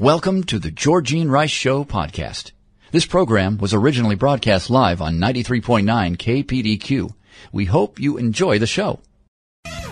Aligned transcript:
Welcome 0.00 0.44
to 0.44 0.58
the 0.58 0.70
Georgene 0.70 1.28
Rice 1.28 1.50
Show 1.50 1.84
podcast. 1.84 2.52
This 2.90 3.04
program 3.04 3.58
was 3.58 3.74
originally 3.74 4.14
broadcast 4.14 4.70
live 4.70 5.02
on 5.02 5.18
93.9 5.18 5.84
KPDQ. 6.16 7.12
We 7.52 7.66
hope 7.66 8.00
you 8.00 8.16
enjoy 8.16 8.58
the 8.58 8.66
show. 8.66 9.00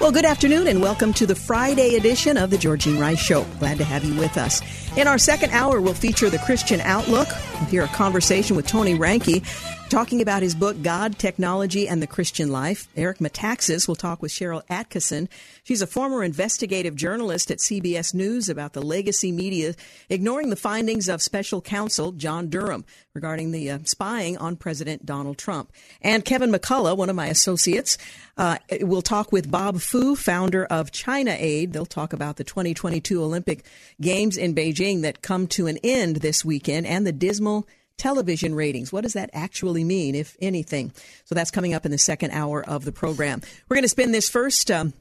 Well, 0.00 0.10
good 0.10 0.24
afternoon 0.24 0.66
and 0.66 0.80
welcome 0.80 1.12
to 1.12 1.26
the 1.26 1.34
Friday 1.34 1.96
edition 1.96 2.38
of 2.38 2.48
the 2.48 2.56
Georgene 2.56 2.98
Rice 2.98 3.18
Show. 3.18 3.44
Glad 3.58 3.76
to 3.76 3.84
have 3.84 4.02
you 4.02 4.18
with 4.18 4.38
us. 4.38 4.62
In 4.96 5.06
our 5.06 5.18
second 5.18 5.50
hour, 5.50 5.78
we'll 5.78 5.92
feature 5.92 6.30
the 6.30 6.38
Christian 6.38 6.80
Outlook. 6.80 7.28
We'll 7.56 7.64
hear 7.66 7.82
a 7.82 7.88
conversation 7.88 8.56
with 8.56 8.66
Tony 8.66 8.94
Reinke 8.94 9.44
talking 9.88 10.20
about 10.20 10.42
his 10.42 10.54
book, 10.54 10.82
God, 10.82 11.18
Technology, 11.18 11.88
and 11.88 12.02
the 12.02 12.06
Christian 12.06 12.50
Life. 12.52 12.88
Eric 12.94 13.18
Metaxas 13.18 13.88
will 13.88 13.96
talk 13.96 14.20
with 14.20 14.30
Sharyl 14.30 14.66
Attkisson. 14.66 15.28
She's 15.64 15.80
a 15.80 15.86
former 15.86 16.22
investigative 16.22 16.94
journalist 16.94 17.50
at 17.50 17.58
CBS 17.58 18.12
News 18.12 18.50
about 18.50 18.74
the 18.74 18.82
legacy 18.82 19.32
media 19.32 19.74
ignoring 20.10 20.50
the 20.50 20.56
findings 20.56 21.08
of 21.08 21.22
special 21.22 21.62
counsel 21.62 22.12
John 22.12 22.48
Durham 22.48 22.84
regarding 23.14 23.50
the 23.50 23.70
uh, 23.70 23.78
spying 23.84 24.36
on 24.36 24.56
President 24.56 25.06
Donald 25.06 25.38
Trump. 25.38 25.72
And 26.02 26.24
Kevin 26.24 26.52
McCullough, 26.52 26.96
one 26.96 27.08
of 27.08 27.16
my 27.16 27.28
associates, 27.28 27.96
uh, 28.36 28.58
will 28.82 29.02
talk 29.02 29.32
with 29.32 29.50
Bob 29.50 29.80
Fu, 29.80 30.14
founder 30.14 30.66
of 30.66 30.92
China 30.92 31.34
Aid. 31.36 31.72
They'll 31.72 31.86
talk 31.86 32.12
about 32.12 32.36
the 32.36 32.44
2022 32.44 33.22
Olympic 33.22 33.64
Games 34.00 34.36
in 34.36 34.54
Beijing 34.54 35.00
that 35.02 35.22
come 35.22 35.46
to 35.48 35.66
an 35.66 35.78
end 35.82 36.16
this 36.16 36.44
weekend 36.44 36.86
and 36.86 37.06
the 37.06 37.12
dismal 37.12 37.66
television 37.98 38.54
ratings. 38.54 38.92
What 38.92 39.02
does 39.02 39.12
that 39.12 39.30
actually 39.32 39.84
mean, 39.84 40.14
if 40.14 40.36
anything? 40.40 40.92
So 41.24 41.34
that's 41.34 41.50
coming 41.50 41.74
up 41.74 41.84
in 41.84 41.90
the 41.90 41.98
second 41.98 42.30
hour 42.30 42.64
of 42.64 42.84
the 42.84 42.92
program. 42.92 43.42
We're 43.68 43.76
going 43.76 43.82
to 43.82 43.88
spend 43.88 44.14
this 44.14 44.30
first. 44.30 44.70
Um, 44.70 44.94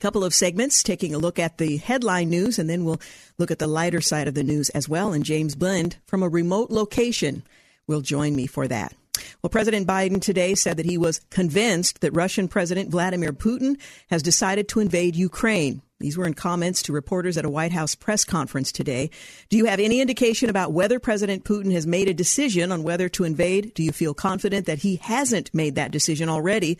couple 0.00 0.22
of 0.22 0.32
segments 0.32 0.82
taking 0.82 1.14
a 1.14 1.18
look 1.18 1.38
at 1.38 1.58
the 1.58 1.78
headline 1.78 2.30
news, 2.30 2.58
and 2.58 2.70
then 2.70 2.84
we'll 2.84 3.00
look 3.36 3.50
at 3.50 3.58
the 3.58 3.66
lighter 3.66 4.00
side 4.00 4.28
of 4.28 4.34
the 4.34 4.44
news 4.44 4.68
as 4.70 4.88
well. 4.88 5.12
And 5.12 5.24
James 5.24 5.56
Blend 5.56 5.96
from 6.06 6.22
a 6.22 6.28
remote 6.28 6.70
location 6.70 7.42
will 7.86 8.00
join 8.00 8.36
me 8.36 8.46
for 8.46 8.68
that. 8.68 8.94
Well, 9.42 9.50
President 9.50 9.86
Biden 9.86 10.20
today 10.20 10.54
said 10.54 10.76
that 10.76 10.86
he 10.86 10.98
was 10.98 11.20
convinced 11.30 12.00
that 12.00 12.12
Russian 12.12 12.46
President 12.46 12.90
Vladimir 12.90 13.32
Putin 13.32 13.78
has 14.10 14.22
decided 14.22 14.68
to 14.68 14.80
invade 14.80 15.16
Ukraine. 15.16 15.82
These 16.00 16.16
were 16.16 16.26
in 16.26 16.34
comments 16.34 16.82
to 16.82 16.92
reporters 16.92 17.36
at 17.36 17.44
a 17.44 17.50
White 17.50 17.72
House 17.72 17.96
press 17.96 18.24
conference 18.24 18.70
today. 18.70 19.10
Do 19.48 19.56
you 19.56 19.64
have 19.64 19.80
any 19.80 20.00
indication 20.00 20.48
about 20.48 20.72
whether 20.72 21.00
President 21.00 21.44
Putin 21.44 21.72
has 21.72 21.88
made 21.88 22.08
a 22.08 22.14
decision 22.14 22.70
on 22.70 22.84
whether 22.84 23.08
to 23.10 23.24
invade? 23.24 23.74
Do 23.74 23.82
you 23.82 23.90
feel 23.90 24.14
confident 24.14 24.66
that 24.66 24.78
he 24.78 24.96
hasn't 24.96 25.52
made 25.52 25.74
that 25.74 25.90
decision 25.90 26.28
already? 26.28 26.78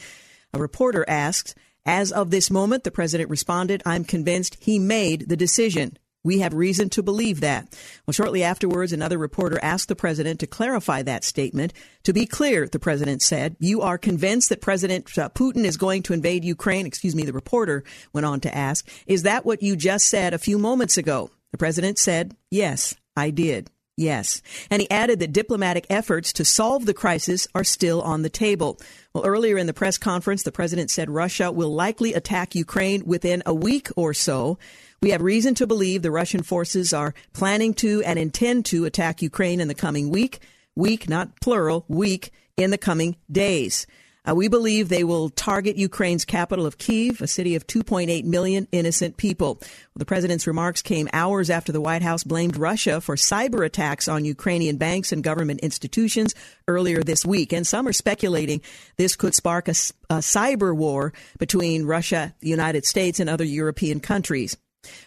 A 0.54 0.60
reporter 0.60 1.04
asked. 1.08 1.56
As 1.84 2.12
of 2.12 2.30
this 2.30 2.50
moment, 2.50 2.84
the 2.84 2.90
president 2.90 3.30
responded, 3.30 3.82
I'm 3.86 4.04
convinced 4.04 4.58
he 4.60 4.78
made 4.78 5.28
the 5.28 5.36
decision. 5.36 5.96
We 6.24 6.40
have 6.40 6.52
reason 6.52 6.90
to 6.90 7.02
believe 7.02 7.40
that. 7.40 7.74
Well, 8.06 8.12
shortly 8.12 8.42
afterwards, 8.42 8.92
another 8.92 9.18
reporter 9.18 9.58
asked 9.62 9.88
the 9.88 9.94
president 9.94 10.40
to 10.40 10.46
clarify 10.46 11.02
that 11.02 11.24
statement. 11.24 11.72
To 12.04 12.12
be 12.12 12.26
clear, 12.26 12.66
the 12.66 12.78
president 12.78 13.22
said, 13.22 13.56
you 13.60 13.82
are 13.82 13.98
convinced 13.98 14.48
that 14.48 14.60
President 14.60 15.16
uh, 15.16 15.28
Putin 15.30 15.64
is 15.64 15.76
going 15.76 16.02
to 16.04 16.12
invade 16.12 16.44
Ukraine. 16.44 16.86
Excuse 16.86 17.14
me, 17.14 17.22
the 17.22 17.32
reporter 17.32 17.84
went 18.12 18.26
on 18.26 18.40
to 18.40 18.54
ask, 18.54 18.88
is 19.06 19.22
that 19.22 19.46
what 19.46 19.62
you 19.62 19.76
just 19.76 20.06
said 20.06 20.34
a 20.34 20.38
few 20.38 20.58
moments 20.58 20.98
ago? 20.98 21.30
The 21.52 21.58
president 21.58 21.98
said, 21.98 22.36
yes, 22.50 22.94
I 23.16 23.30
did. 23.30 23.70
Yes. 23.96 24.42
And 24.70 24.80
he 24.80 24.90
added 24.90 25.18
that 25.18 25.32
diplomatic 25.32 25.84
efforts 25.90 26.32
to 26.34 26.44
solve 26.44 26.86
the 26.86 26.94
crisis 26.94 27.48
are 27.52 27.64
still 27.64 28.00
on 28.00 28.22
the 28.22 28.30
table. 28.30 28.78
Well, 29.12 29.26
earlier 29.26 29.58
in 29.58 29.66
the 29.66 29.74
press 29.74 29.98
conference, 29.98 30.44
the 30.44 30.52
president 30.52 30.90
said 30.90 31.10
Russia 31.10 31.50
will 31.50 31.74
likely 31.74 32.14
attack 32.14 32.54
Ukraine 32.54 33.04
within 33.06 33.42
a 33.44 33.52
week 33.52 33.88
or 33.96 34.14
so. 34.14 34.56
We 35.00 35.10
have 35.10 35.22
reason 35.22 35.54
to 35.56 35.66
believe 35.66 36.02
the 36.02 36.10
Russian 36.10 36.42
forces 36.42 36.92
are 36.92 37.14
planning 37.32 37.72
to 37.74 38.02
and 38.02 38.18
intend 38.18 38.64
to 38.66 38.84
attack 38.84 39.22
Ukraine 39.22 39.60
in 39.60 39.68
the 39.68 39.74
coming 39.74 40.10
week. 40.10 40.40
Week, 40.74 41.08
not 41.08 41.40
plural, 41.40 41.84
week, 41.88 42.32
in 42.56 42.70
the 42.70 42.78
coming 42.78 43.16
days. 43.30 43.86
Uh, 44.28 44.34
we 44.34 44.48
believe 44.48 44.88
they 44.88 45.04
will 45.04 45.30
target 45.30 45.76
Ukraine's 45.76 46.24
capital 46.24 46.66
of 46.66 46.76
Kiev, 46.76 47.22
a 47.22 47.26
city 47.28 47.54
of 47.54 47.66
2.8 47.66 48.24
million 48.24 48.66
innocent 48.72 49.16
people. 49.16 49.54
Well, 49.60 49.68
the 49.96 50.04
president's 50.04 50.46
remarks 50.46 50.82
came 50.82 51.08
hours 51.12 51.48
after 51.48 51.72
the 51.72 51.80
White 51.80 52.02
House 52.02 52.24
blamed 52.24 52.56
Russia 52.56 53.00
for 53.00 53.14
cyber 53.14 53.64
attacks 53.64 54.08
on 54.08 54.24
Ukrainian 54.24 54.76
banks 54.76 55.12
and 55.12 55.22
government 55.22 55.60
institutions 55.60 56.34
earlier 56.66 57.02
this 57.02 57.24
week. 57.24 57.52
And 57.52 57.66
some 57.66 57.86
are 57.86 57.92
speculating 57.92 58.60
this 58.96 59.16
could 59.16 59.34
spark 59.34 59.68
a, 59.68 59.78
a 60.10 60.18
cyber 60.18 60.76
war 60.76 61.12
between 61.38 61.86
Russia, 61.86 62.34
the 62.40 62.50
United 62.50 62.84
States, 62.84 63.20
and 63.20 63.30
other 63.30 63.44
European 63.44 64.00
countries. 64.00 64.56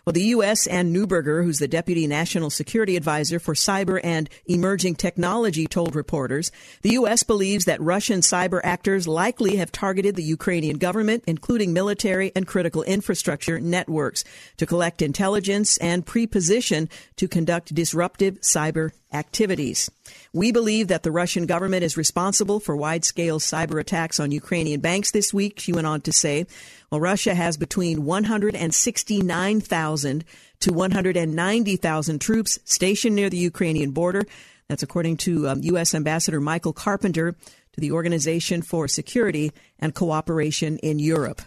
Well, 0.06 0.14
the 0.14 0.24
U.S. 0.24 0.68
Anne 0.68 0.94
Neuberger, 0.94 1.44
who's 1.44 1.60
the 1.60 1.68
Deputy 1.68 2.06
National 2.08 2.50
Security 2.50 2.98
Advisor 2.98 3.40
for 3.40 3.54
Cyber 3.54 4.00
and 4.04 4.30
Emerging 4.46 4.96
Technology, 4.96 5.66
told 5.66 5.96
reporters 5.96 6.52
the 6.82 6.94
U.S. 6.94 7.24
believes 7.24 7.66
that 7.66 7.82
Russian 7.82 8.20
cyber 8.20 8.60
actors 8.64 9.08
likely 9.08 9.58
have 9.58 9.72
targeted 9.72 10.16
the 10.16 10.24
Ukrainian 10.24 10.78
government, 10.78 11.24
including 11.28 11.72
military 11.72 12.32
and 12.36 12.46
critical 12.46 12.84
infrastructure 12.84 13.60
networks, 13.60 14.24
to 14.58 14.66
collect 14.66 15.02
intelligence 15.02 15.78
and 15.78 16.06
preposition 16.06 16.90
to 17.16 17.28
conduct 17.28 17.74
disruptive 17.74 18.42
cyber 18.42 18.92
activities. 19.14 19.90
We 20.34 20.52
believe 20.52 20.88
that 20.88 21.04
the 21.04 21.12
Russian 21.12 21.46
government 21.46 21.84
is 21.84 21.98
responsible 21.98 22.60
for 22.60 22.76
wide 22.76 23.06
scale 23.06 23.40
cyber 23.40 23.80
attacks 23.80 24.20
on 24.20 24.32
Ukrainian 24.32 24.80
banks 24.80 25.12
this 25.12 25.34
week, 25.34 25.60
she 25.60 25.74
went 25.74 25.88
on 25.88 26.02
to 26.02 26.12
say. 26.12 26.46
Well, 26.92 27.00
Russia 27.00 27.34
has 27.34 27.56
between 27.56 28.04
169,000 28.04 30.26
to 30.60 30.74
190,000 30.74 32.20
troops 32.20 32.60
stationed 32.66 33.16
near 33.16 33.30
the 33.30 33.38
Ukrainian 33.38 33.92
border. 33.92 34.26
That's 34.68 34.84
according 34.84 35.16
to 35.18 35.48
um, 35.48 35.62
U.S. 35.64 35.94
Ambassador 35.96 36.42
Michael 36.42 36.74
Carpenter 36.74 37.34
to 37.74 37.80
the 37.80 37.94
Organization 37.94 38.62
for 38.62 38.90
Security 38.90 39.54
and 39.80 39.96
Cooperation 39.96 40.78
in 40.80 41.00
Europe. 41.00 41.42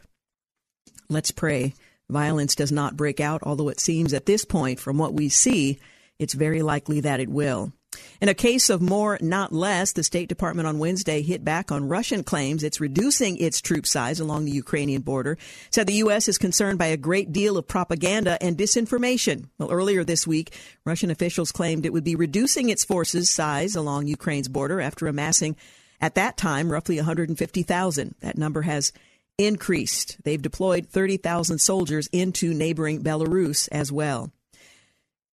Let's 1.11 1.31
pray 1.31 1.75
violence 2.09 2.55
does 2.55 2.73
not 2.73 2.97
break 2.97 3.21
out, 3.21 3.43
although 3.43 3.69
it 3.69 3.81
seems 3.81 4.15
at 4.15 4.27
this 4.27 4.45
point, 4.45 4.81
from 4.81 4.99
what 4.99 5.15
we 5.15 5.29
see, 5.29 5.79
it's 6.19 6.35
very 6.35 6.63
likely 6.63 7.01
that 7.01 7.21
it 7.21 7.29
will. 7.29 7.73
In 8.21 8.29
a 8.29 8.35
case 8.35 8.71
of 8.71 8.81
more, 8.81 9.19
not 9.21 9.53
less, 9.53 9.93
the 9.93 10.03
State 10.03 10.29
Department 10.29 10.67
on 10.67 10.79
Wednesday 10.79 11.23
hit 11.23 11.45
back 11.45 11.71
on 11.71 11.89
Russian 11.89 12.25
claims 12.25 12.63
it's 12.63 12.81
reducing 12.81 13.37
its 13.37 13.61
troop 13.61 13.87
size 13.87 14.21
along 14.21 14.45
the 14.45 14.53
Ukrainian 14.53 15.03
border. 15.03 15.37
Said 15.71 15.87
the 15.87 15.95
U.S. 16.05 16.29
is 16.29 16.39
concerned 16.39 16.79
by 16.79 16.87
a 16.87 16.97
great 16.97 17.33
deal 17.33 17.59
of 17.59 17.69
propaganda 17.69 18.43
and 18.43 18.57
disinformation. 18.57 19.49
Well, 19.59 19.71
earlier 19.73 20.05
this 20.05 20.27
week, 20.27 20.57
Russian 20.85 21.11
officials 21.11 21.53
claimed 21.53 21.85
it 21.85 21.93
would 21.93 22.05
be 22.05 22.17
reducing 22.17 22.69
its 22.69 22.85
forces' 22.85 23.31
size 23.31 23.77
along 23.77 24.07
Ukraine's 24.07 24.49
border 24.49 24.81
after 24.81 25.07
amassing, 25.07 25.57
at 26.01 26.17
that 26.17 26.37
time, 26.37 26.71
roughly 26.71 26.97
150,000. 26.97 28.15
That 28.21 28.37
number 28.39 28.63
has 28.63 28.93
increased. 29.39 30.19
They've 30.25 30.41
deployed 30.41 30.89
30,000 30.89 31.59
soldiers 31.59 32.09
into 32.13 32.55
neighboring 32.55 33.03
Belarus 33.03 33.69
as 33.73 33.91
well. 33.91 34.31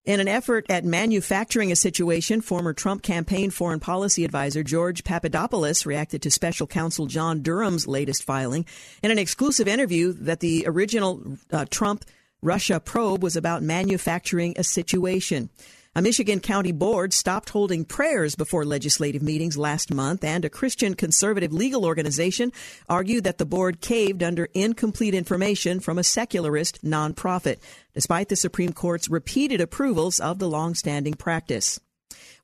In 0.04 0.18
an 0.18 0.26
effort 0.26 0.66
at 0.68 0.84
manufacturing 0.84 1.70
a 1.70 1.76
situation, 1.76 2.40
former 2.40 2.72
Trump 2.72 3.04
campaign 3.04 3.50
foreign 3.50 3.78
policy 3.78 4.24
advisor 4.24 4.64
George 4.64 5.04
Papadopoulos 5.04 5.86
reacted 5.86 6.22
to 6.22 6.30
special 6.30 6.66
counsel 6.66 7.06
John 7.06 7.40
Durham's 7.40 7.86
latest 7.86 8.24
filing. 8.24 8.66
In 9.04 9.12
an 9.12 9.18
exclusive 9.18 9.68
interview 9.68 10.12
that 10.14 10.40
the 10.40 10.64
original 10.66 11.38
uh, 11.52 11.66
Trump 11.70 12.04
Russia 12.42 12.80
probe 12.80 13.22
was 13.22 13.36
about 13.36 13.62
manufacturing 13.62 14.54
a 14.56 14.64
situation. 14.64 15.50
A 15.94 16.00
Michigan 16.00 16.40
county 16.40 16.72
board 16.72 17.12
stopped 17.12 17.50
holding 17.50 17.84
prayers 17.84 18.34
before 18.34 18.64
legislative 18.64 19.20
meetings 19.20 19.58
last 19.58 19.92
month, 19.92 20.24
and 20.24 20.42
a 20.42 20.48
Christian 20.48 20.94
conservative 20.94 21.52
legal 21.52 21.84
organization 21.84 22.50
argued 22.88 23.24
that 23.24 23.36
the 23.36 23.44
board 23.44 23.82
caved 23.82 24.22
under 24.22 24.48
incomplete 24.54 25.12
information 25.12 25.80
from 25.80 25.98
a 25.98 26.02
secularist 26.02 26.82
nonprofit, 26.82 27.58
despite 27.92 28.30
the 28.30 28.36
Supreme 28.36 28.72
Court's 28.72 29.10
repeated 29.10 29.60
approvals 29.60 30.18
of 30.18 30.38
the 30.38 30.48
longstanding 30.48 31.12
practice. 31.12 31.78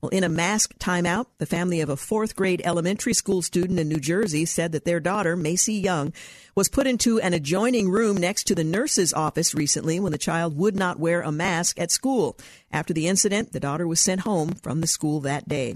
Well, 0.01 0.09
in 0.09 0.23
a 0.23 0.29
mask 0.29 0.77
timeout, 0.79 1.25
the 1.39 1.45
family 1.45 1.81
of 1.81 1.89
a 1.89 1.97
fourth 1.97 2.33
grade 2.33 2.61
elementary 2.63 3.13
school 3.13 3.41
student 3.41 3.79
in 3.79 3.89
New 3.89 3.99
Jersey 3.99 4.45
said 4.45 4.71
that 4.71 4.85
their 4.85 5.01
daughter, 5.01 5.35
Macy 5.35 5.73
Young, 5.73 6.13
was 6.55 6.69
put 6.69 6.87
into 6.87 7.19
an 7.19 7.33
adjoining 7.33 7.89
room 7.89 8.15
next 8.15 8.45
to 8.45 8.55
the 8.55 8.63
nurse's 8.63 9.13
office 9.13 9.53
recently 9.53 9.99
when 9.99 10.13
the 10.13 10.17
child 10.17 10.57
would 10.57 10.77
not 10.77 10.99
wear 10.99 11.21
a 11.21 11.33
mask 11.33 11.77
at 11.77 11.91
school. 11.91 12.37
After 12.71 12.93
the 12.93 13.07
incident, 13.09 13.51
the 13.51 13.59
daughter 13.59 13.85
was 13.85 13.99
sent 13.99 14.21
home 14.21 14.53
from 14.53 14.79
the 14.79 14.87
school 14.87 15.19
that 15.21 15.49
day. 15.49 15.75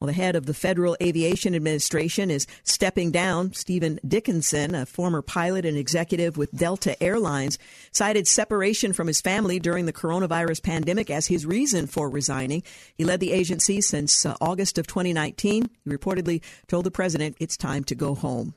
Well, 0.00 0.06
the 0.06 0.12
head 0.12 0.36
of 0.36 0.46
the 0.46 0.54
Federal 0.54 0.96
Aviation 1.02 1.56
Administration 1.56 2.30
is 2.30 2.46
stepping 2.62 3.10
down. 3.10 3.52
Stephen 3.52 3.98
Dickinson, 4.06 4.76
a 4.76 4.86
former 4.86 5.22
pilot 5.22 5.66
and 5.66 5.76
executive 5.76 6.36
with 6.36 6.52
Delta 6.52 7.00
Airlines, 7.02 7.58
cited 7.90 8.28
separation 8.28 8.92
from 8.92 9.08
his 9.08 9.20
family 9.20 9.58
during 9.58 9.86
the 9.86 9.92
coronavirus 9.92 10.62
pandemic 10.62 11.10
as 11.10 11.26
his 11.26 11.44
reason 11.44 11.88
for 11.88 12.08
resigning. 12.08 12.62
He 12.94 13.04
led 13.04 13.18
the 13.18 13.32
agency 13.32 13.80
since 13.80 14.24
uh, 14.24 14.36
August 14.40 14.78
of 14.78 14.86
2019. 14.86 15.68
He 15.84 15.90
reportedly 15.90 16.44
told 16.68 16.84
the 16.84 16.92
president 16.92 17.36
it's 17.40 17.56
time 17.56 17.82
to 17.84 17.96
go 17.96 18.14
home. 18.14 18.54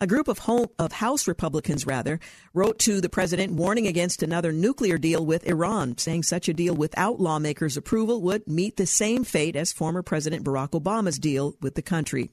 A 0.00 0.06
group 0.06 0.28
of, 0.28 0.38
home, 0.38 0.68
of 0.78 0.92
House 0.92 1.26
Republicans, 1.26 1.84
rather, 1.84 2.20
wrote 2.54 2.78
to 2.80 3.00
the 3.00 3.08
president 3.08 3.54
warning 3.54 3.88
against 3.88 4.22
another 4.22 4.52
nuclear 4.52 4.96
deal 4.96 5.26
with 5.26 5.44
Iran, 5.44 5.98
saying 5.98 6.22
such 6.22 6.48
a 6.48 6.54
deal 6.54 6.74
without 6.74 7.20
lawmakers' 7.20 7.76
approval 7.76 8.22
would 8.22 8.46
meet 8.46 8.76
the 8.76 8.86
same 8.86 9.24
fate 9.24 9.56
as 9.56 9.72
former 9.72 10.02
President 10.02 10.44
Barack 10.44 10.70
Obama's 10.70 11.18
deal 11.18 11.56
with 11.60 11.74
the 11.74 11.82
country. 11.82 12.30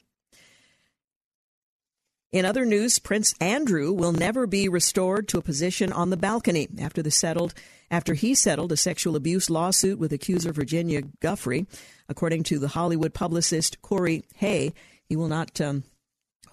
In 2.32 2.46
other 2.46 2.66
news, 2.66 3.00
Prince 3.00 3.34
Andrew 3.40 3.92
will 3.92 4.12
never 4.12 4.46
be 4.46 4.70
restored 4.70 5.28
to 5.30 5.40
a 5.40 5.42
position 5.42 5.92
on 5.92 6.12
the 6.12 6.18
balcony 6.18 6.68
after 6.80 7.02
the 7.02 7.10
settled 7.10 7.56
after 7.90 8.14
he 8.14 8.36
settled 8.36 8.72
a 8.72 8.78
sexual 8.78 9.16
abuse 9.16 9.50
lawsuit 9.50 9.98
with 9.98 10.12
accuser 10.12 10.52
Virginia 10.52 11.02
Giuffre. 11.22 11.66
According 12.10 12.44
to 12.44 12.60
the 12.60 12.68
Hollywood 12.68 13.14
publicist 13.14 13.82
Corey 13.82 14.26
Hay, 14.36 14.74
he 15.08 15.16
will 15.16 15.30
not 15.30 15.62
um, 15.62 15.84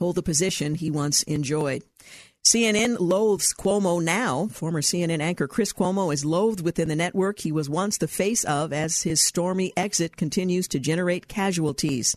hold 0.02 0.16
the 0.16 0.22
position 0.22 0.74
he 0.74 0.90
once 0.90 1.22
enjoyed. 1.22 1.84
CNN 2.44 2.96
loathes 2.98 3.54
Cuomo 3.54 4.02
now. 4.02 4.48
Former 4.48 4.80
CNN 4.80 5.20
anchor 5.20 5.46
Chris 5.46 5.72
Cuomo 5.72 6.12
is 6.12 6.24
loathed 6.24 6.60
within 6.60 6.88
the 6.88 6.96
network 6.96 7.38
he 7.38 7.52
was 7.52 7.70
once 7.70 7.98
the 7.98 8.08
face 8.08 8.42
of 8.42 8.72
as 8.72 9.02
his 9.02 9.20
stormy 9.20 9.72
exit 9.76 10.16
continues 10.16 10.66
to 10.66 10.80
generate 10.80 11.28
casualties. 11.28 12.16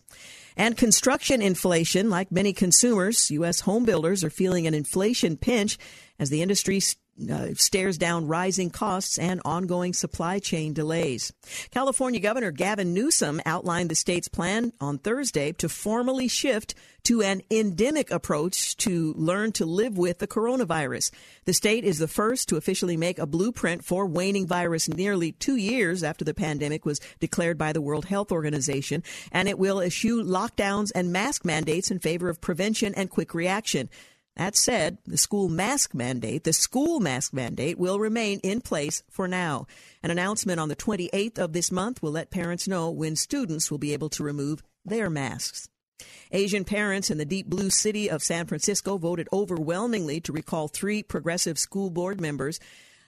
And 0.58 0.76
construction 0.76 1.44
inflation, 1.44 2.10
like 2.10 2.32
many 2.32 2.54
consumers, 2.54 3.30
U.S. 3.30 3.60
home 3.60 3.86
builders 3.86 4.24
are 4.24 4.32
feeling 4.32 4.66
an 4.66 4.74
inflation 4.74 5.38
pinch 5.38 5.78
as 6.18 6.32
the 6.32 6.42
industry 6.42 6.82
uh, 7.32 7.48
stares 7.56 7.98
down 7.98 8.28
rising 8.28 8.70
costs 8.70 9.18
and 9.18 9.42
ongoing 9.46 9.94
supply 9.94 10.40
chain 10.40 10.74
delays. 10.74 11.32
California 11.72 12.20
Governor 12.20 12.52
Gavin 12.52 12.94
Newsom 12.94 13.42
outlined 13.46 13.90
the 13.90 13.96
state's 13.96 14.28
plan 14.28 14.74
on 14.82 14.98
Thursday 14.98 15.52
to 15.54 15.70
formally 15.70 16.28
shift 16.28 16.76
to 17.06 17.22
an 17.22 17.42
endemic 17.52 18.10
approach 18.10 18.76
to 18.78 19.14
learn 19.14 19.52
to 19.54 19.66
live 19.66 19.98
with 19.98 20.18
the 20.18 20.28
coronavirus. 20.28 21.12
The 21.46 21.54
state 21.54 21.84
is 21.84 22.00
the 22.00 22.08
first 22.08 22.50
to 22.50 22.58
officially 22.58 22.98
make 22.98 23.20
a 23.20 23.28
blueprint 23.28 23.86
for 23.86 24.08
waning 24.08 24.48
virus 24.48 24.90
nearly 24.90 25.32
two 25.32 25.56
years 25.56 26.04
after 26.04 26.26
the 26.26 26.34
pandemic 26.34 26.84
was 26.84 27.00
declared 27.20 27.58
by 27.58 27.74
the 27.74 27.82
World 27.82 28.06
Health 28.06 28.32
Organization, 28.32 29.04
and 29.32 29.48
it 29.48 29.60
will 29.60 29.80
issue 29.80 30.24
lockdowns 30.24 30.92
and 30.96 31.14
mask 31.14 31.46
mandates 31.46 31.92
in 31.92 32.00
favor 32.00 32.28
of 32.28 32.42
prevention 32.42 32.94
and 32.96 33.10
quick 33.10 33.34
reaction. 33.34 33.90
That 34.36 34.58
said, 34.58 34.98
the 35.06 35.18
school 35.18 35.48
mask 35.48 35.94
mandate, 35.94 36.44
the 36.44 36.52
school 36.52 37.00
mask 37.00 37.34
mandate 37.34 37.80
will 37.80 38.00
remain 38.00 38.40
in 38.42 38.60
place 38.60 39.02
for 39.10 39.30
now. 39.30 39.66
An 40.04 40.12
announcement 40.12 40.60
on 40.60 40.68
the 40.68 40.76
28th 40.76 41.40
of 41.40 41.54
this 41.54 41.72
month 41.72 42.02
will 42.04 42.12
let 42.12 42.32
parents 42.32 42.68
know 42.68 42.92
when 42.92 43.16
students 43.16 43.72
will 43.72 43.78
be 43.78 43.94
able 43.94 44.10
to 44.10 44.24
remove 44.24 44.62
their 44.84 45.10
masks. 45.10 45.70
Asian 46.34 46.66
parents 46.66 47.10
in 47.10 47.18
the 47.18 47.24
deep 47.24 47.48
blue 47.48 47.70
city 47.70 48.10
of 48.10 48.22
San 48.22 48.46
Francisco 48.46 48.98
voted 48.98 49.30
overwhelmingly 49.32 50.20
to 50.20 50.34
recall 50.34 50.68
three 50.68 51.02
progressive 51.02 51.58
school 51.58 51.90
board 51.90 52.20
members 52.20 52.60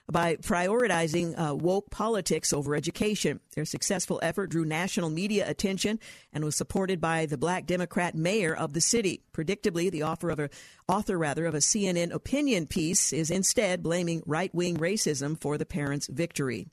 by 0.10 0.36
prioritizing 0.38 1.38
uh, 1.38 1.54
woke 1.56 1.90
politics 1.92 2.54
over 2.54 2.76
education. 2.76 3.40
Their 3.56 3.66
successful 3.66 4.20
effort 4.24 4.50
drew 4.50 4.66
national 4.66 5.10
media 5.10 5.50
attention 5.50 6.00
and 6.32 6.46
was 6.46 6.56
supported 6.56 7.02
by 7.02 7.26
the 7.26 7.38
black 7.38 7.66
Democrat 7.66 8.16
mayor 8.16 8.56
of 8.56 8.74
the 8.74 8.82
city. 8.82 9.24
Predictably, 9.34 9.92
the 9.92 10.04
author 10.04 10.30
of 10.30 10.40
a 10.40 10.50
author 10.88 11.18
rather 11.18 11.46
of 11.46 11.56
a 11.56 11.60
CNN 11.60 12.14
opinion 12.14 12.68
piece 12.68 13.12
is 13.12 13.30
instead 13.30 13.84
blaming 13.84 14.24
right-wing 14.26 14.78
racism 14.78 15.40
for 15.40 15.58
the 15.58 15.66
parents' 15.66 16.08
victory. 16.08 16.68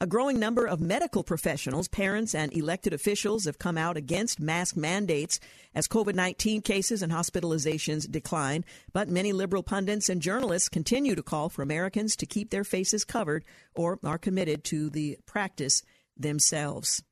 A 0.00 0.06
growing 0.06 0.38
number 0.38 0.64
of 0.64 0.80
medical 0.80 1.24
professionals, 1.24 1.88
parents, 1.88 2.32
and 2.32 2.52
elected 2.52 2.92
officials 2.92 3.46
have 3.46 3.58
come 3.58 3.76
out 3.76 3.96
against 3.96 4.38
mask 4.38 4.76
mandates 4.76 5.40
as 5.74 5.88
COVID 5.88 6.14
19 6.14 6.62
cases 6.62 7.02
and 7.02 7.10
hospitalizations 7.10 8.08
decline. 8.08 8.64
But 8.92 9.08
many 9.08 9.32
liberal 9.32 9.64
pundits 9.64 10.08
and 10.08 10.22
journalists 10.22 10.68
continue 10.68 11.16
to 11.16 11.22
call 11.24 11.48
for 11.48 11.62
Americans 11.62 12.14
to 12.14 12.26
keep 12.26 12.50
their 12.50 12.62
faces 12.62 13.04
covered 13.04 13.44
or 13.74 13.98
are 14.04 14.18
committed 14.18 14.62
to 14.64 14.88
the 14.88 15.18
practice 15.26 15.82
themselves. 16.16 17.02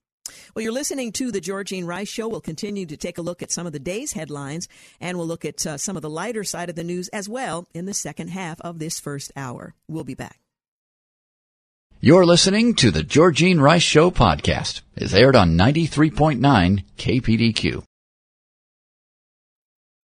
Well, 0.55 0.62
you're 0.62 0.73
listening 0.73 1.11
to 1.12 1.32
the 1.32 1.41
Georgene 1.41 1.87
Rice 1.87 2.09
Show. 2.09 2.29
We'll 2.29 2.41
continue 2.41 2.87
to 2.87 2.97
take 2.97 3.19
a 3.19 3.23
look 3.23 3.43
at 3.43 3.50
some 3.50 3.67
of 3.67 3.73
the 3.73 3.81
day's 3.81 4.12
headlines, 4.12 4.69
and 5.00 5.19
we'll 5.19 5.27
look 5.27 5.44
at 5.44 5.67
uh, 5.67 5.77
some 5.77 5.97
of 5.97 6.03
the 6.03 6.11
lighter 6.11 6.44
side 6.44 6.71
of 6.71 6.77
the 6.77 6.85
news 6.85 7.09
as 7.09 7.29
well 7.29 7.67
in 7.75 7.87
the 7.87 7.94
second 7.94 8.29
half 8.29 8.61
of 8.61 8.79
this 8.79 9.00
first 9.00 9.32
hour. 9.35 9.75
We'll 9.89 10.05
be 10.05 10.15
back. 10.15 10.45
You're 12.06 12.25
listening 12.25 12.76
to 12.76 12.93
the 12.93 13.03
Georgene 13.03 13.61
Rice 13.61 13.82
Show 13.82 14.12
podcast. 14.12 14.82
It's 14.94 15.12
aired 15.12 15.35
on 15.35 15.58
93.9 15.58 16.85
KPDQ. 16.97 17.82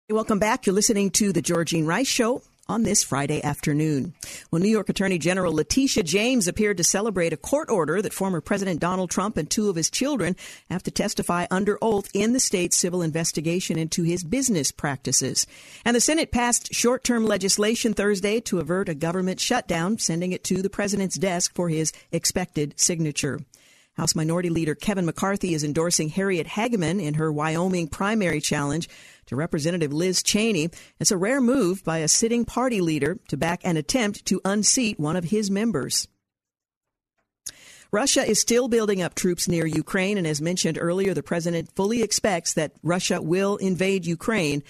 Welcome 0.10 0.40
back. 0.40 0.66
You're 0.66 0.75
listening 0.75 1.10
to 1.10 1.34
the 1.34 1.42
Georgene 1.42 1.86
Rice 1.86 2.07
Show 2.07 2.42
on 2.69 2.83
this 2.83 3.04
Friday 3.04 3.44
afternoon. 3.44 4.13
Well, 4.51 4.62
New 4.62 4.69
York 4.69 4.88
Attorney 4.88 5.18
General 5.18 5.54
Letitia 5.54 6.04
James 6.04 6.48
appeared 6.48 6.77
to 6.77 6.83
celebrate 6.83 7.33
a 7.33 7.38
court 7.38 7.69
order 7.69 8.01
that 8.01 8.13
former 8.13 8.39
President 8.39 8.80
Donald 8.80 9.10
Trump 9.10 9.36
and 9.36 9.50
two 9.50 9.69
of 9.69 9.75
his 9.75 9.89
children 9.89 10.36
have 10.69 10.83
to 10.83 10.92
testify 10.92 11.48
under 11.50 11.77
oath 11.81 12.10
in 12.13 12.33
the 12.33 12.39
state's 12.39 12.77
civil 12.77 13.01
investigation 13.01 13.77
into 13.77 14.04
his 14.04 14.24
business 14.24 14.71
practices. 14.71 15.48
And 15.83 15.95
the 15.95 16.01
Senate 16.01 16.31
passed 16.31 16.74
short 16.74 17.04
term 17.04 17.25
legislation 17.25 17.94
Thursday 17.94 18.39
to 18.42 18.60
avert 18.60 18.88
a 18.88 18.95
government 18.95 19.39
shutdown, 19.39 19.98
sending 19.98 20.31
it 20.31 20.44
to 20.45 20.62
the 20.62 20.69
president's 20.69 21.18
desk 21.18 21.56
for 21.56 21.69
his 21.69 21.92
expected 22.12 22.80
signature. 22.80 23.39
House 24.00 24.15
Minority 24.15 24.50
Leader 24.50 24.75
Kevin 24.75 25.06
McCarthy 25.06 25.54
is 25.54 25.65
endorsing 25.65 26.07
Harriet 26.07 26.48
Hageman 26.48 27.01
in 27.04 27.15
her 27.15 27.33
Wyoming 27.33 27.89
primary 27.89 28.39
challenge 28.39 28.88
to 29.30 29.36
Representative 29.36 29.94
Liz 29.94 30.22
Cheney. 30.24 30.70
It's 31.00 31.12
a 31.12 31.18
rare 31.18 31.40
move 31.40 31.84
by 31.84 32.00
a 32.00 32.08
sitting 32.08 32.46
party 32.46 32.81
leader 32.81 33.20
to 33.30 33.38
back 33.38 33.62
an 33.64 33.78
attempt 33.78 34.26
to 34.26 34.42
unseat 34.44 35.00
one 35.00 35.16
of 35.16 35.26
his 35.26 35.52
members. 35.52 36.08
Russia 37.92 38.28
is 38.28 38.42
still 38.42 38.68
building 38.68 39.02
up 39.02 39.16
troops 39.16 39.48
near 39.48 39.66
Ukraine, 39.66 40.18
and 40.18 40.26
as 40.26 40.42
mentioned 40.42 40.77
earlier, 40.80 41.13
the 41.13 41.24
president 41.24 41.75
fully 41.75 42.01
expects 42.01 42.53
that 42.53 42.74
Russia 42.84 43.22
will 43.22 43.58
invade 43.58 44.06
Ukraine 44.06 44.63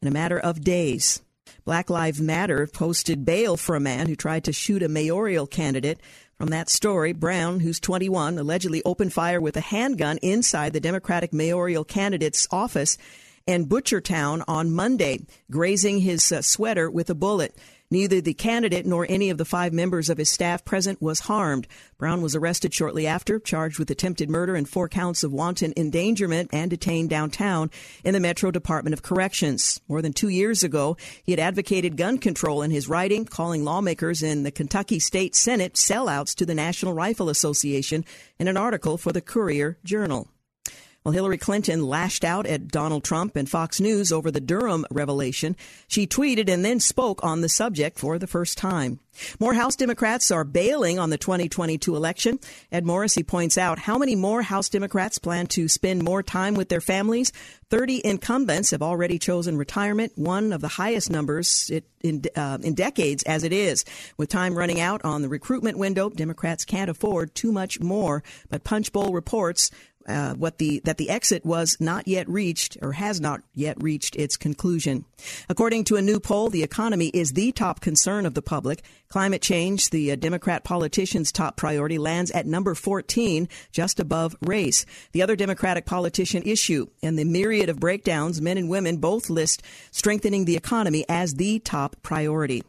in 0.00 0.08
a 0.08 0.12
matter 0.12 0.38
of 0.38 0.62
days. 0.62 1.20
Black 1.64 1.90
Lives 1.90 2.20
Matter 2.20 2.68
posted 2.68 3.24
bail 3.24 3.56
for 3.56 3.74
a 3.74 3.80
man 3.80 4.06
who 4.06 4.14
tried 4.14 4.44
to 4.44 4.52
shoot 4.52 4.84
a 4.84 4.88
mayoral 4.88 5.48
candidate. 5.48 6.00
From 6.38 6.48
that 6.48 6.70
story, 6.70 7.12
Brown, 7.12 7.58
who's 7.60 7.80
21, 7.80 8.38
allegedly 8.38 8.82
opened 8.84 9.12
fire 9.12 9.40
with 9.40 9.56
a 9.56 9.60
handgun 9.60 10.18
inside 10.18 10.72
the 10.72 10.80
Democratic 10.80 11.32
mayoral 11.32 11.84
candidate's 11.84 12.46
office 12.52 12.98
and 13.46 13.68
Butchertown 13.68 14.42
on 14.48 14.72
Monday, 14.72 15.20
grazing 15.50 16.00
his 16.00 16.32
uh, 16.32 16.42
sweater 16.42 16.90
with 16.90 17.10
a 17.10 17.14
bullet. 17.14 17.56
Neither 17.88 18.20
the 18.20 18.34
candidate 18.34 18.84
nor 18.84 19.06
any 19.08 19.30
of 19.30 19.38
the 19.38 19.44
five 19.44 19.72
members 19.72 20.10
of 20.10 20.18
his 20.18 20.28
staff 20.28 20.64
present 20.64 21.00
was 21.00 21.20
harmed. 21.20 21.68
Brown 21.98 22.20
was 22.20 22.34
arrested 22.34 22.74
shortly 22.74 23.06
after, 23.06 23.38
charged 23.38 23.78
with 23.78 23.88
attempted 23.92 24.28
murder 24.28 24.56
and 24.56 24.68
four 24.68 24.88
counts 24.88 25.22
of 25.22 25.32
wanton 25.32 25.72
endangerment, 25.76 26.50
and 26.52 26.68
detained 26.68 27.10
downtown 27.10 27.70
in 28.02 28.12
the 28.12 28.18
Metro 28.18 28.50
Department 28.50 28.92
of 28.92 29.02
Corrections. 29.02 29.80
More 29.86 30.02
than 30.02 30.12
two 30.12 30.28
years 30.28 30.64
ago, 30.64 30.96
he 31.22 31.30
had 31.30 31.38
advocated 31.38 31.96
gun 31.96 32.18
control 32.18 32.62
in 32.62 32.72
his 32.72 32.88
writing, 32.88 33.24
calling 33.24 33.64
lawmakers 33.64 34.20
in 34.20 34.42
the 34.42 34.50
Kentucky 34.50 34.98
State 34.98 35.36
Senate 35.36 35.74
sellouts 35.74 36.34
to 36.34 36.46
the 36.46 36.56
National 36.56 36.92
Rifle 36.92 37.28
Association 37.28 38.04
in 38.40 38.48
an 38.48 38.56
article 38.56 38.98
for 38.98 39.12
the 39.12 39.20
Courier 39.20 39.78
Journal. 39.84 40.28
Well, 41.06 41.12
Hillary 41.12 41.38
Clinton 41.38 41.86
lashed 41.86 42.24
out 42.24 42.46
at 42.46 42.66
Donald 42.66 43.04
Trump 43.04 43.36
and 43.36 43.48
Fox 43.48 43.78
News 43.78 44.10
over 44.10 44.32
the 44.32 44.40
Durham 44.40 44.84
revelation. 44.90 45.54
She 45.86 46.04
tweeted 46.04 46.48
and 46.48 46.64
then 46.64 46.80
spoke 46.80 47.22
on 47.22 47.42
the 47.42 47.48
subject 47.48 47.96
for 47.96 48.18
the 48.18 48.26
first 48.26 48.58
time. 48.58 48.98
More 49.38 49.54
House 49.54 49.76
Democrats 49.76 50.32
are 50.32 50.42
bailing 50.42 50.98
on 50.98 51.10
the 51.10 51.16
2022 51.16 51.94
election. 51.94 52.40
Ed 52.72 52.84
Morrissey 52.84 53.22
points 53.22 53.56
out 53.56 53.78
how 53.78 53.98
many 53.98 54.16
more 54.16 54.42
House 54.42 54.68
Democrats 54.68 55.18
plan 55.18 55.46
to 55.46 55.68
spend 55.68 56.02
more 56.02 56.24
time 56.24 56.54
with 56.54 56.70
their 56.70 56.80
families. 56.80 57.32
30 57.70 58.04
incumbents 58.04 58.72
have 58.72 58.82
already 58.82 59.18
chosen 59.18 59.56
retirement, 59.56 60.12
one 60.16 60.52
of 60.52 60.60
the 60.60 60.68
highest 60.68 61.08
numbers 61.08 61.70
in, 62.02 62.24
uh, 62.34 62.58
in 62.62 62.74
decades 62.74 63.22
as 63.22 63.44
it 63.44 63.52
is. 63.52 63.84
With 64.16 64.28
time 64.28 64.54
running 64.54 64.80
out 64.80 65.04
on 65.04 65.22
the 65.22 65.28
recruitment 65.28 65.78
window, 65.78 66.10
Democrats 66.10 66.64
can't 66.64 66.90
afford 66.90 67.34
too 67.34 67.52
much 67.52 67.80
more. 67.80 68.22
But 68.50 68.64
Punchbowl 68.64 69.12
reports 69.12 69.70
uh, 70.06 70.34
what 70.34 70.58
the 70.58 70.80
that 70.84 70.98
the 70.98 71.10
exit 71.10 71.44
was 71.44 71.76
not 71.80 72.06
yet 72.06 72.28
reached 72.28 72.76
or 72.82 72.92
has 72.92 73.20
not 73.20 73.42
yet 73.54 73.82
reached 73.82 74.16
its 74.16 74.36
conclusion. 74.36 75.04
According 75.48 75.84
to 75.84 75.96
a 75.96 76.02
new 76.02 76.20
poll, 76.20 76.50
the 76.50 76.62
economy 76.62 77.08
is 77.08 77.32
the 77.32 77.52
top 77.52 77.80
concern 77.80 78.26
of 78.26 78.34
the 78.34 78.42
public. 78.42 78.82
Climate 79.08 79.42
change, 79.42 79.90
the 79.90 80.12
uh, 80.12 80.16
Democrat 80.16 80.64
politician's 80.64 81.32
top 81.32 81.56
priority, 81.56 81.98
lands 81.98 82.30
at 82.32 82.46
number 82.46 82.74
14, 82.74 83.48
just 83.72 84.00
above 84.00 84.36
race. 84.40 84.84
The 85.12 85.22
other 85.22 85.36
Democratic 85.36 85.86
politician 85.86 86.42
issue 86.44 86.86
and 87.02 87.18
the 87.18 87.24
myriad 87.24 87.68
of 87.68 87.80
breakdowns, 87.80 88.40
men 88.40 88.58
and 88.58 88.68
women 88.68 88.98
both 88.98 89.30
list 89.30 89.62
strengthening 89.90 90.44
the 90.44 90.56
economy 90.56 91.04
as 91.08 91.34
the 91.34 91.58
top 91.60 91.96
priority. 92.02 92.62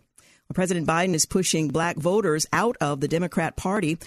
President 0.53 0.87
Biden 0.87 1.13
is 1.13 1.25
pushing 1.25 1.67
black 1.67 1.97
voters 1.97 2.47
out 2.53 2.77
of 2.79 3.01
the 3.01 3.07
Democrat 3.07 3.57
Party. 3.57 3.97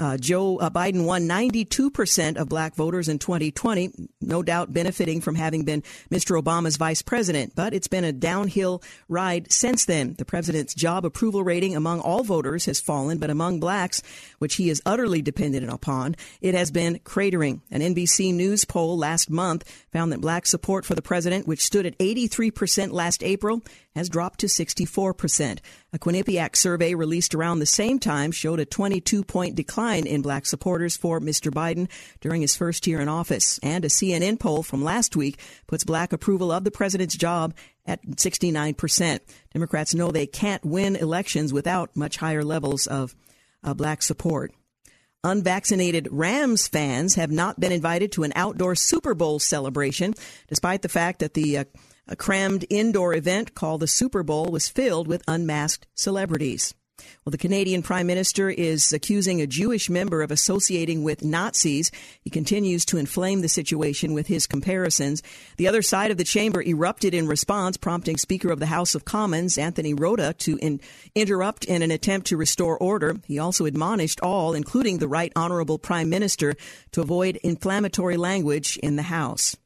Uh, 0.00 0.16
Joe 0.16 0.58
uh, 0.58 0.70
Biden 0.70 1.04
won 1.04 1.26
92% 1.26 2.36
of 2.36 2.48
black 2.48 2.76
voters 2.76 3.08
in 3.08 3.18
2020, 3.18 4.08
no 4.20 4.44
doubt 4.44 4.72
benefiting 4.72 5.20
from 5.20 5.34
having 5.34 5.64
been 5.64 5.82
Mr. 6.08 6.40
Obama's 6.40 6.76
vice 6.76 7.02
president. 7.02 7.56
But 7.56 7.74
it's 7.74 7.88
been 7.88 8.04
a 8.04 8.12
downhill 8.12 8.80
ride 9.08 9.50
since 9.50 9.86
then. 9.86 10.14
The 10.16 10.24
president's 10.24 10.72
job 10.72 11.04
approval 11.04 11.42
rating 11.42 11.74
among 11.74 11.98
all 11.98 12.22
voters 12.22 12.66
has 12.66 12.80
fallen, 12.80 13.18
but 13.18 13.30
among 13.30 13.58
blacks, 13.58 14.00
which 14.38 14.54
he 14.54 14.70
is 14.70 14.80
utterly 14.86 15.20
dependent 15.20 15.68
upon, 15.68 16.14
it 16.40 16.54
has 16.54 16.70
been 16.70 17.00
cratering. 17.00 17.60
An 17.72 17.80
NBC 17.80 18.32
News 18.32 18.64
poll 18.64 18.96
last 18.96 19.30
month 19.30 19.68
found 19.92 20.12
that 20.12 20.20
black 20.20 20.46
support 20.46 20.84
for 20.84 20.94
the 20.94 21.02
president, 21.02 21.48
which 21.48 21.64
stood 21.64 21.86
at 21.86 21.98
83% 21.98 22.92
last 22.92 23.24
April, 23.24 23.62
has 23.96 24.08
dropped 24.08 24.38
to 24.40 24.46
64%. 24.46 25.58
A 25.90 25.98
Quinnipiac 25.98 26.54
survey 26.54 26.94
released 26.94 27.34
around 27.34 27.60
the 27.60 27.66
same 27.66 27.98
time 27.98 28.30
showed 28.30 28.60
a 28.60 28.66
22 28.66 29.24
point 29.24 29.54
decline 29.54 30.06
in 30.06 30.20
black 30.20 30.44
supporters 30.44 30.98
for 30.98 31.18
Mr. 31.18 31.50
Biden 31.50 31.88
during 32.20 32.42
his 32.42 32.54
first 32.54 32.86
year 32.86 33.00
in 33.00 33.08
office. 33.08 33.58
And 33.62 33.86
a 33.86 33.88
CNN 33.88 34.38
poll 34.38 34.62
from 34.62 34.84
last 34.84 35.16
week 35.16 35.40
puts 35.66 35.84
black 35.84 36.12
approval 36.12 36.52
of 36.52 36.64
the 36.64 36.70
president's 36.70 37.16
job 37.16 37.54
at 37.86 38.04
69%. 38.04 39.20
Democrats 39.54 39.94
know 39.94 40.10
they 40.10 40.26
can't 40.26 40.62
win 40.62 40.94
elections 40.94 41.54
without 41.54 41.96
much 41.96 42.18
higher 42.18 42.44
levels 42.44 42.86
of 42.86 43.14
uh, 43.64 43.72
black 43.72 44.02
support. 44.02 44.52
Unvaccinated 45.24 46.06
Rams 46.10 46.68
fans 46.68 47.14
have 47.14 47.30
not 47.30 47.58
been 47.58 47.72
invited 47.72 48.12
to 48.12 48.24
an 48.24 48.32
outdoor 48.36 48.74
Super 48.74 49.14
Bowl 49.14 49.38
celebration, 49.38 50.14
despite 50.48 50.82
the 50.82 50.88
fact 50.88 51.20
that 51.20 51.32
the 51.32 51.58
uh, 51.58 51.64
a 52.08 52.16
crammed 52.16 52.64
indoor 52.70 53.14
event 53.14 53.54
called 53.54 53.80
the 53.80 53.86
Super 53.86 54.22
Bowl 54.22 54.46
was 54.46 54.68
filled 54.68 55.06
with 55.06 55.22
unmasked 55.28 55.86
celebrities. 55.94 56.74
Well, 57.24 57.30
the 57.30 57.38
Canadian 57.38 57.82
Prime 57.82 58.06
Minister 58.06 58.50
is 58.50 58.92
accusing 58.92 59.40
a 59.40 59.46
Jewish 59.46 59.88
member 59.88 60.22
of 60.22 60.30
associating 60.30 61.04
with 61.04 61.22
Nazis. 61.24 61.90
He 62.20 62.30
continues 62.30 62.84
to 62.86 62.96
inflame 62.96 63.40
the 63.40 63.48
situation 63.48 64.14
with 64.14 64.26
his 64.26 64.46
comparisons. 64.46 65.22
The 65.58 65.68
other 65.68 65.82
side 65.82 66.10
of 66.10 66.16
the 66.16 66.24
chamber 66.24 66.62
erupted 66.62 67.14
in 67.14 67.28
response, 67.28 67.76
prompting 67.76 68.16
Speaker 68.16 68.50
of 68.50 68.58
the 68.58 68.66
House 68.66 68.94
of 68.94 69.04
Commons, 69.04 69.58
Anthony 69.58 69.94
Rota, 69.94 70.34
to 70.38 70.56
in- 70.56 70.80
interrupt 71.14 71.64
in 71.64 71.82
an 71.82 71.90
attempt 71.90 72.28
to 72.28 72.36
restore 72.36 72.78
order. 72.78 73.16
He 73.26 73.38
also 73.38 73.66
admonished 73.66 74.20
all, 74.20 74.54
including 74.54 74.98
the 74.98 75.08
Right 75.08 75.32
Honorable 75.36 75.78
Prime 75.78 76.08
Minister, 76.08 76.54
to 76.92 77.00
avoid 77.00 77.36
inflammatory 77.36 78.16
language 78.16 78.76
in 78.78 78.96
the 78.96 79.02
House. 79.02 79.56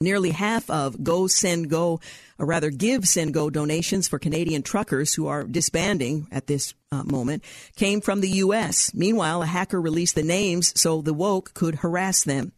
Nearly 0.00 0.30
half 0.30 0.68
of 0.70 1.02
Go 1.02 1.26
Send 1.26 1.70
Go, 1.70 2.00
or 2.38 2.46
rather 2.46 2.70
Give 2.70 3.06
Send 3.06 3.34
Go 3.34 3.50
donations 3.50 4.08
for 4.08 4.18
Canadian 4.18 4.62
truckers 4.62 5.14
who 5.14 5.26
are 5.26 5.44
disbanding 5.44 6.26
at 6.30 6.46
this 6.46 6.74
uh, 6.90 7.02
moment 7.04 7.42
came 7.76 8.00
from 8.00 8.20
the 8.20 8.30
U.S. 8.30 8.92
Meanwhile, 8.94 9.42
a 9.42 9.46
hacker 9.46 9.80
released 9.80 10.14
the 10.14 10.22
names 10.22 10.78
so 10.78 11.00
the 11.00 11.14
woke 11.14 11.54
could 11.54 11.76
harass 11.76 12.24
them. 12.24 12.52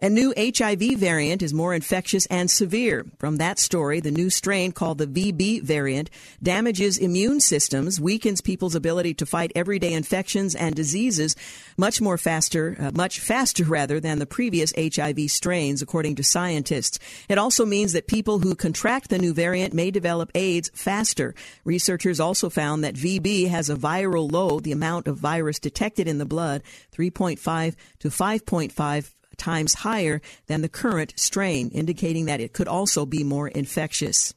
A 0.00 0.08
new 0.08 0.32
HIV 0.36 0.96
variant 0.96 1.42
is 1.42 1.52
more 1.52 1.74
infectious 1.74 2.24
and 2.26 2.48
severe. 2.48 3.04
From 3.18 3.38
that 3.38 3.58
story, 3.58 3.98
the 3.98 4.12
new 4.12 4.30
strain 4.30 4.70
called 4.70 4.98
the 4.98 5.08
VB 5.08 5.60
variant 5.64 6.08
damages 6.40 6.98
immune 6.98 7.40
systems, 7.40 8.00
weakens 8.00 8.40
people's 8.40 8.76
ability 8.76 9.14
to 9.14 9.26
fight 9.26 9.50
everyday 9.56 9.92
infections 9.92 10.54
and 10.54 10.76
diseases 10.76 11.34
much 11.76 12.00
more 12.00 12.16
faster, 12.16 12.76
uh, 12.78 12.92
much 12.94 13.18
faster 13.18 13.64
rather 13.68 13.98
than 13.98 14.20
the 14.20 14.26
previous 14.26 14.72
HIV 14.76 15.32
strains, 15.32 15.82
according 15.82 16.14
to 16.14 16.22
scientists. 16.22 17.00
It 17.28 17.36
also 17.36 17.66
means 17.66 17.92
that 17.92 18.06
people 18.06 18.38
who 18.38 18.54
contract 18.54 19.10
the 19.10 19.18
new 19.18 19.34
variant 19.34 19.74
may 19.74 19.90
develop 19.90 20.30
AIDS 20.36 20.70
faster. 20.74 21.34
Researchers 21.64 22.20
also 22.20 22.48
found 22.48 22.84
that 22.84 22.94
VB 22.94 23.48
has 23.48 23.68
a 23.68 23.74
viral 23.74 24.30
load, 24.30 24.62
the 24.62 24.70
amount 24.70 25.08
of 25.08 25.18
virus 25.18 25.58
detected 25.58 26.06
in 26.06 26.18
the 26.18 26.24
blood, 26.24 26.62
3.5 26.96 27.74
to 27.98 28.08
5.5 28.10 29.14
times 29.38 29.74
higher 29.74 30.20
than 30.46 30.60
the 30.60 30.68
current 30.68 31.14
strain, 31.16 31.70
indicating 31.70 32.26
that 32.26 32.40
it 32.40 32.52
could 32.52 32.68
also 32.68 33.06
be 33.06 33.24
more 33.24 33.48
infectious. 33.48 34.34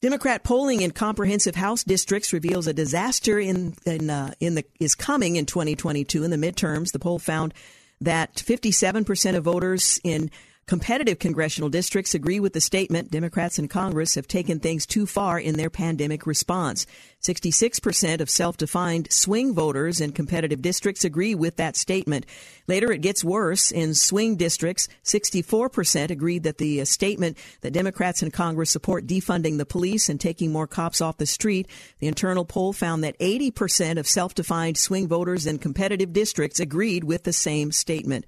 Democrat 0.00 0.44
polling 0.44 0.82
in 0.82 0.92
comprehensive 0.92 1.56
House 1.56 1.82
districts 1.82 2.32
reveals 2.32 2.68
a 2.68 2.72
disaster 2.72 3.38
in 3.38 3.74
in, 3.84 4.10
uh, 4.10 4.32
in 4.38 4.54
the 4.54 4.64
is 4.78 4.94
coming 4.94 5.36
in 5.36 5.44
2022 5.44 6.22
in 6.22 6.30
the 6.30 6.36
midterms. 6.36 6.92
The 6.92 7.00
poll 7.00 7.18
found 7.18 7.52
that 8.00 8.36
57% 8.36 9.36
of 9.36 9.44
voters 9.44 10.00
in 10.04 10.30
Competitive 10.68 11.18
congressional 11.18 11.70
districts 11.70 12.14
agree 12.14 12.38
with 12.38 12.52
the 12.52 12.60
statement 12.60 13.10
Democrats 13.10 13.58
in 13.58 13.68
Congress 13.68 14.16
have 14.16 14.28
taken 14.28 14.60
things 14.60 14.84
too 14.84 15.06
far 15.06 15.40
in 15.40 15.56
their 15.56 15.70
pandemic 15.70 16.26
response. 16.26 16.84
66% 17.22 18.20
of 18.20 18.28
self 18.28 18.58
defined 18.58 19.10
swing 19.10 19.54
voters 19.54 19.98
in 19.98 20.12
competitive 20.12 20.60
districts 20.60 21.06
agree 21.06 21.34
with 21.34 21.56
that 21.56 21.74
statement. 21.74 22.26
Later, 22.66 22.92
it 22.92 23.00
gets 23.00 23.24
worse. 23.24 23.72
In 23.72 23.94
swing 23.94 24.36
districts, 24.36 24.88
64% 25.04 26.10
agreed 26.10 26.42
that 26.42 26.58
the 26.58 26.82
uh, 26.82 26.84
statement 26.84 27.38
that 27.62 27.72
Democrats 27.72 28.22
in 28.22 28.30
Congress 28.30 28.70
support 28.70 29.06
defunding 29.06 29.56
the 29.56 29.64
police 29.64 30.10
and 30.10 30.20
taking 30.20 30.52
more 30.52 30.66
cops 30.66 31.00
off 31.00 31.16
the 31.16 31.24
street. 31.24 31.66
The 32.00 32.08
internal 32.08 32.44
poll 32.44 32.74
found 32.74 33.02
that 33.04 33.18
80% 33.20 33.96
of 33.96 34.06
self 34.06 34.34
defined 34.34 34.76
swing 34.76 35.08
voters 35.08 35.46
in 35.46 35.60
competitive 35.60 36.12
districts 36.12 36.60
agreed 36.60 37.04
with 37.04 37.22
the 37.22 37.32
same 37.32 37.72
statement. 37.72 38.26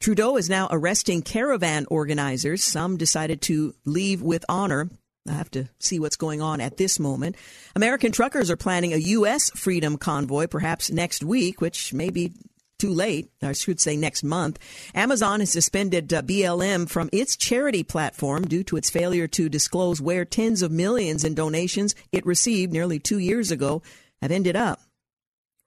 Trudeau 0.00 0.36
is 0.36 0.50
now 0.50 0.68
arresting 0.70 1.22
caravan 1.22 1.86
organizers. 1.90 2.62
Some 2.62 2.96
decided 2.96 3.40
to 3.42 3.74
leave 3.84 4.22
with 4.22 4.44
honor. 4.48 4.90
I 5.28 5.32
have 5.32 5.50
to 5.52 5.68
see 5.78 5.98
what's 5.98 6.16
going 6.16 6.40
on 6.40 6.60
at 6.60 6.76
this 6.76 7.00
moment. 7.00 7.36
American 7.74 8.12
truckers 8.12 8.50
are 8.50 8.56
planning 8.56 8.92
a 8.92 8.98
U.S. 8.98 9.50
freedom 9.50 9.96
convoy 9.96 10.46
perhaps 10.46 10.90
next 10.90 11.24
week, 11.24 11.60
which 11.60 11.92
may 11.92 12.10
be 12.10 12.32
too 12.78 12.92
late. 12.92 13.30
I 13.42 13.52
should 13.52 13.80
say 13.80 13.96
next 13.96 14.22
month. 14.22 14.58
Amazon 14.94 15.40
has 15.40 15.50
suspended 15.50 16.12
uh, 16.12 16.22
BLM 16.22 16.88
from 16.88 17.08
its 17.12 17.36
charity 17.36 17.82
platform 17.82 18.46
due 18.46 18.62
to 18.64 18.76
its 18.76 18.90
failure 18.90 19.26
to 19.28 19.48
disclose 19.48 20.00
where 20.00 20.24
tens 20.24 20.62
of 20.62 20.70
millions 20.70 21.24
in 21.24 21.34
donations 21.34 21.94
it 22.12 22.26
received 22.26 22.72
nearly 22.72 22.98
two 22.98 23.18
years 23.18 23.50
ago 23.50 23.82
have 24.20 24.30
ended 24.30 24.56
up. 24.56 24.80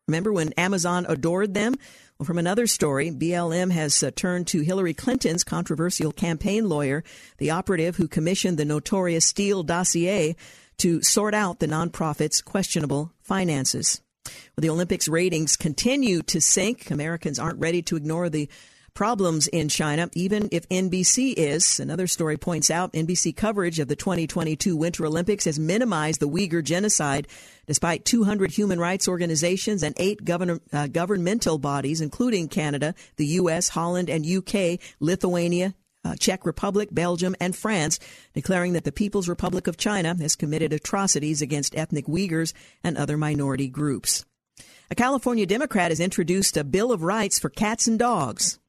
Remember 0.08 0.32
when 0.34 0.54
Amazon 0.54 1.06
adored 1.08 1.54
them? 1.54 1.76
From 2.24 2.38
another 2.38 2.68
story, 2.68 3.12
BLM 3.12 3.72
has 3.72 4.04
uh, 4.04 4.12
turned 4.14 4.48
to 4.48 4.60
Hillary 4.60 4.94
Clinton's 4.94 5.46
controversial 5.46 6.12
campaign 6.12 6.68
lawyer, 6.68 7.02
the 7.38 7.52
operative 7.52 7.96
who 7.96 8.10
commissioned 8.10 8.58
the 8.58 8.66
notorious 8.66 9.26
Steele 9.26 9.64
dossier 9.64 10.36
to 10.80 11.02
sort 11.02 11.34
out 11.34 11.60
the 11.60 11.68
nonprofit's 11.68 12.42
questionable 12.42 13.14
finances. 13.22 14.02
Well, 14.26 14.34
the 14.58 14.70
Olympics 14.70 15.08
ratings 15.08 15.56
continue 15.56 16.22
to 16.24 16.42
sink. 16.42 16.92
Americans 16.92 17.40
aren't 17.40 17.60
ready 17.60 17.82
to 17.84 17.96
ignore 17.96 18.30
the 18.30 18.50
problems 18.94 19.48
in 19.48 19.70
China, 19.70 20.10
even 20.14 20.50
if 20.52 20.68
NBC 20.70 21.34
is. 21.36 21.80
Another 21.80 22.08
story 22.08 22.38
points 22.38 22.70
out 22.70 22.94
NBC 22.94 23.36
coverage 23.36 23.80
of 23.80 23.88
the 23.88 23.96
2022 23.96 24.76
Winter 24.76 25.06
Olympics 25.06 25.46
has 25.46 25.60
minimized 25.60 26.20
the 26.20 26.30
Uyghur 26.30 26.64
genocide, 26.64 27.28
despite 27.68 28.06
200 28.06 28.52
human 28.52 28.80
rights 28.80 29.08
organizations 29.08 29.84
and 29.84 29.96
eight 29.98 30.20
uh, 30.30 30.88
governmental 30.88 31.58
bodies, 31.58 32.02
including 32.02 32.48
Canada, 32.48 32.96
the 33.18 33.26
U.S., 33.28 33.70
Holland, 33.70 34.10
and 34.10 34.26
UK, 34.26 34.80
Lithuania, 35.00 35.74
uh, 36.04 36.16
Czech 36.16 36.46
Republic, 36.46 36.90
Belgium, 36.92 37.36
and 37.40 37.56
France, 37.56 38.00
declaring 38.34 38.74
that 38.74 38.84
the 38.84 38.92
People's 38.92 39.30
Republic 39.30 39.68
of 39.68 39.78
China 39.78 40.16
has 40.20 40.36
committed 40.36 40.74
atrocities 40.74 41.42
against 41.42 41.76
ethnic 41.76 42.06
Uyghurs 42.06 42.54
and 42.84 42.98
other 42.98 43.18
minority 43.18 43.68
groups. 43.68 44.26
A 44.92 44.96
California 44.96 45.46
Democrat 45.46 45.92
has 45.92 46.00
introduced 46.00 46.58
a 46.58 46.64
Bill 46.64 46.92
of 46.92 47.04
Rights 47.04 47.38
for 47.38 47.50
cats 47.50 47.86
and 47.86 48.00
dogs. 48.00 48.60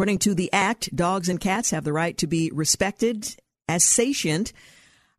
According 0.00 0.20
to 0.20 0.34
the 0.34 0.50
Act, 0.50 0.96
dogs 0.96 1.28
and 1.28 1.38
cats 1.38 1.72
have 1.72 1.84
the 1.84 1.92
right 1.92 2.16
to 2.16 2.26
be 2.26 2.50
respected 2.54 3.36
as 3.68 3.84
sentient, 3.84 4.54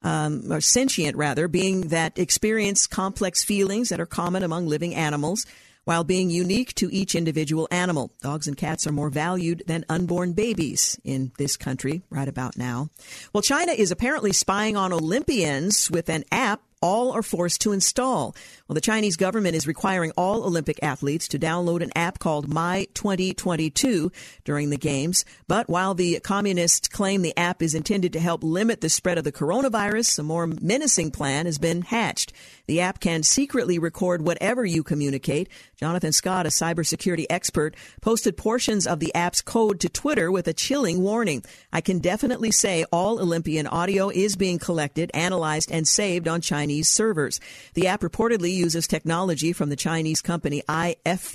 um, 0.02 0.52
or 0.52 0.60
sentient 0.60 1.16
rather, 1.16 1.48
being 1.48 1.90
that 1.90 2.18
experience 2.18 2.88
complex 2.88 3.44
feelings 3.44 3.90
that 3.90 4.00
are 4.00 4.08
common 4.08 4.42
among 4.42 4.66
living 4.66 4.96
animals 4.96 5.46
while 5.84 6.04
being 6.04 6.32
unique 6.32 6.74
to 6.74 6.92
each 6.92 7.14
individual 7.14 7.68
animal. 7.70 8.12
Dogs 8.24 8.48
and 8.48 8.58
cats 8.58 8.88
are 8.88 8.92
more 8.92 9.12
valued 9.12 9.62
than 9.68 9.86
unborn 9.88 10.34
babies 10.34 11.00
in 11.04 11.32
this 11.38 11.58
country 11.58 12.02
right 12.10 12.28
about 12.28 12.58
now. 12.58 12.90
Well, 13.34 13.44
China 13.44 13.74
is 13.74 13.92
apparently 13.92 14.34
spying 14.34 14.78
on 14.78 14.92
Olympians 14.92 15.92
with 15.92 16.10
an 16.10 16.24
app 16.32 16.64
all 16.82 17.12
are 17.12 17.22
forced 17.22 17.62
to 17.62 17.72
install. 17.72 18.36
Well, 18.68 18.74
the 18.74 18.82
Chinese 18.82 19.18
government 19.18 19.56
is 19.56 19.68
requiring 19.68 20.12
all 20.18 20.44
Olympic 20.44 20.80
athletes 20.82 21.28
to 21.30 21.40
download 21.40 21.82
an 21.82 21.92
app 21.96 22.20
called 22.20 22.48
My 22.48 22.88
2022 22.94 24.12
during 24.44 24.70
the 24.70 24.78
Games. 24.78 25.24
But 25.48 25.70
while 25.70 25.94
the 25.94 26.20
communists 26.20 26.88
claim 26.88 27.22
the 27.22 27.38
app 27.38 27.62
is 27.62 27.76
intended 27.76 28.14
to 28.14 28.20
help 28.20 28.44
limit 28.44 28.82
the 28.82 28.90
spread 28.90 29.18
of 29.18 29.24
the 29.24 29.32
coronavirus, 29.32 30.20
a 30.20 30.24
more 30.24 30.48
menacing 30.48 31.12
plan 31.12 31.46
has 31.46 31.58
been 31.58 31.84
hatched. 31.84 32.34
The 32.72 32.80
app 32.80 33.02
can 33.02 33.24
secretly 33.24 33.80
record 33.80 34.22
whatever 34.22 34.64
you 34.64 34.82
communicate. 34.82 35.50
Jonathan 35.76 36.14
Scott, 36.14 36.46
a 36.46 36.50
cybersecurity 36.50 37.26
expert, 37.30 37.76
posted 38.00 38.38
portions 38.38 38.88
of 38.88 39.02
the 39.02 39.14
app's 39.14 39.42
code 39.42 39.82
to 39.82 39.90
Twitter 39.90 40.32
with 40.32 40.48
a 40.48 40.54
chilling 40.54 41.02
warning. 41.02 41.44
I 41.74 41.82
can 41.82 42.00
definitely 42.00 42.52
say 42.52 42.86
all 42.90 43.20
Olympian 43.20 43.68
audio 43.68 44.08
is 44.08 44.38
being 44.38 44.58
collected, 44.58 45.12
analyzed, 45.14 45.70
and 45.70 45.86
saved 45.86 46.30
on 46.30 46.40
Chinese 46.40 46.88
servers. 46.88 47.42
The 47.74 47.88
app 47.88 48.00
reportedly 48.00 48.54
uses 48.54 48.88
technology 48.88 49.52
from 49.52 49.68
the 49.68 49.76
Chinese 49.76 50.22
company 50.22 50.64
IFLYTEK, 50.70 51.28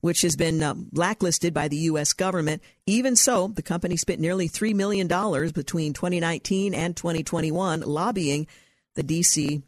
which 0.00 0.22
has 0.22 0.34
been 0.34 0.60
uh, 0.60 0.74
blacklisted 0.74 1.54
by 1.54 1.68
the 1.68 1.76
U.S. 1.76 2.14
government. 2.14 2.62
Even 2.84 3.14
so, 3.14 3.46
the 3.46 3.62
company 3.62 3.96
spent 3.96 4.20
nearly 4.20 4.48
$3 4.48 4.74
million 4.74 5.06
between 5.52 5.92
2019 5.92 6.74
and 6.74 6.96
2021 6.96 7.82
lobbying 7.82 8.48
the 8.96 9.02
D.C. 9.02 9.62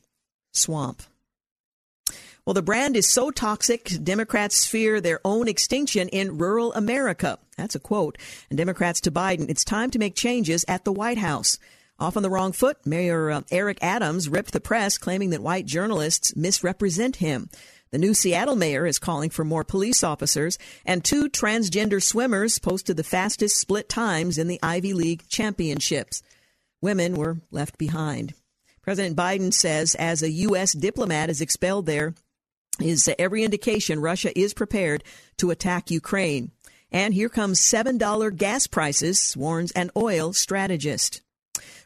swamp. 0.52 1.02
Well, 2.44 2.54
the 2.54 2.62
brand 2.62 2.97
is 2.97 3.06
so 3.06 3.30
toxic, 3.30 3.90
Democrats 4.02 4.64
fear 4.66 5.02
their 5.02 5.20
own 5.23 5.49
extinction 5.49 6.08
in 6.08 6.38
rural 6.38 6.73
America. 6.73 7.38
That's 7.58 7.75
a 7.75 7.78
quote. 7.78 8.16
And 8.49 8.56
Democrats 8.56 9.02
to 9.02 9.11
Biden, 9.11 9.50
it's 9.50 9.64
time 9.64 9.90
to 9.90 9.99
make 9.99 10.14
changes 10.14 10.64
at 10.66 10.85
the 10.85 10.92
White 10.92 11.18
House. 11.18 11.58
Off 12.00 12.16
on 12.16 12.23
the 12.23 12.30
wrong 12.30 12.52
foot, 12.52 12.78
Mayor 12.87 13.30
uh, 13.30 13.42
Eric 13.50 13.76
Adams 13.82 14.30
ripped 14.30 14.52
the 14.52 14.61
press, 14.61 14.97
claiming 14.97 15.28
that 15.30 15.42
white 15.42 15.66
journalists 15.66 16.35
misrepresent 16.37 17.16
him. 17.16 17.50
The 17.90 17.99
new 17.99 18.14
Seattle 18.14 18.56
mayor 18.56 18.87
is 18.87 18.99
calling 18.99 19.28
for 19.28 19.44
more 19.44 19.64
police 19.64 20.02
officers, 20.02 20.58
and 20.87 21.04
two 21.04 21.28
transgender 21.28 22.02
swimmers 22.02 22.58
posted 22.58 22.97
the 22.97 23.04
fastest 23.04 23.58
split 23.58 23.90
times 23.90 24.38
in 24.38 24.49
the 24.49 24.61
Ivy 24.62 24.94
League 24.94 25.28
championships. 25.28 26.23
Women 26.80 27.16
were 27.16 27.38
left 27.50 27.76
behind. 27.76 28.32
President 28.88 29.18
Biden 29.18 29.52
says 29.52 29.95
as 29.97 30.23
a 30.23 30.30
U.S. 30.30 30.73
diplomat 30.73 31.28
is 31.28 31.42
expelled 31.42 31.85
there, 31.85 32.14
is 32.80 33.11
every 33.18 33.45
indication 33.45 34.00
Russia 34.00 34.30
is 34.35 34.54
prepared 34.54 35.04
to 35.37 35.50
attack 35.50 35.90
Ukraine. 35.90 36.52
And 36.90 37.12
here 37.12 37.28
comes 37.28 37.61
$7 37.61 38.35
gas 38.38 38.66
prices, 38.66 39.37
warns 39.37 39.73
an 39.73 39.90
oil 39.95 40.33
strategist. 40.33 41.21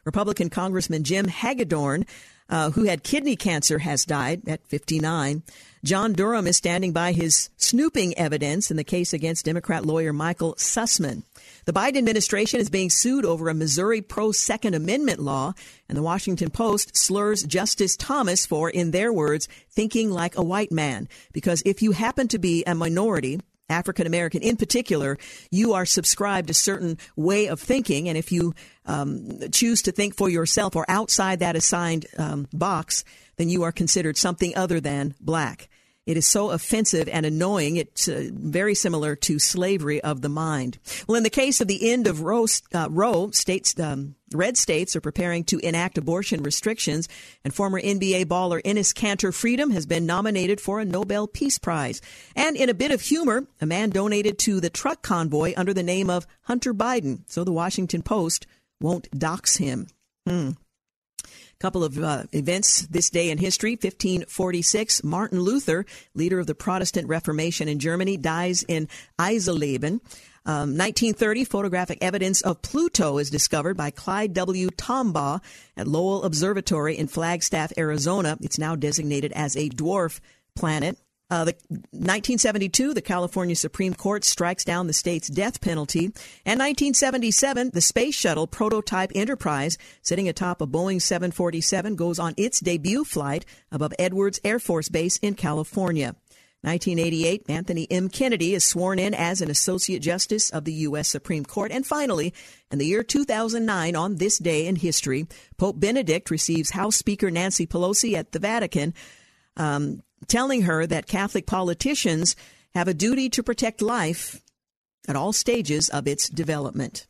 Republican 0.05 0.49
Congressman 0.49 1.03
Jim 1.03 1.27
Hagedorn, 1.27 2.05
uh, 2.47 2.71
who 2.71 2.85
had 2.85 3.03
kidney 3.03 3.35
cancer, 3.35 3.79
has 3.79 4.05
died 4.05 4.47
at 4.47 4.65
59. 4.67 5.43
John 5.83 6.13
Durham 6.13 6.47
is 6.47 6.55
standing 6.55 6.93
by 6.93 7.11
his 7.11 7.49
snooping 7.57 8.17
evidence 8.17 8.71
in 8.71 8.77
the 8.77 8.85
case 8.85 9.11
against 9.11 9.43
Democrat 9.43 9.85
lawyer 9.85 10.13
Michael 10.13 10.55
Sussmann. 10.55 11.23
The 11.65 11.73
Biden 11.73 11.97
administration 11.97 12.59
is 12.59 12.69
being 12.69 12.89
sued 12.89 13.25
over 13.25 13.47
a 13.47 13.53
Missouri 13.53 14.01
pro 14.01 14.33
Second 14.33 14.73
Amendment 14.73 15.19
law, 15.19 15.53
and 15.87 15.97
the 15.97 16.03
Washington 16.03 16.49
Post 16.49 16.97
slurs 16.97 17.43
Justice 17.43 17.95
Thomas 17.95 18.45
for, 18.45 18.69
in 18.69 18.91
their 18.91 19.13
words, 19.13 19.47
thinking 19.69 20.11
like 20.11 20.37
a 20.37 20.43
white 20.43 20.73
man. 20.73 21.07
Because 21.31 21.63
if 21.65 21.81
you 21.81 21.93
happen 21.93 22.27
to 22.29 22.37
be 22.37 22.65
a 22.65 22.75
minority, 22.75 23.39
African 23.69 24.05
American 24.05 24.41
in 24.41 24.57
particular, 24.57 25.17
you 25.51 25.73
are 25.73 25.85
subscribed 25.85 26.49
a 26.49 26.53
certain 26.53 26.97
way 27.15 27.47
of 27.47 27.61
thinking. 27.61 28.09
And 28.09 28.17
if 28.17 28.31
you 28.31 28.53
um, 28.85 29.39
choose 29.51 29.81
to 29.83 29.93
think 29.93 30.17
for 30.17 30.29
yourself 30.29 30.75
or 30.75 30.85
outside 30.89 31.39
that 31.39 31.55
assigned 31.55 32.05
um, 32.17 32.47
box, 32.51 33.05
then 33.37 33.47
you 33.47 33.63
are 33.63 33.71
considered 33.71 34.17
something 34.17 34.55
other 34.55 34.81
than 34.81 35.15
black. 35.21 35.69
It 36.05 36.17
is 36.17 36.27
so 36.27 36.51
offensive 36.51 37.07
and 37.07 37.25
annoying. 37.25 37.77
It's 37.77 38.09
uh, 38.09 38.29
very 38.33 38.75
similar 38.75 39.15
to 39.15 39.39
slavery 39.39 40.01
of 40.01 40.21
the 40.21 40.29
mind. 40.29 40.77
Well, 41.07 41.15
in 41.15 41.23
the 41.23 41.29
case 41.29 41.61
of 41.61 41.69
the 41.69 41.91
end 41.91 42.07
of 42.07 42.21
Roe, 42.21 42.45
uh, 42.73 42.87
Roe 42.91 43.31
states, 43.31 43.79
um, 43.79 44.15
red 44.33 44.57
states 44.57 44.97
are 44.97 45.01
preparing 45.01 45.45
to 45.45 45.59
enact 45.59 45.97
abortion 45.97 46.43
restrictions, 46.43 47.07
and 47.45 47.53
former 47.53 47.79
NBA 47.79 48.25
baller 48.25 48.61
Enes 48.63 48.93
Kanter 48.93 49.33
Freedom 49.33 49.71
has 49.71 49.85
been 49.85 50.05
nominated 50.05 50.59
for 50.59 50.81
a 50.81 50.85
Nobel 50.85 51.25
Peace 51.25 51.57
Prize. 51.57 52.01
And 52.35 52.57
in 52.57 52.67
a 52.67 52.73
bit 52.73 52.91
of 52.91 52.99
humor, 52.99 53.47
a 53.61 53.65
man 53.65 53.89
donated 53.89 54.37
to 54.39 54.59
the 54.59 54.69
truck 54.69 55.03
convoy 55.03 55.53
under 55.55 55.73
the 55.73 55.83
name 55.83 56.09
of 56.09 56.27
Hunter 56.43 56.73
Biden, 56.73 57.21
so 57.27 57.45
the 57.45 57.53
Washington 57.53 58.01
Post 58.01 58.45
won't 58.81 59.09
dox 59.17 59.55
him. 59.55 59.87
Hmm 60.27 60.51
couple 61.63 61.85
of 61.85 61.97
uh, 61.97 62.23
events 62.33 62.81
this 62.87 63.09
day 63.09 63.29
in 63.29 63.37
history. 63.37 63.71
1546 63.71 65.01
martin 65.01 65.39
luther 65.39 65.85
leader 66.13 66.37
of 66.37 66.45
the 66.45 66.53
protestant 66.53 67.07
reformation 67.07 67.69
in 67.69 67.79
germany 67.79 68.17
dies 68.17 68.63
in 68.67 68.89
eisleben. 69.17 70.01
Um, 70.45 70.75
1930 70.75 71.45
photographic 71.45 71.99
evidence 72.01 72.41
of 72.41 72.61
pluto 72.61 73.17
is 73.17 73.29
discovered 73.29 73.77
by 73.77 73.91
clyde 73.91 74.33
w. 74.33 74.71
Tombaugh 74.71 75.41
at 75.77 75.87
lowell 75.87 76.23
observatory 76.23 76.97
in 76.97 77.07
flagstaff 77.07 77.71
arizona. 77.77 78.37
It's 78.41 78.59
now 78.59 78.75
designated 78.75 79.31
as 79.31 79.55
a 79.55 79.69
dwarf 79.69 80.19
planet 80.57 80.97
uh, 81.29 81.45
the 81.45 81.55
1972, 81.69 82.93
the 82.93 83.01
California 83.01 83.55
Supreme 83.55 83.93
Court 83.93 84.23
strikes 84.23 84.63
down 84.63 84.87
the 84.87 84.93
state's 84.93 85.29
death 85.29 85.61
penalty. 85.61 86.05
And 86.45 86.59
1977, 86.59 87.71
the 87.73 87.81
Space 87.81 88.13
Shuttle 88.13 88.45
prototype 88.45 89.11
Enterprise, 89.15 89.77
sitting 90.01 90.29
atop 90.29 90.61
a 90.61 90.67
Boeing 90.67 91.01
747, 91.01 91.95
goes 91.95 92.19
on 92.19 92.33
its 92.37 92.59
debut 92.59 93.03
flight 93.03 93.45
above 93.71 93.93
Edwards 93.97 94.39
Air 94.43 94.59
Force 94.59 94.89
Base 94.89 95.17
in 95.17 95.33
California. 95.33 96.15
1988, 96.61 97.43
Anthony 97.49 97.87
M. 97.91 98.07
Kennedy 98.07 98.53
is 98.53 98.63
sworn 98.63 98.97
in 98.97 99.13
as 99.13 99.41
an 99.41 99.51
Associate 99.51 100.01
Justice 100.01 100.49
of 100.49 100.63
the 100.63 100.71
U.S. 100.73 101.09
Supreme 101.09 101.43
Court. 101.43 101.73
And 101.73 101.85
finally, 101.85 102.33
in 102.71 102.79
the 102.79 102.85
year 102.85 103.03
2009, 103.03 103.97
on 103.97 104.15
this 104.15 104.37
day 104.37 104.67
in 104.67 104.77
history, 104.77 105.27
Pope 105.57 105.77
Benedict 105.77 106.31
receives 106.31 106.69
House 106.69 106.95
Speaker 106.95 107.29
Nancy 107.29 107.67
Pelosi 107.67 108.13
at 108.13 108.31
the 108.31 108.39
Vatican. 108.39 108.93
Um, 109.57 110.03
telling 110.23 110.63
her 110.63 110.85
that 110.85 111.07
Catholic 111.07 111.45
politicians 111.45 112.35
have 112.73 112.87
a 112.87 112.93
duty 112.93 113.29
to 113.29 113.43
protect 113.43 113.81
life 113.81 114.41
at 115.07 115.15
all 115.15 115.33
stages 115.33 115.89
of 115.89 116.07
its 116.07 116.29
development. 116.29 117.05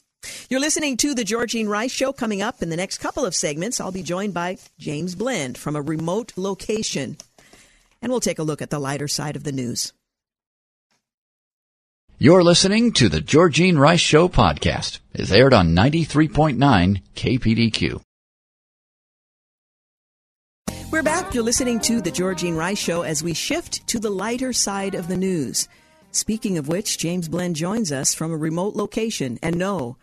You're 0.49 0.59
listening 0.59 0.97
to 0.97 1.13
the 1.13 1.23
Georgene 1.23 1.67
Rice 1.67 1.91
Show. 1.91 2.13
Coming 2.13 2.41
up 2.41 2.61
in 2.61 2.69
the 2.69 2.77
next 2.77 2.99
couple 2.99 3.25
of 3.25 3.35
segments, 3.35 3.79
I'll 3.79 3.91
be 3.91 4.03
joined 4.03 4.33
by 4.33 4.57
James 4.77 5.15
Blend 5.15 5.57
from 5.57 5.75
a 5.75 5.81
remote 5.81 6.33
location. 6.37 7.17
And 8.01 8.11
we'll 8.11 8.21
take 8.21 8.39
a 8.39 8.43
look 8.43 8.61
at 8.61 8.69
the 8.69 8.79
lighter 8.79 9.07
side 9.07 9.35
of 9.35 9.43
the 9.43 9.51
news. 9.51 9.93
You're 12.17 12.43
listening 12.43 12.93
to 12.93 13.09
the 13.09 13.19
Georgene 13.19 13.77
Rice 13.77 13.99
Show 13.99 14.29
podcast. 14.29 14.99
It's 15.13 15.31
aired 15.31 15.53
on 15.53 15.75
93.9 15.75 17.01
KPDQ. 17.15 18.01
We're 20.93 21.01
back. 21.01 21.33
You're 21.33 21.43
listening 21.43 21.79
to 21.79 22.01
The 22.01 22.11
Georgene 22.11 22.55
Rice 22.55 22.77
Show 22.77 23.01
as 23.01 23.23
we 23.23 23.33
shift 23.33 23.87
to 23.87 23.97
the 23.97 24.11
lighter 24.11 24.53
side 24.53 24.93
of 24.93 25.07
the 25.07 25.17
news. 25.17 25.67
Speaking 26.11 26.59
of 26.59 26.67
which, 26.67 26.99
James 26.99 27.27
Blend 27.27 27.55
joins 27.55 27.91
us 27.91 28.13
from 28.13 28.31
a 28.31 28.37
remote 28.37 28.75
location. 28.75 29.39
And 29.41 29.57
no, 29.57 29.97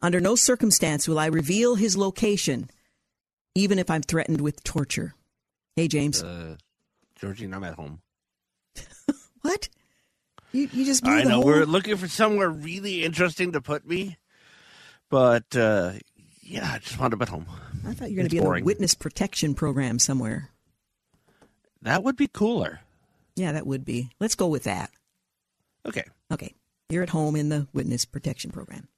under 0.00 0.20
no 0.20 0.36
circumstance 0.36 1.08
will 1.08 1.18
I 1.18 1.26
reveal 1.26 1.74
his 1.74 1.96
location, 1.96 2.70
even 3.56 3.80
if 3.80 3.90
I'm 3.90 4.02
threatened 4.02 4.40
with 4.40 4.62
torture. 4.62 5.14
Hey, 5.74 5.88
James. 5.88 6.22
Uh, 6.22 6.58
Georgene, 7.20 7.52
I'm 7.52 7.64
at 7.64 7.74
home. 7.74 8.00
what? 9.42 9.68
You, 10.52 10.68
you 10.72 10.84
just 10.84 11.04
I 11.04 11.24
know. 11.24 11.38
whole... 11.38 11.44
We're 11.44 11.64
looking 11.64 11.96
for 11.96 12.06
somewhere 12.06 12.50
really 12.50 13.02
interesting 13.02 13.50
to 13.50 13.60
put 13.60 13.84
me. 13.84 14.16
But 15.08 15.56
uh, 15.56 15.94
yeah, 16.40 16.74
I 16.74 16.78
just 16.78 17.00
wound 17.00 17.14
up 17.14 17.22
at 17.22 17.30
home. 17.30 17.46
I 17.86 17.92
thought 17.92 18.10
you 18.10 18.16
were 18.16 18.22
going 18.22 18.28
to 18.28 18.36
be 18.36 18.40
boring. 18.40 18.62
in 18.62 18.64
a 18.64 18.66
witness 18.66 18.94
protection 18.94 19.54
program 19.54 19.98
somewhere. 19.98 20.50
That 21.82 22.02
would 22.02 22.16
be 22.16 22.26
cooler. 22.26 22.80
Yeah, 23.36 23.52
that 23.52 23.66
would 23.66 23.84
be. 23.84 24.10
Let's 24.20 24.34
go 24.34 24.48
with 24.48 24.64
that. 24.64 24.90
Okay. 25.86 26.04
Okay. 26.30 26.54
You're 26.90 27.02
at 27.02 27.10
home 27.10 27.36
in 27.36 27.48
the 27.48 27.68
witness 27.72 28.04
protection 28.04 28.50
program. 28.50 28.88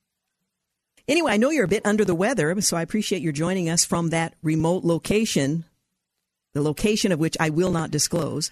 Anyway, 1.07 1.33
I 1.33 1.37
know 1.37 1.51
you're 1.51 1.64
a 1.64 1.68
bit 1.68 1.87
under 1.87 2.05
the 2.05 2.14
weather, 2.14 2.61
so 2.61 2.77
I 2.77 2.83
appreciate 2.83 3.23
your 3.23 3.33
joining 3.33 3.68
us 3.68 3.85
from 3.85 4.11
that 4.11 4.35
remote 4.42 4.85
location, 4.85 5.64
the 6.55 6.62
location 6.62 7.12
of 7.12 7.18
which 7.18 7.37
I 7.40 7.51
will 7.51 7.73
not 7.73 7.90
disclose. 7.90 8.51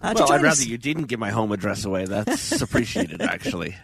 Uh, 0.00 0.12
well, 0.14 0.32
I'd 0.32 0.42
rather 0.42 0.62
you 0.62 0.78
didn't 0.78 1.04
give 1.04 1.18
my 1.18 1.30
home 1.30 1.50
address 1.50 1.84
away. 1.84 2.04
That's 2.04 2.60
appreciated, 2.62 3.22
actually. 3.22 3.74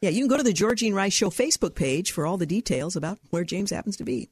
Yeah, 0.00 0.10
you 0.10 0.20
can 0.20 0.28
go 0.28 0.36
to 0.36 0.42
the 0.42 0.52
Georgene 0.52 0.94
Rice 0.94 1.12
Show 1.12 1.30
Facebook 1.30 1.74
page 1.74 2.12
for 2.12 2.24
all 2.24 2.36
the 2.36 2.46
details 2.46 2.94
about 2.94 3.18
where 3.30 3.44
James 3.44 3.70
happens 3.70 3.96
to 3.96 4.04
be. 4.04 4.30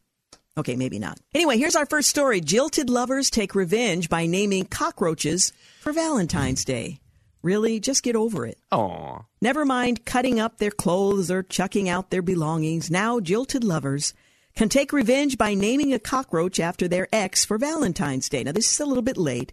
Okay, 0.58 0.76
maybe 0.76 0.98
not. 0.98 1.18
Anyway, 1.34 1.58
here's 1.58 1.76
our 1.76 1.86
first 1.86 2.08
story. 2.08 2.40
Jilted 2.40 2.88
lovers 2.88 3.28
take 3.28 3.54
revenge 3.54 4.08
by 4.08 4.26
naming 4.26 4.64
cockroaches 4.64 5.52
for 5.80 5.92
Valentine's 5.92 6.64
Day. 6.64 7.00
Really? 7.42 7.78
Just 7.78 8.02
get 8.02 8.16
over 8.16 8.46
it. 8.46 8.58
Aw. 8.72 9.20
Never 9.40 9.64
mind 9.64 10.04
cutting 10.06 10.40
up 10.40 10.58
their 10.58 10.70
clothes 10.70 11.30
or 11.30 11.42
chucking 11.42 11.88
out 11.88 12.10
their 12.10 12.22
belongings. 12.22 12.90
Now, 12.90 13.20
jilted 13.20 13.62
lovers 13.62 14.14
can 14.56 14.70
take 14.70 14.92
revenge 14.92 15.36
by 15.36 15.54
naming 15.54 15.92
a 15.92 15.98
cockroach 15.98 16.58
after 16.58 16.88
their 16.88 17.06
ex 17.12 17.44
for 17.44 17.58
Valentine's 17.58 18.28
Day. 18.28 18.42
Now, 18.42 18.52
this 18.52 18.72
is 18.72 18.80
a 18.80 18.86
little 18.86 19.02
bit 19.02 19.18
late, 19.18 19.52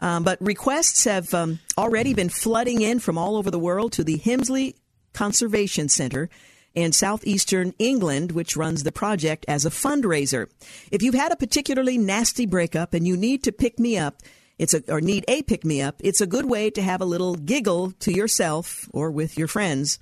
um, 0.00 0.22
but 0.22 0.40
requests 0.40 1.04
have 1.04 1.32
um, 1.32 1.58
already 1.78 2.12
been 2.12 2.28
flooding 2.28 2.82
in 2.82 2.98
from 2.98 3.16
all 3.16 3.36
over 3.36 3.50
the 3.50 3.58
world 3.58 3.92
to 3.92 4.04
the 4.04 4.18
Hemsley 4.18 4.74
Conservation 5.14 5.88
Center 5.88 6.28
in 6.76 6.92
southeastern 6.92 7.72
England, 7.78 8.32
which 8.32 8.56
runs 8.56 8.84
the 8.84 8.92
project 8.92 9.44
as 9.48 9.64
a 9.64 9.70
fundraiser. 9.70 10.48
If 10.92 11.02
you've 11.02 11.14
had 11.14 11.32
a 11.32 11.36
particularly 11.36 11.98
nasty 11.98 12.46
breakup 12.46 12.94
and 12.94 13.06
you 13.06 13.16
need 13.16 13.42
to 13.44 13.52
pick 13.52 13.80
me 13.80 13.96
up, 13.96 14.22
it's 14.58 14.74
a, 14.74 14.82
or 14.88 15.00
need 15.00 15.24
a 15.26 15.42
pick 15.42 15.64
me 15.64 15.82
up, 15.82 15.96
it's 16.00 16.20
a 16.20 16.26
good 16.26 16.44
way 16.44 16.70
to 16.70 16.82
have 16.82 17.00
a 17.00 17.06
little 17.06 17.34
giggle 17.34 17.92
to 18.00 18.12
yourself 18.12 18.88
or 18.92 19.10
with 19.10 19.38
your 19.38 19.48
friends. 19.48 19.98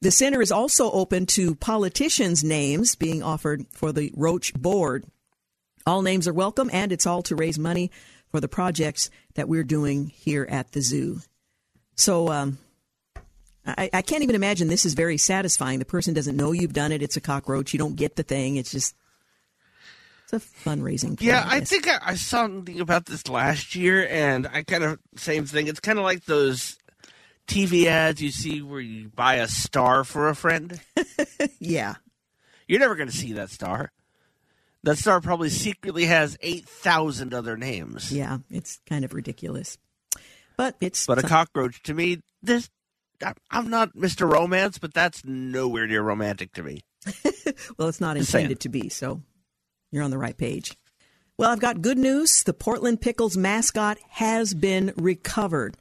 The 0.00 0.10
center 0.10 0.42
is 0.42 0.50
also 0.50 0.90
open 0.90 1.26
to 1.26 1.54
politicians' 1.54 2.42
names 2.42 2.96
being 2.96 3.22
offered 3.22 3.66
for 3.72 3.92
the 3.92 4.12
Roach 4.16 4.52
Board. 4.54 5.04
All 5.86 6.02
names 6.02 6.26
are 6.26 6.32
welcome, 6.32 6.68
and 6.72 6.90
it's 6.90 7.06
all 7.06 7.22
to 7.22 7.36
raise 7.36 7.58
money 7.58 7.92
for 8.28 8.40
the 8.40 8.48
projects 8.48 9.10
that 9.34 9.48
we're 9.48 9.62
doing 9.62 10.08
here 10.08 10.46
at 10.50 10.72
the 10.72 10.80
zoo. 10.80 11.20
So 11.94 12.28
um, 12.28 12.58
I, 13.64 13.90
I, 13.92 14.02
can't 14.02 14.22
even 14.22 14.34
imagine 14.34 14.68
this 14.68 14.84
is 14.84 14.94
very 14.94 15.16
satisfying. 15.16 15.78
The 15.78 15.84
person 15.84 16.14
doesn't 16.14 16.36
know 16.36 16.50
you've 16.52 16.72
done 16.72 16.90
it. 16.90 17.00
It's 17.00 17.16
a 17.16 17.20
cockroach. 17.20 17.72
You 17.72 17.78
don't 17.78 17.94
get 17.94 18.16
the 18.16 18.24
thing. 18.24 18.56
It's 18.56 18.72
just 18.72 18.96
it's 20.24 20.32
a 20.32 20.68
fundraising. 20.68 21.20
Yeah, 21.20 21.44
I, 21.46 21.58
I 21.58 21.60
think 21.60 21.86
I, 21.88 21.98
I, 22.02 22.14
saw 22.14 22.46
something 22.46 22.80
about 22.80 23.06
this 23.06 23.28
last 23.28 23.76
year, 23.76 24.06
and 24.08 24.48
I 24.48 24.62
kind 24.62 24.82
of 24.82 24.98
same 25.16 25.46
thing. 25.46 25.68
It's 25.68 25.80
kind 25.80 25.98
of 25.98 26.04
like 26.04 26.24
those 26.24 26.76
TV 27.46 27.86
ads 27.86 28.20
you 28.20 28.30
see 28.30 28.62
where 28.62 28.80
you 28.80 29.08
buy 29.08 29.36
a 29.36 29.48
star 29.48 30.04
for 30.04 30.28
a 30.28 30.34
friend. 30.34 30.80
yeah, 31.60 31.94
you're 32.66 32.80
never 32.80 32.96
going 32.96 33.10
to 33.10 33.16
see 33.16 33.34
that 33.34 33.50
star. 33.50 33.92
That 34.84 34.98
star 34.98 35.20
probably 35.20 35.50
secretly 35.50 36.06
has 36.06 36.36
eight 36.40 36.68
thousand 36.68 37.32
other 37.32 37.56
names. 37.56 38.10
Yeah, 38.10 38.38
it's 38.50 38.80
kind 38.88 39.04
of 39.04 39.14
ridiculous. 39.14 39.78
But 40.56 40.76
it's 40.80 41.06
but 41.06 41.18
a 41.18 41.22
cockroach 41.22 41.82
to 41.84 41.94
me. 41.94 42.22
This 42.42 42.68
I'm 43.50 43.70
not 43.70 43.94
Mr. 43.94 44.30
Romance, 44.30 44.78
but 44.78 44.94
that's 44.94 45.24
nowhere 45.24 45.86
near 45.86 46.02
romantic 46.02 46.52
to 46.54 46.62
me. 46.62 46.80
well, 47.76 47.88
it's 47.88 48.00
not 48.00 48.16
intended 48.16 48.60
to 48.60 48.68
be, 48.68 48.88
so 48.88 49.22
you're 49.90 50.04
on 50.04 50.10
the 50.10 50.18
right 50.18 50.36
page. 50.36 50.76
Well, 51.38 51.50
I've 51.50 51.60
got 51.60 51.82
good 51.82 51.98
news. 51.98 52.42
The 52.42 52.52
Portland 52.52 53.00
Pickles 53.00 53.36
mascot 53.36 53.98
has 54.10 54.54
been 54.54 54.92
recovered. 54.96 55.76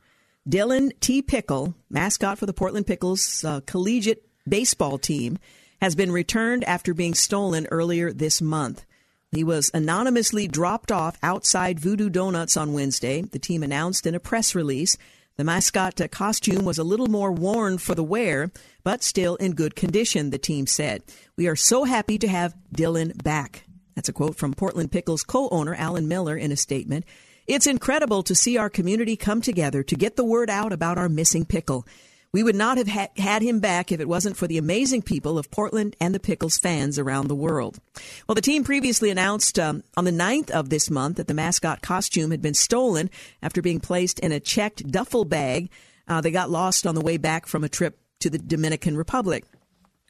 Dylan 0.49 0.91
T. 0.99 1.21
Pickle, 1.21 1.75
mascot 1.89 2.39
for 2.39 2.45
the 2.45 2.53
Portland 2.53 2.87
Pickles 2.87 3.43
uh, 3.43 3.61
collegiate 3.65 4.25
baseball 4.47 4.97
team, 4.97 5.37
has 5.81 5.95
been 5.95 6.11
returned 6.11 6.63
after 6.63 6.93
being 6.93 7.13
stolen 7.13 7.67
earlier 7.69 8.11
this 8.11 8.41
month. 8.41 8.85
He 9.31 9.43
was 9.43 9.71
anonymously 9.73 10.47
dropped 10.47 10.91
off 10.91 11.17
outside 11.23 11.79
Voodoo 11.79 12.09
Donuts 12.09 12.57
on 12.57 12.73
Wednesday, 12.73 13.21
the 13.21 13.39
team 13.39 13.63
announced 13.63 14.05
in 14.05 14.15
a 14.15 14.19
press 14.19 14.55
release. 14.55 14.97
The 15.41 15.45
mascot 15.45 15.99
costume 16.11 16.65
was 16.65 16.77
a 16.77 16.83
little 16.83 17.07
more 17.07 17.31
worn 17.31 17.79
for 17.79 17.95
the 17.95 18.03
wear, 18.03 18.51
but 18.83 19.01
still 19.01 19.37
in 19.37 19.53
good 19.53 19.75
condition, 19.75 20.29
the 20.29 20.37
team 20.37 20.67
said. 20.67 21.01
We 21.35 21.47
are 21.47 21.55
so 21.55 21.83
happy 21.83 22.19
to 22.19 22.27
have 22.27 22.53
Dylan 22.71 23.23
back. 23.23 23.63
That's 23.95 24.07
a 24.07 24.13
quote 24.13 24.35
from 24.35 24.53
Portland 24.53 24.91
Pickles 24.91 25.23
co 25.23 25.49
owner 25.49 25.73
Alan 25.73 26.07
Miller 26.07 26.37
in 26.37 26.51
a 26.51 26.55
statement. 26.55 27.05
It's 27.47 27.65
incredible 27.65 28.21
to 28.21 28.35
see 28.35 28.55
our 28.55 28.69
community 28.69 29.15
come 29.15 29.41
together 29.41 29.81
to 29.81 29.95
get 29.95 30.15
the 30.15 30.23
word 30.23 30.51
out 30.51 30.73
about 30.73 30.99
our 30.99 31.09
missing 31.09 31.45
pickle. 31.45 31.87
We 32.33 32.43
would 32.43 32.55
not 32.55 32.77
have 32.77 32.87
ha- 32.87 33.09
had 33.17 33.41
him 33.41 33.59
back 33.59 33.91
if 33.91 33.99
it 33.99 34.07
wasn't 34.07 34.37
for 34.37 34.47
the 34.47 34.57
amazing 34.57 35.01
people 35.01 35.37
of 35.37 35.51
Portland 35.51 35.97
and 35.99 36.15
the 36.15 36.19
Pickles 36.19 36.57
fans 36.57 36.97
around 36.97 37.27
the 37.27 37.35
world. 37.35 37.79
Well, 38.25 38.35
the 38.35 38.41
team 38.41 38.63
previously 38.63 39.09
announced 39.09 39.59
um, 39.59 39.83
on 39.97 40.05
the 40.05 40.11
9th 40.11 40.49
of 40.49 40.69
this 40.69 40.89
month 40.89 41.17
that 41.17 41.27
the 41.27 41.33
mascot 41.33 41.81
costume 41.81 42.31
had 42.31 42.41
been 42.41 42.53
stolen 42.53 43.09
after 43.41 43.61
being 43.61 43.81
placed 43.81 44.17
in 44.19 44.31
a 44.31 44.39
checked 44.39 44.89
duffel 44.89 45.25
bag. 45.25 45.69
Uh, 46.07 46.21
they 46.21 46.31
got 46.31 46.49
lost 46.49 46.87
on 46.87 46.95
the 46.95 47.01
way 47.01 47.17
back 47.17 47.47
from 47.47 47.65
a 47.65 47.69
trip 47.69 47.99
to 48.21 48.29
the 48.29 48.39
Dominican 48.39 48.95
Republic. 48.95 49.43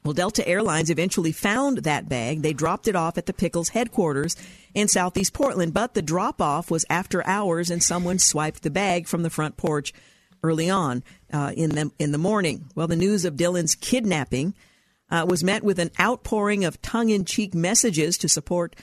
Well, 0.03 0.13
Delta 0.13 0.47
Airlines 0.47 0.89
eventually 0.89 1.31
found 1.31 1.79
that 1.79 2.09
bag. 2.09 2.43
They 2.43 2.53
dropped 2.53 2.87
it 2.87 2.95
off 2.95 3.17
at 3.17 3.25
the 3.25 3.33
Pickles 3.33 3.69
headquarters 3.69 4.35
in 4.75 4.87
Southeast 4.87 5.33
Portland, 5.33 5.73
but 5.73 5.95
the 5.95 6.01
drop 6.01 6.39
off 6.39 6.69
was 6.69 6.85
after 6.89 7.25
hours 7.25 7.71
and 7.71 7.81
someone 7.81 8.19
swiped 8.19 8.61
the 8.61 8.71
bag 8.71 9.07
from 9.07 9.23
the 9.23 9.29
front 9.29 9.57
porch 9.57 9.91
early 10.43 10.69
on 10.69 11.03
uh, 11.31 11.51
in 11.55 11.71
the 11.71 11.91
in 11.99 12.11
the 12.11 12.17
morning. 12.17 12.65
Well, 12.75 12.87
the 12.87 12.95
news 12.95 13.25
of 13.25 13.35
Dylan's 13.35 13.75
kidnapping 13.75 14.53
uh, 15.09 15.25
was 15.27 15.43
met 15.43 15.63
with 15.63 15.79
an 15.79 15.91
outpouring 15.99 16.65
of 16.65 16.81
tongue-in-cheek 16.81 17.53
messages 17.53 18.17
to 18.19 18.29
support 18.29 18.75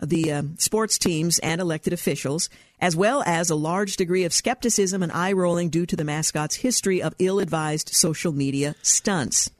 the 0.00 0.32
uh, 0.32 0.42
sports 0.58 0.98
teams 0.98 1.38
and 1.40 1.60
elected 1.60 1.92
officials, 1.92 2.48
as 2.80 2.96
well 2.96 3.22
as 3.24 3.50
a 3.50 3.54
large 3.54 3.96
degree 3.96 4.24
of 4.24 4.32
skepticism 4.32 5.02
and 5.02 5.12
eye 5.12 5.32
rolling 5.32 5.70
due 5.70 5.86
to 5.86 5.96
the 5.96 6.04
mascot's 6.04 6.56
history 6.56 7.00
of 7.00 7.14
ill-advised 7.18 7.88
social 7.90 8.32
media 8.32 8.74
stunts. 8.82 9.50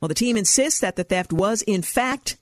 Well, 0.00 0.08
the 0.08 0.14
team 0.14 0.36
insists 0.36 0.80
that 0.80 0.96
the 0.96 1.04
theft 1.04 1.32
was 1.32 1.62
in 1.62 1.82
fact 1.82 2.36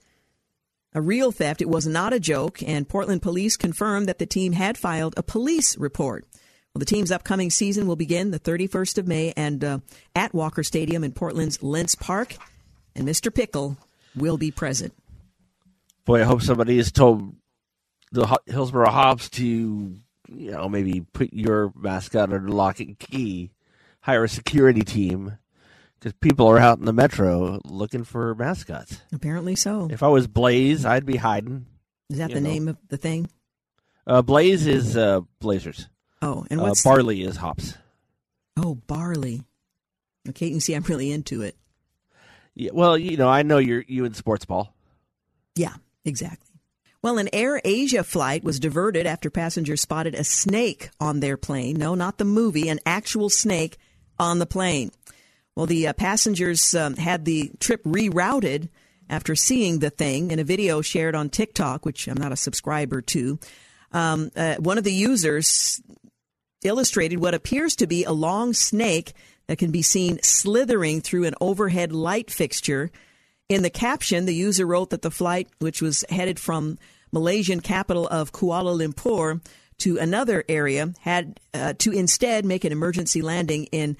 a 0.94 1.00
real 1.00 1.32
theft. 1.32 1.62
It 1.62 1.68
was 1.68 1.86
not 1.86 2.12
a 2.12 2.20
joke, 2.20 2.62
and 2.62 2.88
Portland 2.88 3.22
police 3.22 3.56
confirmed 3.56 4.08
that 4.08 4.18
the 4.18 4.26
team 4.26 4.52
had 4.52 4.76
filed 4.76 5.14
a 5.16 5.22
police 5.22 5.76
report. 5.78 6.26
Well, 6.74 6.80
the 6.80 6.86
team's 6.86 7.12
upcoming 7.12 7.50
season 7.50 7.86
will 7.86 7.96
begin 7.96 8.30
the 8.30 8.40
31st 8.40 8.96
of 8.96 9.06
May 9.06 9.34
and 9.36 9.62
uh, 9.62 9.78
at 10.16 10.32
Walker 10.32 10.62
Stadium 10.62 11.04
in 11.04 11.12
Portland's 11.12 11.62
Lents 11.62 11.94
Park, 11.94 12.36
and 12.96 13.06
Mr. 13.06 13.34
Pickle 13.34 13.76
will 14.16 14.38
be 14.38 14.50
present. 14.50 14.94
Boy, 16.06 16.22
I 16.22 16.24
hope 16.24 16.40
somebody 16.40 16.78
has 16.78 16.90
told 16.90 17.34
the 18.10 18.38
Hillsboro 18.46 18.88
Hops 18.90 19.28
to, 19.30 19.44
you 19.44 20.50
know, 20.50 20.66
maybe 20.66 21.02
put 21.12 21.34
your 21.34 21.72
mascot 21.76 22.32
under 22.32 22.48
lock 22.48 22.80
and 22.80 22.98
key, 22.98 23.50
hire 24.00 24.24
a 24.24 24.28
security 24.28 24.82
team, 24.82 25.36
because 25.98 26.14
people 26.22 26.46
are 26.48 26.58
out 26.58 26.78
in 26.78 26.86
the 26.86 26.92
metro 26.94 27.60
looking 27.66 28.04
for 28.04 28.34
mascots. 28.34 29.02
Apparently 29.12 29.56
so. 29.56 29.88
If 29.90 30.02
I 30.02 30.08
was 30.08 30.26
Blaze, 30.26 30.86
I'd 30.86 31.04
be 31.04 31.18
hiding. 31.18 31.66
Is 32.08 32.16
that 32.16 32.30
the 32.30 32.40
know. 32.40 32.48
name 32.48 32.68
of 32.68 32.78
the 32.88 32.96
thing? 32.96 33.28
Uh, 34.06 34.22
Blaze 34.22 34.66
is 34.66 34.96
uh, 34.96 35.20
Blazers. 35.38 35.88
Oh, 36.22 36.46
and 36.50 36.60
uh, 36.60 36.64
what's 36.64 36.86
uh, 36.86 36.90
barley 36.90 37.22
is 37.22 37.36
hops. 37.36 37.74
Oh, 38.56 38.76
barley. 38.86 39.42
Okay, 40.28 40.46
you 40.46 40.52
can 40.52 40.60
see 40.60 40.74
I'm 40.74 40.84
really 40.84 41.10
into 41.10 41.42
it. 41.42 41.56
Yeah, 42.54 42.70
well, 42.72 42.96
you 42.96 43.16
know, 43.16 43.28
I 43.28 43.42
know 43.42 43.58
you're 43.58 43.84
you 43.88 44.04
in 44.04 44.14
sports 44.14 44.44
ball. 44.44 44.74
Yeah, 45.56 45.74
exactly. 46.04 46.48
Well, 47.02 47.18
an 47.18 47.28
Air 47.32 47.60
Asia 47.64 48.04
flight 48.04 48.44
was 48.44 48.60
diverted 48.60 49.06
after 49.06 49.28
passengers 49.28 49.80
spotted 49.80 50.14
a 50.14 50.22
snake 50.22 50.90
on 51.00 51.18
their 51.18 51.36
plane. 51.36 51.76
No, 51.76 51.96
not 51.96 52.18
the 52.18 52.24
movie, 52.24 52.68
an 52.68 52.78
actual 52.86 53.28
snake 53.28 53.76
on 54.20 54.38
the 54.38 54.46
plane. 54.46 54.92
Well, 55.56 55.66
the 55.66 55.88
uh, 55.88 55.92
passengers 55.94 56.74
um, 56.76 56.94
had 56.94 57.24
the 57.24 57.50
trip 57.58 57.82
rerouted 57.82 58.68
after 59.10 59.34
seeing 59.34 59.80
the 59.80 59.90
thing 59.90 60.30
in 60.30 60.38
a 60.38 60.44
video 60.44 60.80
shared 60.80 61.16
on 61.16 61.28
TikTok, 61.28 61.84
which 61.84 62.06
I'm 62.06 62.16
not 62.16 62.32
a 62.32 62.36
subscriber 62.36 63.02
to. 63.02 63.38
Um, 63.90 64.30
uh, 64.36 64.54
one 64.56 64.78
of 64.78 64.84
the 64.84 64.92
users 64.92 65.82
illustrated 66.64 67.18
what 67.18 67.34
appears 67.34 67.76
to 67.76 67.86
be 67.86 68.04
a 68.04 68.12
long 68.12 68.52
snake 68.52 69.12
that 69.46 69.58
can 69.58 69.70
be 69.70 69.82
seen 69.82 70.18
slithering 70.22 71.00
through 71.00 71.24
an 71.24 71.34
overhead 71.40 71.92
light 71.92 72.30
fixture. 72.30 72.90
In 73.48 73.62
the 73.62 73.70
caption, 73.70 74.24
the 74.24 74.34
user 74.34 74.66
wrote 74.66 74.90
that 74.90 75.02
the 75.02 75.10
flight, 75.10 75.48
which 75.58 75.82
was 75.82 76.04
headed 76.08 76.38
from 76.38 76.78
Malaysian 77.12 77.60
capital 77.60 78.06
of 78.08 78.32
Kuala 78.32 78.76
Lumpur 78.76 79.40
to 79.78 79.98
another 79.98 80.44
area, 80.48 80.94
had 81.00 81.40
uh, 81.52 81.74
to 81.78 81.90
instead 81.90 82.44
make 82.44 82.64
an 82.64 82.72
emergency 82.72 83.20
landing 83.20 83.64
in 83.66 83.96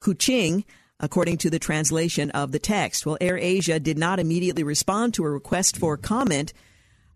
Kuching, 0.00 0.64
according 0.98 1.36
to 1.38 1.50
the 1.50 1.58
translation 1.58 2.30
of 2.30 2.52
the 2.52 2.58
text. 2.58 3.04
Well, 3.04 3.18
Air 3.20 3.38
Asia 3.38 3.78
did 3.78 3.98
not 3.98 4.18
immediately 4.18 4.62
respond 4.62 5.14
to 5.14 5.24
a 5.24 5.30
request 5.30 5.76
for 5.76 5.96
comment. 5.96 6.52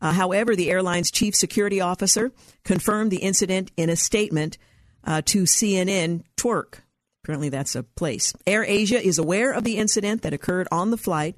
Uh, 0.03 0.13
however, 0.13 0.55
the 0.55 0.71
airline's 0.71 1.11
chief 1.11 1.35
security 1.35 1.81
officer 1.81 2.33
confirmed 2.65 3.11
the 3.11 3.19
incident 3.19 3.71
in 3.77 3.91
a 3.91 3.97
statement 3.97 4.59
uh, 5.05 5.23
to 5.27 5.43
CNN 5.45 6.23
Twerk. 6.37 6.81
Apparently, 7.25 7.49
that's 7.49 7.75
a 7.75 7.83
place. 7.83 8.33
Air 8.47 8.65
Asia 8.65 9.05
is 9.05 9.19
aware 9.19 9.53
of 9.53 9.65
the 9.65 9.77
incident 9.77 10.23
that 10.23 10.33
occurred 10.33 10.69
on 10.73 10.91
the 10.91 10.97
flight 10.97 11.37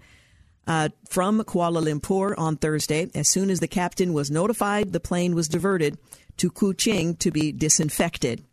uh, 0.66 0.90
from 1.08 1.42
Kuala 1.42 1.82
Lumpur 1.82 2.34
on 2.38 2.56
Thursday. 2.56 3.10
As 3.14 3.28
soon 3.28 3.50
as 3.50 3.60
the 3.60 3.68
captain 3.68 4.12
was 4.12 4.30
notified, 4.30 4.92
the 4.92 5.00
plane 5.00 5.34
was 5.34 5.48
diverted 5.48 5.98
to 6.36 6.50
Kuching 6.50 7.18
to 7.18 7.30
be 7.30 7.52
disinfected. 7.52 8.44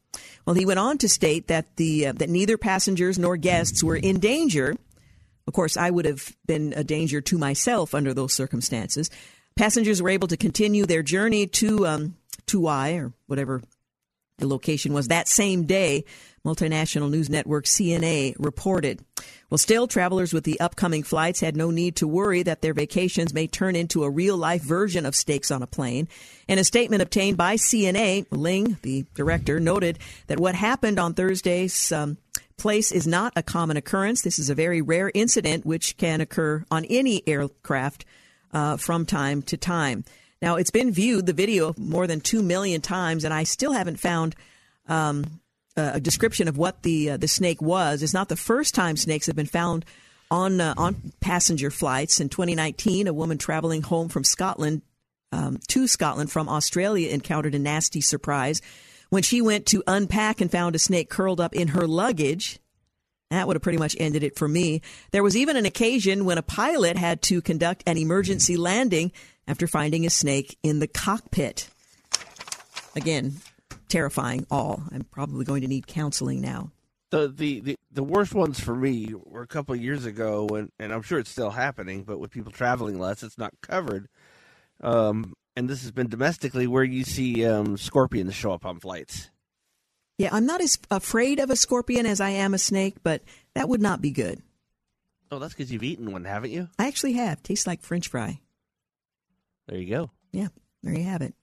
Well, 0.46 0.56
he 0.56 0.66
went 0.66 0.80
on 0.80 0.98
to 1.00 1.10
state 1.10 1.48
that 1.48 1.76
the 1.76 2.08
uh, 2.08 2.14
that 2.14 2.30
neither 2.30 2.58
passengers 2.58 3.20
nor 3.20 3.38
guests 3.38 3.84
were 3.84 3.96
in 3.96 4.20
danger. 4.20 4.76
Of 5.46 5.54
course, 5.54 5.78
I 5.78 5.90
would 5.90 6.06
have 6.06 6.36
been 6.46 6.74
a 6.76 6.84
danger 6.84 7.22
to 7.22 7.38
myself 7.38 7.94
under 7.94 8.14
those 8.14 8.34
circumstances. 8.34 9.10
Passengers 9.56 10.02
were 10.02 10.10
able 10.10 10.28
to 10.28 10.38
continue 10.38 10.86
their 10.86 11.04
journey 11.04 11.48
to 11.48 11.86
um, 11.86 12.16
Tuai 12.48 13.00
or 13.00 13.14
whatever 13.28 13.62
the 14.40 14.48
location 14.48 14.94
was 14.94 15.08
that 15.08 15.28
same 15.28 15.66
day, 15.66 16.06
multinational 16.46 17.10
news 17.10 17.30
network 17.30 17.66
CNA 17.66 18.36
reported. 18.40 19.04
Well, 19.50 19.58
still, 19.58 19.88
travelers 19.88 20.34
with 20.34 20.44
the 20.44 20.60
upcoming 20.60 21.04
flights 21.04 21.40
had 21.40 21.58
no 21.58 21.72
need 21.72 21.96
to 21.98 22.08
worry 22.08 22.44
that 22.44 22.62
their 22.62 22.74
vacations 22.74 23.34
may 23.34 23.48
turn 23.48 23.76
into 23.76 24.04
a 24.04 24.10
real 24.10 24.38
life 24.38 24.62
version 24.62 25.06
of 25.06 25.16
Snakes 25.16 25.52
on 25.52 25.64
a 25.64 25.68
Plane. 25.68 26.08
In 26.48 26.60
a 26.60 26.64
statement 26.64 27.02
obtained 27.02 27.38
by 27.38 27.56
CNA, 27.56 28.28
Ling, 28.32 28.78
the 28.84 29.06
director, 29.16 29.60
noted 29.60 30.00
that 30.28 30.40
what 30.40 30.56
happened 30.56 31.00
on 31.00 31.14
Thursday's 31.14 31.92
um, 31.92 32.18
place 32.58 32.92
is 32.92 33.08
not 33.08 33.34
a 33.36 33.44
common 33.44 33.78
occurrence. 33.78 34.22
This 34.22 34.38
is 34.38 34.50
a 34.50 34.56
very 34.56 34.82
rare 34.82 35.12
incident 35.14 35.66
which 35.66 35.98
can 35.98 36.22
occur 36.22 36.64
on 36.70 36.86
any 36.86 37.28
aircraft 37.28 38.06
uh, 38.54 38.78
from 38.78 39.06
time 39.06 39.42
to 39.44 39.58
time. 39.58 40.04
Now, 40.42 40.56
it's 40.56 40.72
been 40.72 40.92
viewed, 40.92 41.26
the 41.26 41.34
video, 41.34 41.74
more 41.78 42.08
than 42.08 42.22
2 42.22 42.42
million 42.42 42.82
times, 42.82 43.24
and 43.26 43.34
I 43.34 43.44
still 43.44 43.74
haven't 43.74 44.00
found 44.00 44.36
um, 44.88 45.42
a 45.76 46.00
description 46.00 46.48
of 46.48 46.58
what 46.58 46.84
the 46.84 47.12
uh, 47.12 47.18
the 47.18 47.28
snake 47.28 47.62
was. 47.62 48.04
It's 48.04 48.14
not 48.14 48.30
the 48.30 48.36
first 48.36 48.76
time 48.76 48.98
snakes 48.98 49.28
have 49.28 49.36
been 49.36 49.46
found 49.46 49.86
on 50.32 50.62
uh, 50.62 50.74
on 50.78 51.14
passenger 51.20 51.72
flights. 51.72 52.20
In 52.20 52.30
2019, 52.30 53.08
a 53.08 53.14
woman 53.14 53.38
traveling 53.38 53.82
home 53.82 54.10
from 54.10 54.24
Scotland 54.24 54.82
um, 55.32 55.60
to 55.68 55.88
Scotland 55.88 56.32
from 56.32 56.50
Australia 56.50 57.10
encountered 57.10 57.56
a 57.56 57.60
nasty 57.60 58.02
surprise 58.02 58.62
when 59.10 59.24
she 59.24 59.42
went 59.42 59.66
to 59.68 59.84
unpack 59.88 60.42
and 60.42 60.52
found 60.52 60.76
a 60.76 60.80
snake 60.80 61.10
curled 61.10 61.42
up 61.42 61.54
in 61.54 61.70
her 61.70 61.88
luggage. 61.88 62.60
That 63.30 63.46
would 63.46 63.56
have 63.56 63.62
pretty 63.62 63.78
much 63.78 63.96
ended 64.00 64.24
it 64.24 64.36
for 64.36 64.48
me. 64.48 64.82
There 65.12 65.22
was 65.22 65.38
even 65.38 65.56
an 65.56 65.66
occasion 65.66 66.26
when 66.26 66.40
a 66.40 66.44
pilot 66.44 66.98
had 66.98 67.22
to 67.24 67.44
conduct 67.44 67.84
an 67.86 67.98
emergency 67.98 68.58
landing 68.58 69.12
after 69.50 69.68
finding 69.68 70.06
a 70.06 70.10
snake 70.10 70.58
in 70.64 70.80
the 70.80 70.88
cockpit. 70.88 71.68
Again, 72.96 73.38
terrifying 73.90 74.46
all. 74.50 74.84
I'm 74.92 75.04
probably 75.04 75.44
going 75.44 75.62
to 75.62 75.68
need 75.68 75.88
counseling 75.88 76.40
now. 76.40 76.72
The, 77.10 77.28
the, 77.28 77.60
the, 77.62 77.76
the 77.92 78.04
worst 78.04 78.36
ones 78.36 78.60
for 78.60 78.76
me 78.76 79.16
were 79.26 79.42
a 79.42 79.48
couple 79.48 79.74
of 79.74 79.82
years 79.82 80.06
ago, 80.06 80.46
when, 80.46 80.70
and 80.80 80.94
I'm 80.94 81.02
sure 81.02 81.18
it's 81.18 81.32
still 81.32 81.50
happening, 81.50 82.04
but 82.04 82.20
with 82.20 82.30
people 82.30 82.52
traveling 82.52 83.00
less, 83.00 83.24
it's 83.24 83.40
not 83.40 83.52
covered. 83.62 84.08
Um, 84.82 85.34
and 85.56 85.68
this 85.68 85.82
has 85.82 85.92
been 85.92 86.08
domestically 86.08 86.68
where 86.68 86.84
you 86.84 87.04
see 87.04 87.44
um, 87.48 87.76
scorpions 87.78 88.36
show 88.36 88.54
up 88.54 88.66
on 88.66 88.80
flights. 88.80 89.32
Yeah, 90.20 90.30
I'm 90.32 90.46
not 90.46 90.62
as 90.62 90.78
afraid 90.92 91.40
of 91.40 91.50
a 91.50 91.56
scorpion 91.56 92.06
as 92.06 92.22
I 92.22 92.30
am 92.30 92.54
a 92.54 92.60
snake, 92.60 92.98
but 93.02 93.24
that 93.56 93.68
would 93.68 93.82
not 93.82 94.00
be 94.00 94.12
good. 94.12 94.44
Oh, 95.32 95.40
that's 95.40 95.54
because 95.54 95.72
you've 95.72 95.84
eaten 95.84 96.12
one, 96.12 96.26
haven't 96.26 96.52
you? 96.52 96.70
I 96.78 96.88
actually 96.88 97.14
have. 97.14 97.42
Tastes 97.42 97.66
like 97.66 97.82
French 97.82 98.08
fry. 98.10 98.40
There 99.70 99.80
you 99.80 99.90
go. 99.90 100.10
Yeah, 100.32 100.48
there 100.82 100.98
you 100.98 101.04
have 101.04 101.22
it. 101.22 101.36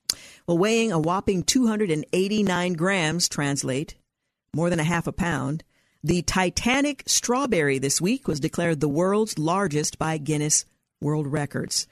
Well, 0.46 0.58
weighing 0.58 0.90
a 0.90 0.98
whopping 0.98 1.44
289 1.44 2.72
grams, 2.72 3.28
translate 3.28 3.94
more 4.52 4.68
than 4.68 4.80
a 4.80 4.84
half 4.84 5.06
a 5.06 5.12
pound, 5.12 5.62
the 6.02 6.22
Titanic 6.22 7.04
strawberry 7.06 7.78
this 7.78 8.00
week 8.00 8.26
was 8.26 8.40
declared 8.40 8.80
the 8.80 8.88
world's 8.88 9.38
largest 9.38 9.98
by 9.98 10.18
Guinness 10.18 10.64
World 11.00 11.26
Records. 11.26 11.86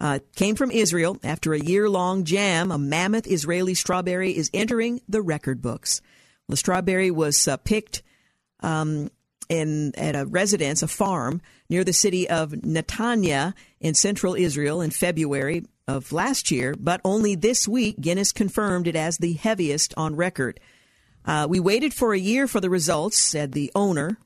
Uh, 0.00 0.18
came 0.34 0.56
from 0.56 0.70
Israel. 0.70 1.16
After 1.22 1.52
a 1.52 1.60
year 1.60 1.88
long 1.88 2.24
jam, 2.24 2.72
a 2.72 2.78
mammoth 2.78 3.26
Israeli 3.26 3.74
strawberry 3.74 4.36
is 4.36 4.50
entering 4.52 5.00
the 5.08 5.22
record 5.22 5.62
books. 5.62 6.00
The 6.48 6.56
strawberry 6.56 7.10
was 7.10 7.46
uh, 7.46 7.56
picked 7.56 8.02
um, 8.60 9.10
in 9.48 9.92
at 9.96 10.16
a 10.16 10.26
residence, 10.26 10.82
a 10.82 10.88
farm 10.88 11.40
near 11.68 11.84
the 11.84 11.92
city 11.92 12.28
of 12.28 12.50
Netanya 12.50 13.54
in 13.80 13.94
central 13.94 14.34
Israel 14.34 14.80
in 14.80 14.90
February 14.90 15.64
of 15.88 16.12
last 16.12 16.50
year, 16.50 16.74
but 16.78 17.00
only 17.04 17.34
this 17.34 17.66
week 17.66 18.00
Guinness 18.00 18.32
confirmed 18.32 18.86
it 18.86 18.96
as 18.96 19.18
the 19.18 19.34
heaviest 19.34 19.94
on 19.96 20.16
record. 20.16 20.60
Uh, 21.24 21.46
we 21.48 21.60
waited 21.60 21.94
for 21.94 22.12
a 22.12 22.18
year 22.18 22.46
for 22.46 22.60
the 22.60 22.70
results, 22.70 23.18
said 23.18 23.52
the 23.52 23.70
owner. 23.74 24.18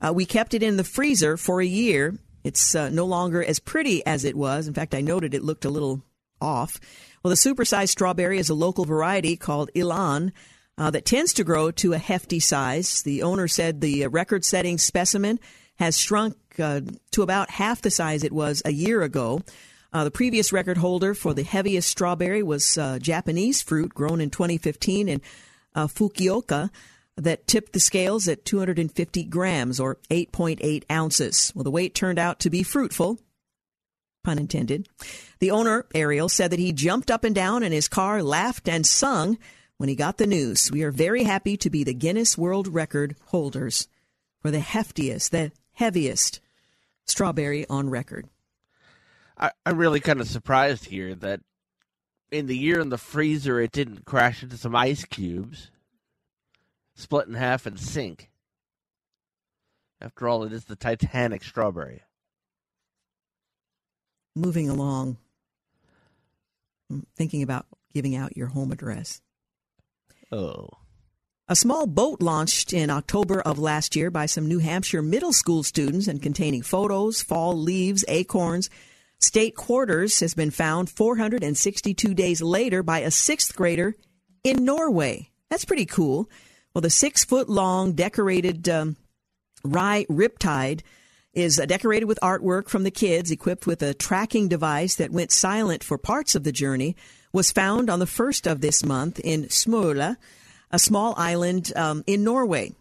Uh, 0.00 0.12
we 0.12 0.26
kept 0.26 0.54
it 0.54 0.62
in 0.62 0.76
the 0.76 0.84
freezer 0.84 1.36
for 1.36 1.60
a 1.60 1.66
year. 1.66 2.14
It's 2.42 2.74
uh, 2.74 2.90
no 2.90 3.06
longer 3.06 3.42
as 3.42 3.58
pretty 3.58 4.04
as 4.04 4.24
it 4.24 4.36
was. 4.36 4.68
In 4.68 4.74
fact, 4.74 4.94
I 4.94 5.00
noted 5.00 5.34
it 5.34 5.44
looked 5.44 5.64
a 5.64 5.70
little 5.70 6.02
off. 6.40 6.78
Well, 7.22 7.30
the 7.30 7.36
supersized 7.36 7.88
strawberry 7.88 8.38
is 8.38 8.50
a 8.50 8.54
local 8.54 8.84
variety 8.84 9.36
called 9.36 9.70
Ilan 9.74 10.32
uh, 10.76 10.90
that 10.90 11.06
tends 11.06 11.32
to 11.34 11.44
grow 11.44 11.70
to 11.70 11.94
a 11.94 11.98
hefty 11.98 12.40
size. 12.40 13.02
The 13.02 13.22
owner 13.22 13.48
said 13.48 13.80
the 13.80 14.06
record 14.08 14.44
setting 14.44 14.76
specimen 14.78 15.40
has 15.76 15.98
shrunk 15.98 16.36
uh, 16.58 16.82
to 17.12 17.22
about 17.22 17.50
half 17.50 17.80
the 17.80 17.90
size 17.90 18.24
it 18.24 18.32
was 18.32 18.62
a 18.64 18.72
year 18.72 19.02
ago. 19.02 19.40
Uh, 19.94 20.02
the 20.02 20.10
previous 20.10 20.52
record 20.52 20.76
holder 20.76 21.14
for 21.14 21.34
the 21.34 21.44
heaviest 21.44 21.88
strawberry 21.88 22.42
was 22.42 22.76
uh, 22.76 22.98
Japanese 22.98 23.62
fruit 23.62 23.94
grown 23.94 24.20
in 24.20 24.28
2015 24.28 25.08
in 25.08 25.22
uh, 25.76 25.86
Fukuoka 25.86 26.70
that 27.16 27.46
tipped 27.46 27.72
the 27.72 27.78
scales 27.78 28.26
at 28.26 28.44
250 28.44 29.22
grams 29.24 29.78
or 29.78 29.98
8.8 30.10 30.82
ounces. 30.90 31.52
Well, 31.54 31.62
the 31.62 31.70
weight 31.70 31.94
turned 31.94 32.18
out 32.18 32.40
to 32.40 32.50
be 32.50 32.64
fruitful, 32.64 33.20
pun 34.24 34.40
intended. 34.40 34.88
The 35.38 35.52
owner, 35.52 35.86
Ariel, 35.94 36.28
said 36.28 36.50
that 36.50 36.58
he 36.58 36.72
jumped 36.72 37.08
up 37.08 37.22
and 37.22 37.34
down 37.34 37.62
in 37.62 37.70
his 37.70 37.86
car, 37.86 38.20
laughed, 38.20 38.68
and 38.68 38.84
sung 38.84 39.38
when 39.76 39.88
he 39.88 39.94
got 39.94 40.18
the 40.18 40.26
news. 40.26 40.72
We 40.72 40.82
are 40.82 40.90
very 40.90 41.22
happy 41.22 41.56
to 41.58 41.70
be 41.70 41.84
the 41.84 41.94
Guinness 41.94 42.36
World 42.36 42.66
Record 42.66 43.14
holders 43.26 43.86
for 44.42 44.50
the 44.50 44.58
heftiest, 44.58 45.30
the 45.30 45.52
heaviest 45.74 46.40
strawberry 47.06 47.64
on 47.68 47.90
record. 47.90 48.28
I, 49.36 49.50
I'm 49.66 49.78
really 49.78 50.00
kind 50.00 50.20
of 50.20 50.28
surprised 50.28 50.86
here 50.86 51.14
that 51.16 51.40
in 52.30 52.46
the 52.46 52.56
year 52.56 52.80
in 52.80 52.88
the 52.88 52.98
freezer 52.98 53.60
it 53.60 53.72
didn't 53.72 54.04
crash 54.04 54.42
into 54.42 54.56
some 54.56 54.74
ice 54.74 55.04
cubes, 55.04 55.70
split 56.94 57.28
in 57.28 57.34
half, 57.34 57.66
and 57.66 57.78
sink. 57.78 58.30
After 60.00 60.28
all, 60.28 60.44
it 60.44 60.52
is 60.52 60.64
the 60.64 60.76
Titanic 60.76 61.42
strawberry. 61.42 62.02
Moving 64.36 64.68
along, 64.68 65.16
I'm 66.90 67.06
thinking 67.16 67.42
about 67.42 67.66
giving 67.92 68.16
out 68.16 68.36
your 68.36 68.48
home 68.48 68.72
address. 68.72 69.22
Oh. 70.32 70.68
A 71.46 71.54
small 71.54 71.86
boat 71.86 72.20
launched 72.20 72.72
in 72.72 72.90
October 72.90 73.40
of 73.40 73.58
last 73.58 73.94
year 73.94 74.10
by 74.10 74.26
some 74.26 74.48
New 74.48 74.58
Hampshire 74.58 75.02
middle 75.02 75.32
school 75.32 75.62
students 75.62 76.08
and 76.08 76.20
containing 76.20 76.62
photos, 76.62 77.22
fall 77.22 77.56
leaves, 77.56 78.04
acorns, 78.08 78.68
State 79.24 79.56
quarters 79.56 80.20
has 80.20 80.34
been 80.34 80.50
found 80.50 80.90
462 80.90 82.12
days 82.12 82.42
later 82.42 82.82
by 82.82 82.98
a 82.98 83.10
sixth 83.10 83.56
grader 83.56 83.96
in 84.44 84.66
Norway. 84.66 85.30
That's 85.48 85.64
pretty 85.64 85.86
cool. 85.86 86.28
Well, 86.74 86.82
the 86.82 86.90
six 86.90 87.24
foot 87.24 87.48
long 87.48 87.94
decorated 87.94 88.68
um, 88.68 88.96
rye 89.64 90.04
riptide 90.10 90.82
is 91.32 91.58
uh, 91.58 91.64
decorated 91.64 92.04
with 92.04 92.18
artwork 92.22 92.68
from 92.68 92.82
the 92.82 92.90
kids, 92.90 93.30
equipped 93.30 93.66
with 93.66 93.82
a 93.82 93.94
tracking 93.94 94.46
device 94.46 94.96
that 94.96 95.10
went 95.10 95.32
silent 95.32 95.82
for 95.82 95.96
parts 95.96 96.34
of 96.34 96.44
the 96.44 96.52
journey, 96.52 96.94
was 97.32 97.50
found 97.50 97.88
on 97.88 98.00
the 98.00 98.06
first 98.06 98.46
of 98.46 98.60
this 98.60 98.84
month 98.84 99.18
in 99.20 99.44
Smøla, 99.44 100.18
a 100.70 100.78
small 100.78 101.14
island 101.16 101.72
um, 101.74 102.04
in 102.06 102.24
Norway. 102.24 102.74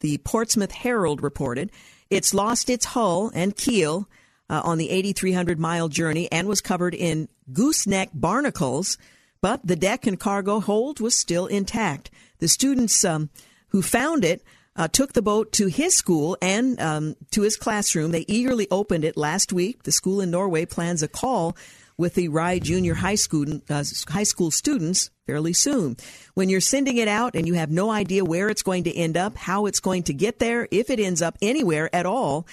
The 0.00 0.18
Portsmouth 0.18 0.70
Herald 0.70 1.24
reported 1.24 1.72
it's 2.08 2.32
lost 2.32 2.70
its 2.70 2.84
hull 2.84 3.32
and 3.34 3.56
keel 3.56 4.08
uh, 4.48 4.62
on 4.64 4.78
the 4.78 4.90
8,300 4.90 5.58
mile 5.58 5.88
journey 5.88 6.30
and 6.30 6.48
was 6.48 6.60
covered 6.60 6.94
in 6.94 7.28
gooseneck 7.52 8.10
barnacles, 8.14 8.98
but 9.40 9.66
the 9.66 9.76
deck 9.76 10.06
and 10.06 10.18
cargo 10.18 10.60
hold 10.60 11.00
was 11.00 11.14
still 11.14 11.46
intact. 11.46 12.10
The 12.38 12.48
students 12.48 13.04
um, 13.04 13.30
who 13.68 13.82
found 13.82 14.24
it 14.24 14.42
uh, 14.76 14.88
took 14.88 15.12
the 15.12 15.22
boat 15.22 15.52
to 15.52 15.66
his 15.66 15.96
school 15.96 16.36
and 16.42 16.80
um, 16.80 17.16
to 17.30 17.42
his 17.42 17.56
classroom. 17.56 18.12
They 18.12 18.24
eagerly 18.28 18.68
opened 18.70 19.04
it 19.04 19.16
last 19.16 19.52
week. 19.52 19.84
The 19.84 19.92
school 19.92 20.20
in 20.20 20.30
Norway 20.30 20.66
plans 20.66 21.02
a 21.02 21.08
call 21.08 21.56
with 21.98 22.14
the 22.14 22.28
Rye 22.28 22.58
Junior 22.58 22.94
High 22.94 23.14
School, 23.14 23.60
uh, 23.70 23.84
high 24.08 24.22
school 24.22 24.50
students 24.50 25.10
fairly 25.26 25.54
soon. 25.54 25.96
When 26.34 26.50
you're 26.50 26.60
sending 26.60 26.98
it 26.98 27.08
out 27.08 27.34
and 27.34 27.46
you 27.46 27.54
have 27.54 27.70
no 27.70 27.90
idea 27.90 28.24
where 28.24 28.48
it's 28.48 28.62
going 28.62 28.84
to 28.84 28.94
end 28.94 29.16
up, 29.16 29.36
how 29.36 29.66
it's 29.66 29.80
going 29.80 30.02
to 30.04 30.12
get 30.12 30.38
there, 30.38 30.68
if 30.70 30.90
it 30.90 31.00
ends 31.00 31.22
up 31.22 31.38
anywhere 31.40 31.88
at 31.94 32.04
all, 32.04 32.46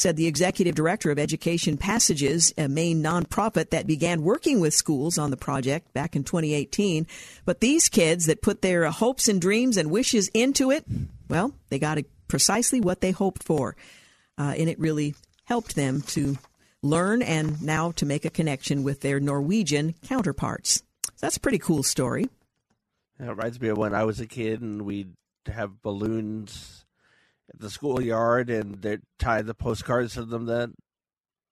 said 0.00 0.16
the 0.16 0.26
executive 0.26 0.74
director 0.74 1.10
of 1.10 1.18
Education 1.18 1.76
Passages, 1.76 2.54
a 2.56 2.68
Maine 2.68 3.02
nonprofit 3.02 3.70
that 3.70 3.86
began 3.86 4.22
working 4.22 4.60
with 4.60 4.72
schools 4.72 5.18
on 5.18 5.30
the 5.30 5.36
project 5.36 5.92
back 5.92 6.16
in 6.16 6.24
2018. 6.24 7.06
But 7.44 7.60
these 7.60 7.88
kids 7.88 8.26
that 8.26 8.42
put 8.42 8.62
their 8.62 8.90
hopes 8.90 9.28
and 9.28 9.40
dreams 9.40 9.76
and 9.76 9.90
wishes 9.90 10.28
into 10.28 10.70
it, 10.70 10.84
well, 11.28 11.52
they 11.68 11.78
got 11.78 11.98
precisely 12.28 12.80
what 12.80 13.00
they 13.00 13.10
hoped 13.10 13.42
for. 13.42 13.76
Uh, 14.38 14.54
and 14.56 14.68
it 14.70 14.78
really 14.78 15.14
helped 15.44 15.76
them 15.76 16.00
to 16.00 16.38
learn 16.82 17.20
and 17.20 17.60
now 17.60 17.90
to 17.92 18.06
make 18.06 18.24
a 18.24 18.30
connection 18.30 18.82
with 18.82 19.02
their 19.02 19.20
Norwegian 19.20 19.94
counterparts. 20.06 20.82
That's 21.20 21.36
a 21.36 21.40
pretty 21.40 21.58
cool 21.58 21.82
story. 21.82 22.30
It 23.18 23.28
reminds 23.28 23.60
me 23.60 23.68
of 23.68 23.76
when 23.76 23.94
I 23.94 24.04
was 24.04 24.18
a 24.18 24.26
kid 24.26 24.62
and 24.62 24.82
we'd 24.82 25.12
have 25.46 25.82
balloons 25.82 26.86
at 27.52 27.60
the 27.60 27.70
schoolyard 27.70 28.50
and 28.50 28.82
they 28.82 28.98
tie 29.18 29.42
the 29.42 29.54
postcards 29.54 30.14
to 30.14 30.24
them 30.24 30.46
that 30.46 30.70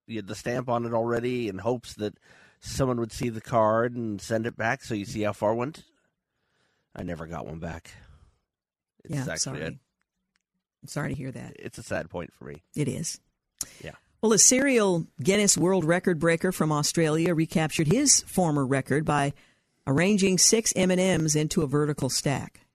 you 0.07 0.17
had 0.17 0.27
the 0.27 0.35
stamp 0.35 0.69
on 0.69 0.87
it 0.87 0.95
already 0.95 1.49
in 1.49 1.59
hopes 1.59 1.95
that 1.95 2.15
someone 2.61 2.99
would 2.99 3.13
see 3.13 3.29
the 3.29 3.41
card 3.41 3.95
and 3.95 4.21
send 4.21 4.47
it 4.47 4.57
back 4.57 4.83
so 4.83 4.95
you 4.95 5.05
see 5.05 5.23
how 5.23 5.33
far 5.33 5.55
went. 5.55 5.85
I 6.97 7.03
never 7.03 7.27
got 7.27 7.47
one 7.47 7.59
back. 7.59 7.93
It's 9.05 9.15
yeah, 9.15 9.21
actually 9.21 9.39
sorry. 9.39 9.63
A, 9.63 9.67
I'm 9.67 10.89
sorry 10.89 11.09
to 11.11 11.15
hear 11.15 11.31
that. 11.31 11.55
it's 11.59 11.79
a 11.79 11.83
sad 11.83 12.11
point 12.11 12.33
for 12.33 12.45
me. 12.45 12.63
It 12.75 12.89
is. 12.89 13.21
Yeah. 13.83 13.93
Well, 14.21 14.33
a 14.33 14.39
serial 14.39 15.07
Guinness 15.23 15.57
World 15.57 15.85
Record 15.85 16.19
breaker 16.19 16.51
from 16.51 16.73
Australia 16.73 17.35
recaptured 17.35 17.87
his 17.87 18.23
former 18.23 18.67
record 18.67 19.05
by 19.05 19.33
arranging 19.87 20.39
six 20.39 20.73
M&Ms 20.75 21.37
into 21.37 21.63
a 21.63 21.69
vertical 21.69 22.11
stack. 22.11 22.67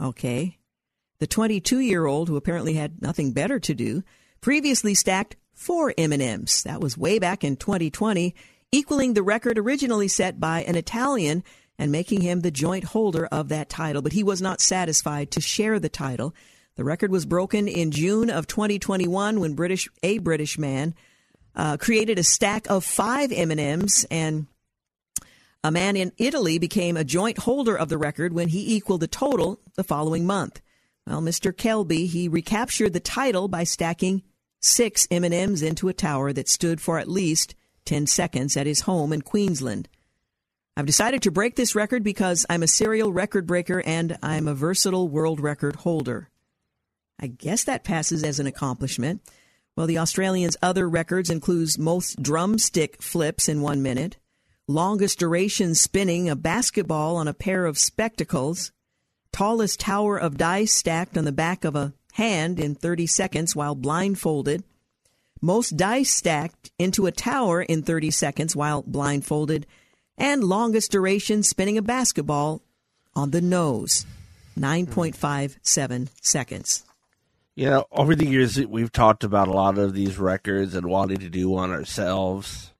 Okay. 0.00 0.58
The 1.18 1.26
22-year-old, 1.26 2.28
who 2.28 2.36
apparently 2.36 2.74
had 2.74 3.00
nothing 3.00 3.32
better 3.32 3.58
to 3.60 3.74
do, 3.74 4.02
previously 4.40 4.94
stacked 4.94 5.36
four 5.54 5.94
M&Ms. 5.96 6.62
That 6.64 6.80
was 6.80 6.98
way 6.98 7.18
back 7.18 7.42
in 7.42 7.56
2020, 7.56 8.34
equaling 8.72 9.14
the 9.14 9.22
record 9.22 9.58
originally 9.58 10.08
set 10.08 10.38
by 10.38 10.62
an 10.62 10.76
Italian 10.76 11.42
and 11.78 11.92
making 11.92 12.20
him 12.20 12.40
the 12.40 12.50
joint 12.50 12.84
holder 12.84 13.26
of 13.26 13.48
that 13.48 13.68
title. 13.68 14.02
But 14.02 14.12
he 14.12 14.22
was 14.22 14.42
not 14.42 14.60
satisfied 14.60 15.30
to 15.32 15.40
share 15.40 15.78
the 15.78 15.88
title. 15.88 16.34
The 16.76 16.84
record 16.84 17.10
was 17.10 17.24
broken 17.24 17.68
in 17.68 17.90
June 17.90 18.28
of 18.28 18.46
2021 18.46 19.40
when 19.40 19.54
British 19.54 19.88
a 20.02 20.18
British 20.18 20.58
man 20.58 20.94
uh, 21.54 21.78
created 21.78 22.18
a 22.18 22.22
stack 22.22 22.68
of 22.68 22.84
five 22.84 23.32
M&Ms 23.32 24.06
and 24.10 24.46
a 25.64 25.70
man 25.70 25.96
in 25.96 26.12
Italy 26.18 26.58
became 26.58 26.96
a 26.96 27.04
joint 27.04 27.38
holder 27.38 27.76
of 27.76 27.88
the 27.88 27.98
record 27.98 28.32
when 28.32 28.48
he 28.48 28.76
equaled 28.76 29.00
the 29.00 29.08
total 29.08 29.58
the 29.74 29.82
following 29.82 30.26
month. 30.26 30.60
Well, 31.06 31.20
Mr. 31.20 31.52
Kelby, 31.52 32.08
he 32.08 32.28
recaptured 32.28 32.92
the 32.92 33.00
title 33.00 33.46
by 33.46 33.64
stacking 33.64 34.22
six 34.60 35.06
M&Ms 35.10 35.62
into 35.62 35.88
a 35.88 35.94
tower 35.94 36.32
that 36.32 36.48
stood 36.48 36.80
for 36.80 36.98
at 36.98 37.08
least 37.08 37.54
10 37.84 38.06
seconds 38.06 38.56
at 38.56 38.66
his 38.66 38.80
home 38.80 39.12
in 39.12 39.22
Queensland. 39.22 39.88
I've 40.76 40.86
decided 40.86 41.22
to 41.22 41.30
break 41.30 41.56
this 41.56 41.74
record 41.74 42.02
because 42.02 42.44
I'm 42.50 42.62
a 42.62 42.68
serial 42.68 43.12
record 43.12 43.46
breaker 43.46 43.82
and 43.86 44.18
I'm 44.22 44.48
a 44.48 44.54
versatile 44.54 45.08
world 45.08 45.40
record 45.40 45.76
holder. 45.76 46.28
I 47.18 47.28
guess 47.28 47.64
that 47.64 47.84
passes 47.84 48.22
as 48.22 48.40
an 48.40 48.46
accomplishment. 48.46 49.22
Well, 49.76 49.86
the 49.86 49.98
Australian's 49.98 50.56
other 50.60 50.88
records 50.88 51.30
includes 51.30 51.78
most 51.78 52.22
drumstick 52.22 53.00
flips 53.00 53.48
in 53.48 53.62
one 53.62 53.82
minute, 53.82 54.18
longest 54.68 55.18
duration 55.18 55.74
spinning 55.74 56.28
a 56.28 56.36
basketball 56.36 57.16
on 57.16 57.28
a 57.28 57.34
pair 57.34 57.64
of 57.64 57.78
spectacles, 57.78 58.72
tallest 59.36 59.78
tower 59.80 60.16
of 60.16 60.38
dice 60.38 60.72
stacked 60.72 61.18
on 61.18 61.26
the 61.26 61.30
back 61.30 61.66
of 61.66 61.76
a 61.76 61.92
hand 62.14 62.58
in 62.58 62.74
30 62.74 63.06
seconds 63.06 63.54
while 63.54 63.74
blindfolded, 63.74 64.64
most 65.42 65.76
dice 65.76 66.10
stacked 66.10 66.70
into 66.78 67.04
a 67.04 67.12
tower 67.12 67.60
in 67.60 67.82
30 67.82 68.10
seconds 68.10 68.56
while 68.56 68.82
blindfolded, 68.86 69.66
and 70.16 70.42
longest 70.42 70.90
duration 70.90 71.42
spinning 71.42 71.76
a 71.76 71.82
basketball 71.82 72.62
on 73.14 73.30
the 73.30 73.42
nose, 73.42 74.06
9.57 74.58 76.08
seconds. 76.22 76.86
You 77.54 77.66
know, 77.66 77.84
over 77.92 78.14
the 78.14 78.26
years, 78.26 78.58
we've 78.66 78.90
talked 78.90 79.22
about 79.22 79.48
a 79.48 79.52
lot 79.52 79.76
of 79.76 79.92
these 79.92 80.16
records 80.16 80.74
and 80.74 80.86
wanting 80.86 81.18
to 81.18 81.28
do 81.28 81.50
one 81.50 81.72
ourselves. 81.72 82.72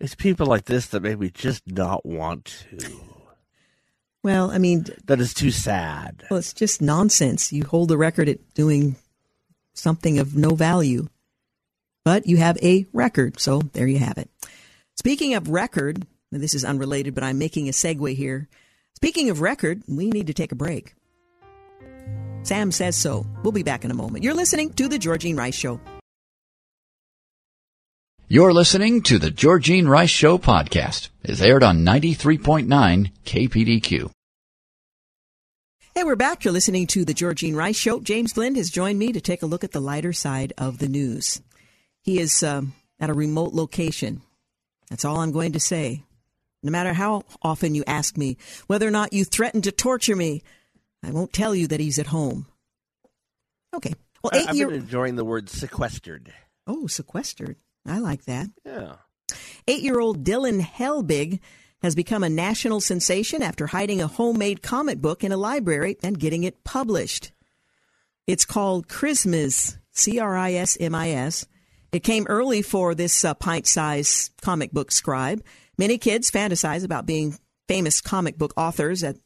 It's 0.00 0.16
people 0.16 0.46
like 0.46 0.64
this 0.64 0.88
that 0.88 1.04
make 1.04 1.20
me 1.20 1.30
just 1.30 1.62
not 1.68 2.04
want 2.04 2.66
to. 2.76 3.09
Well, 4.22 4.50
I 4.50 4.58
mean, 4.58 4.86
That 5.06 5.20
is 5.20 5.32
too 5.32 5.50
sad. 5.50 6.24
well, 6.30 6.38
it's 6.38 6.52
just 6.52 6.82
nonsense. 6.82 7.52
You 7.52 7.64
hold 7.64 7.88
the 7.88 7.96
record 7.96 8.28
at 8.28 8.54
doing 8.54 8.96
something 9.72 10.18
of 10.18 10.36
no 10.36 10.50
value, 10.54 11.08
but 12.04 12.26
you 12.26 12.36
have 12.36 12.58
a 12.62 12.86
record. 12.92 13.40
So 13.40 13.60
there 13.72 13.86
you 13.86 13.98
have 13.98 14.18
it. 14.18 14.28
Speaking 14.96 15.34
of 15.34 15.48
record, 15.48 16.06
this 16.30 16.52
is 16.54 16.64
unrelated, 16.64 17.14
but 17.14 17.24
I'm 17.24 17.38
making 17.38 17.68
a 17.68 17.72
segue 17.72 18.14
here. 18.14 18.48
Speaking 18.94 19.30
of 19.30 19.40
record, 19.40 19.82
we 19.88 20.10
need 20.10 20.26
to 20.26 20.34
take 20.34 20.52
a 20.52 20.56
break. 20.56 20.94
Sam 22.42 22.70
says 22.72 22.96
so. 22.96 23.26
We'll 23.42 23.52
be 23.52 23.62
back 23.62 23.84
in 23.84 23.90
a 23.90 23.94
moment. 23.94 24.22
You're 24.24 24.34
listening 24.34 24.72
to 24.74 24.88
The 24.88 24.98
Georgene 24.98 25.36
Rice 25.38 25.54
Show. 25.54 25.80
You're 28.32 28.52
listening 28.52 29.02
to 29.02 29.18
the 29.18 29.32
Georgene 29.32 29.88
Rice 29.88 30.08
Show 30.08 30.38
podcast. 30.38 31.08
It's 31.24 31.40
aired 31.40 31.64
on 31.64 31.84
93.9 31.84 33.10
KPDQ. 33.24 34.08
Hey, 35.96 36.04
we're 36.04 36.14
back. 36.14 36.44
You're 36.44 36.52
listening 36.52 36.86
to 36.86 37.04
The 37.04 37.12
Georgene 37.12 37.56
Rice 37.56 37.76
Show. 37.76 37.98
James 37.98 38.32
Blend 38.32 38.56
has 38.56 38.70
joined 38.70 39.00
me 39.00 39.10
to 39.10 39.20
take 39.20 39.42
a 39.42 39.46
look 39.46 39.64
at 39.64 39.72
the 39.72 39.80
lighter 39.80 40.12
side 40.12 40.52
of 40.56 40.78
the 40.78 40.86
news. 40.88 41.42
He 42.02 42.20
is 42.20 42.44
um, 42.44 42.74
at 43.00 43.10
a 43.10 43.14
remote 43.14 43.52
location. 43.52 44.22
That's 44.90 45.04
all 45.04 45.16
I'm 45.18 45.32
going 45.32 45.50
to 45.54 45.60
say. 45.60 46.04
No 46.62 46.70
matter 46.70 46.92
how 46.92 47.24
often 47.42 47.74
you 47.74 47.82
ask 47.88 48.16
me 48.16 48.36
whether 48.68 48.86
or 48.86 48.92
not 48.92 49.12
you 49.12 49.24
threaten 49.24 49.62
to 49.62 49.72
torture 49.72 50.14
me, 50.14 50.44
I 51.02 51.10
won't 51.10 51.32
tell 51.32 51.52
you 51.52 51.66
that 51.66 51.80
he's 51.80 51.98
at 51.98 52.06
home. 52.06 52.46
Okay. 53.74 53.94
Well, 54.22 54.30
I- 54.32 54.38
eight 54.38 54.48
I've 54.50 54.54
year 54.54 54.68
been 54.68 54.82
enjoying 54.82 55.16
the 55.16 55.24
word 55.24 55.50
sequestered. 55.50 56.32
oh 56.68 56.86
sequestered. 56.86 57.56
I 57.86 57.98
like 57.98 58.24
that. 58.24 58.48
Yeah. 58.64 58.96
Eight 59.68 59.82
year 59.82 60.00
old 60.00 60.24
Dylan 60.24 60.60
Helbig 60.60 61.40
has 61.82 61.94
become 61.94 62.22
a 62.22 62.28
national 62.28 62.80
sensation 62.80 63.42
after 63.42 63.68
hiding 63.68 64.00
a 64.00 64.06
homemade 64.06 64.62
comic 64.62 65.00
book 65.00 65.24
in 65.24 65.32
a 65.32 65.36
library 65.36 65.96
and 66.02 66.18
getting 66.18 66.44
it 66.44 66.62
published. 66.64 67.32
It's 68.26 68.44
called 68.44 68.88
Christmas, 68.88 69.78
C 69.92 70.18
R 70.18 70.36
I 70.36 70.52
S 70.54 70.76
M 70.78 70.94
I 70.94 71.10
S. 71.10 71.46
It 71.92 72.00
came 72.00 72.26
early 72.28 72.62
for 72.62 72.94
this 72.94 73.24
uh, 73.24 73.34
pint 73.34 73.66
sized 73.66 74.32
comic 74.42 74.72
book 74.72 74.92
scribe. 74.92 75.42
Many 75.78 75.98
kids 75.98 76.30
fantasize 76.30 76.84
about 76.84 77.06
being 77.06 77.38
famous 77.66 78.00
comic 78.00 78.36
book 78.36 78.52
authors 78.56 79.02
at 79.02 79.16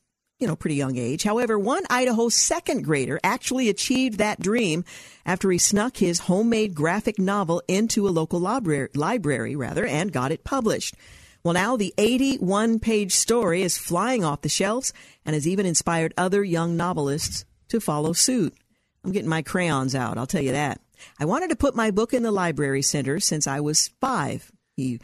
you 0.44 0.48
know, 0.48 0.54
pretty 0.56 0.76
young 0.76 0.98
age. 0.98 1.22
However, 1.22 1.58
one 1.58 1.84
Idaho 1.88 2.28
second 2.28 2.84
grader 2.84 3.18
actually 3.24 3.70
achieved 3.70 4.18
that 4.18 4.40
dream 4.40 4.84
after 5.24 5.50
he 5.50 5.56
snuck 5.56 5.96
his 5.96 6.18
homemade 6.18 6.74
graphic 6.74 7.18
novel 7.18 7.62
into 7.66 8.06
a 8.06 8.10
local 8.10 8.38
library, 8.38 8.90
library 8.94 9.56
rather, 9.56 9.86
and 9.86 10.12
got 10.12 10.32
it 10.32 10.44
published. 10.44 10.96
Well, 11.42 11.54
now 11.54 11.78
the 11.78 11.94
81 11.96 12.78
page 12.80 13.14
story 13.14 13.62
is 13.62 13.78
flying 13.78 14.22
off 14.22 14.42
the 14.42 14.50
shelves 14.50 14.92
and 15.24 15.32
has 15.32 15.48
even 15.48 15.64
inspired 15.64 16.12
other 16.18 16.44
young 16.44 16.76
novelists 16.76 17.46
to 17.68 17.80
follow 17.80 18.12
suit. 18.12 18.54
I'm 19.02 19.12
getting 19.12 19.30
my 19.30 19.40
crayons 19.40 19.94
out, 19.94 20.18
I'll 20.18 20.26
tell 20.26 20.42
you 20.42 20.52
that. 20.52 20.78
I 21.18 21.24
wanted 21.24 21.48
to 21.48 21.56
put 21.56 21.74
my 21.74 21.90
book 21.90 22.12
in 22.12 22.22
the 22.22 22.30
library 22.30 22.82
center 22.82 23.18
since 23.18 23.46
I 23.46 23.60
was 23.60 23.88
five. 23.98 24.52
He 24.76 25.00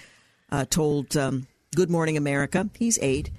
uh, 0.53 0.67
told 0.69 1.17
um, 1.17 1.47
Good 1.75 1.89
Morning 1.89 2.19
America, 2.19 2.69
he's 2.79 2.99
eight, 3.01 3.31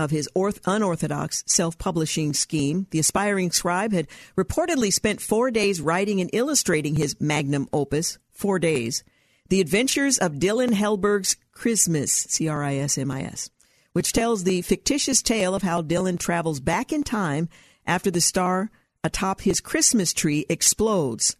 of 0.00 0.10
his 0.10 0.28
orth- 0.34 0.60
unorthodox 0.66 1.44
self 1.46 1.78
publishing 1.78 2.32
scheme. 2.32 2.86
The 2.90 2.98
aspiring 2.98 3.50
scribe 3.50 3.92
had 3.92 4.08
reportedly 4.36 4.92
spent 4.92 5.20
four 5.20 5.50
days 5.50 5.80
writing 5.80 6.20
and 6.20 6.30
illustrating 6.32 6.96
his 6.96 7.20
magnum 7.20 7.68
opus, 7.72 8.18
four 8.32 8.58
days. 8.58 9.04
The 9.48 9.60
Adventures 9.60 10.18
of 10.18 10.34
Dylan 10.34 10.70
Helbig's 10.70 11.36
Christmas, 11.52 12.12
C 12.12 12.48
R 12.48 12.62
I 12.62 12.76
S 12.76 12.96
M 12.96 13.10
I 13.10 13.22
S, 13.22 13.50
which 13.92 14.12
tells 14.12 14.44
the 14.44 14.62
fictitious 14.62 15.22
tale 15.22 15.54
of 15.54 15.62
how 15.62 15.82
Dylan 15.82 16.18
travels 16.18 16.60
back 16.60 16.92
in 16.92 17.02
time 17.02 17.48
after 17.86 18.10
the 18.10 18.20
star 18.20 18.70
atop 19.04 19.40
his 19.40 19.60
Christmas 19.60 20.12
tree 20.12 20.46
explodes. 20.48 21.36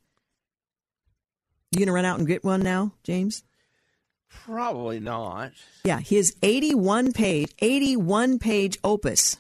You 1.70 1.79
gonna 1.79 1.92
run 1.92 2.05
out 2.05 2.18
and 2.18 2.27
get 2.27 2.44
one 2.44 2.62
now, 2.62 2.92
James? 3.05 3.44
Probably 4.31 5.01
not. 5.01 5.53
Yeah, 5.85 6.01
his 6.01 6.35
81 6.43 7.12
page 7.12 7.53
81 7.59 8.38
page 8.38 8.79
opus. 8.83 9.37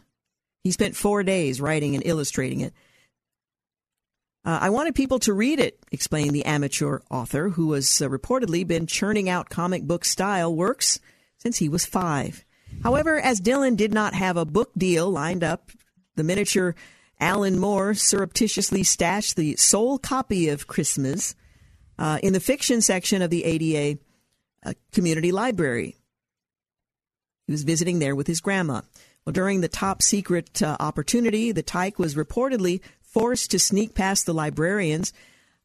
He 0.62 0.72
spent 0.72 0.96
4 0.96 1.22
days 1.22 1.60
writing 1.60 1.94
and 1.94 2.04
illustrating 2.06 2.60
it. 2.60 2.74
Uh, 4.44 4.58
I 4.62 4.70
wanted 4.70 4.94
people 4.94 5.18
to 5.20 5.34
read 5.34 5.60
it, 5.60 5.78
explained 5.92 6.30
the 6.30 6.46
amateur 6.46 7.00
author, 7.10 7.50
who 7.50 7.72
has 7.72 8.00
uh, 8.00 8.08
reportedly 8.08 8.66
been 8.66 8.86
churning 8.86 9.28
out 9.28 9.50
comic 9.50 9.82
book 9.82 10.04
style 10.04 10.54
works 10.54 10.98
since 11.38 11.58
he 11.58 11.68
was 11.68 11.84
five. 11.84 12.44
However, 12.82 13.18
as 13.18 13.40
Dylan 13.40 13.76
did 13.76 13.92
not 13.92 14.14
have 14.14 14.36
a 14.36 14.46
book 14.46 14.70
deal 14.76 15.10
lined 15.10 15.44
up, 15.44 15.70
the 16.16 16.24
miniature 16.24 16.74
Alan 17.20 17.58
Moore 17.58 17.92
surreptitiously 17.92 18.82
stashed 18.82 19.36
the 19.36 19.56
sole 19.56 19.98
copy 19.98 20.48
of 20.48 20.66
Christmas 20.66 21.34
uh, 21.98 22.18
in 22.22 22.32
the 22.32 22.40
fiction 22.40 22.80
section 22.80 23.20
of 23.20 23.28
the 23.28 23.44
Ada 23.44 23.98
uh, 24.64 24.72
community 24.92 25.32
library. 25.32 25.96
He 27.46 27.52
was 27.52 27.64
visiting 27.64 27.98
there 27.98 28.14
with 28.14 28.26
his 28.26 28.40
grandma. 28.40 28.82
Well, 29.24 29.32
during 29.32 29.60
the 29.60 29.68
top 29.68 30.02
secret 30.02 30.62
uh, 30.62 30.76
opportunity, 30.80 31.52
the 31.52 31.62
tyke 31.62 31.98
was 31.98 32.14
reportedly 32.14 32.80
forced 33.02 33.50
to 33.50 33.58
sneak 33.58 33.94
past 33.94 34.24
the 34.24 34.34
librarians, 34.34 35.12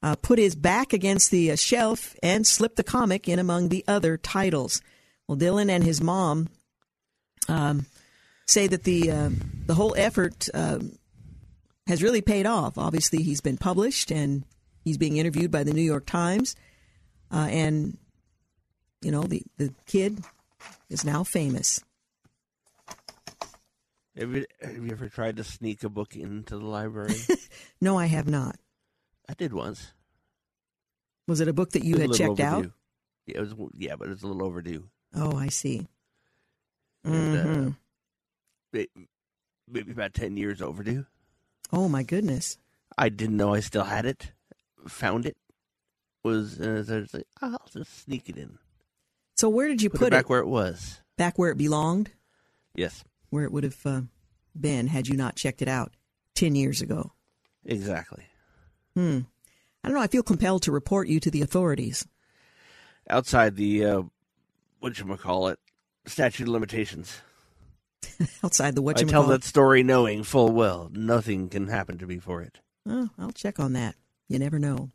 uh, 0.02 0.16
put 0.16 0.40
his 0.40 0.56
back 0.56 0.94
against 0.94 1.32
the 1.32 1.52
uh, 1.52 1.56
shelf, 1.56 2.16
and 2.22 2.46
slip 2.46 2.76
the 2.76 2.84
comic 2.84 3.30
in 3.30 3.40
among 3.40 3.70
the 3.70 3.84
other 3.88 4.18
titles. 4.18 4.82
Well, 5.28 5.38
Dylan 5.38 5.70
and 5.70 5.84
his 5.84 6.02
mom 6.02 6.50
um, 7.48 7.86
say 8.48 8.68
that 8.68 8.84
the 8.84 9.12
uh, 9.12 9.30
the 9.66 9.76
whole 9.76 9.96
effort 9.98 10.50
um 10.54 10.98
has 11.88 12.02
really 12.02 12.22
paid 12.22 12.46
off. 12.46 12.78
Obviously, 12.78 13.22
he's 13.22 13.42
been 13.42 13.58
published 13.58 14.12
and 14.12 14.44
he's 14.84 14.98
being 14.98 15.18
interviewed 15.18 15.52
by 15.52 15.64
the 15.64 15.74
New 15.74 15.82
York 15.82 16.06
Times, 16.06 16.56
uh, 17.32 17.48
and 17.50 17.98
you 19.02 19.12
know 19.12 19.24
the 19.24 19.44
the 19.58 19.74
kid 19.86 20.24
is 20.90 21.04
now 21.06 21.24
famous. 21.24 21.82
Have 24.18 24.32
you, 24.34 24.46
have 24.62 24.76
you 24.78 24.92
ever 24.92 25.10
tried 25.10 25.36
to 25.38 25.44
sneak 25.44 25.84
a 25.84 25.90
book 25.90 26.16
into 26.16 26.58
the 26.58 26.66
library? 26.66 27.16
No, 27.82 27.98
I 27.98 28.06
have 28.06 28.28
not. 28.28 28.56
I 29.30 29.34
did 29.34 29.52
once. 29.54 29.92
Was 31.28 31.40
it 31.42 31.48
a 31.50 31.54
book 31.54 31.72
that 31.72 31.84
you 31.84 31.98
had 31.98 32.14
checked 32.14 32.40
out? 32.40 32.54
overdue. 32.60 32.74
Yeah, 33.28 33.38
it 33.38 33.40
was. 33.42 33.54
Yeah, 33.78 33.96
but 33.98 34.10
it's 34.10 34.24
a 34.24 34.28
little 34.28 34.44
overdue. 34.44 34.88
Oh, 35.14 35.36
I 35.38 35.50
see. 35.50 35.88
And, 37.04 37.36
uh, 37.36 37.44
Mhm. 37.44 37.76
may- 38.74 38.88
maybe 39.68 39.92
about 39.92 40.14
ten 40.14 40.38
years 40.38 40.62
overdue. 40.62 41.06
Oh 41.72 41.88
my 41.90 42.02
goodness. 42.04 42.58
I 42.98 43.10
didn't 43.10 43.38
know 43.38 43.54
I 43.54 43.60
still 43.60 43.84
had 43.84 44.06
it. 44.06 44.32
Found 44.88 45.26
it. 45.26 45.38
Was 46.24 46.60
uh, 46.60 46.84
was 46.88 47.14
like, 47.14 47.28
"Oh, 47.42 47.52
I'll 47.60 47.68
just 47.72 48.04
sneak 48.04 48.30
it 48.30 48.38
in. 48.38 48.58
So 49.36 49.50
where 49.50 49.68
did 49.68 49.82
you 49.82 49.90
Put, 49.90 50.00
put, 50.00 50.08
it 50.08 50.12
back 50.12 50.30
where 50.30 50.40
it 50.40 50.48
was. 50.48 51.02
Back 51.18 51.38
where 51.38 51.52
it 51.52 51.58
belonged, 51.58 52.12
Yes, 52.74 53.04
where 53.30 53.44
it 53.44 53.52
would 53.52 53.64
have 53.64 53.86
uh, 53.86 54.02
been 54.60 54.88
had 54.88 55.08
you 55.08 55.16
not 55.16 55.36
checked 55.36 55.62
it 55.62 55.68
out 55.68 55.94
ten 56.34 56.56
years 56.56 56.82
ago. 56.82 57.12
exactly. 57.66 58.26
Hmm. 58.96 59.20
I 59.84 59.90
don't 59.90 59.98
know. 59.98 60.04
I 60.04 60.08
feel 60.08 60.24
compelled 60.24 60.64
to 60.64 60.72
report 60.72 61.08
you 61.08 61.20
to 61.20 61.30
the 61.30 61.42
authorities. 61.42 62.08
Outside 63.10 63.56
the 63.56 63.86
uh, 63.86 64.02
what 64.80 64.98
you 64.98 65.06
call 65.18 65.50
it 65.50 65.60
statute 66.08 66.44
of 66.48 66.50
limitations. 66.50 67.22
Outside 68.44 68.76
the 68.76 68.82
what 68.82 68.98
I 68.98 69.02
you 69.02 69.08
tell 69.08 69.24
that 69.28 69.44
story 69.44 69.84
knowing 69.84 70.24
full 70.24 70.52
well 70.52 70.90
nothing 70.92 71.50
can 71.50 71.68
happen 71.68 71.98
to 72.00 72.08
me 72.08 72.20
for 72.20 72.42
it. 72.42 72.60
Oh, 72.88 73.10
I'll 73.18 73.32
check 73.32 73.60
on 73.60 73.74
that. 73.74 73.96
You 74.28 74.40
never 74.40 74.60
know. 74.60 74.92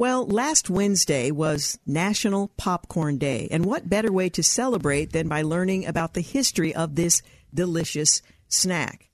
Well, 0.00 0.28
last 0.28 0.70
Wednesday 0.70 1.32
was 1.32 1.76
National 1.84 2.52
Popcorn 2.56 3.18
Day, 3.18 3.48
and 3.50 3.66
what 3.66 3.90
better 3.90 4.12
way 4.12 4.28
to 4.28 4.44
celebrate 4.44 5.10
than 5.12 5.26
by 5.26 5.42
learning 5.42 5.86
about 5.86 6.14
the 6.14 6.20
history 6.20 6.72
of 6.72 6.94
this 6.94 7.20
delicious 7.52 8.22
snack? 8.46 9.10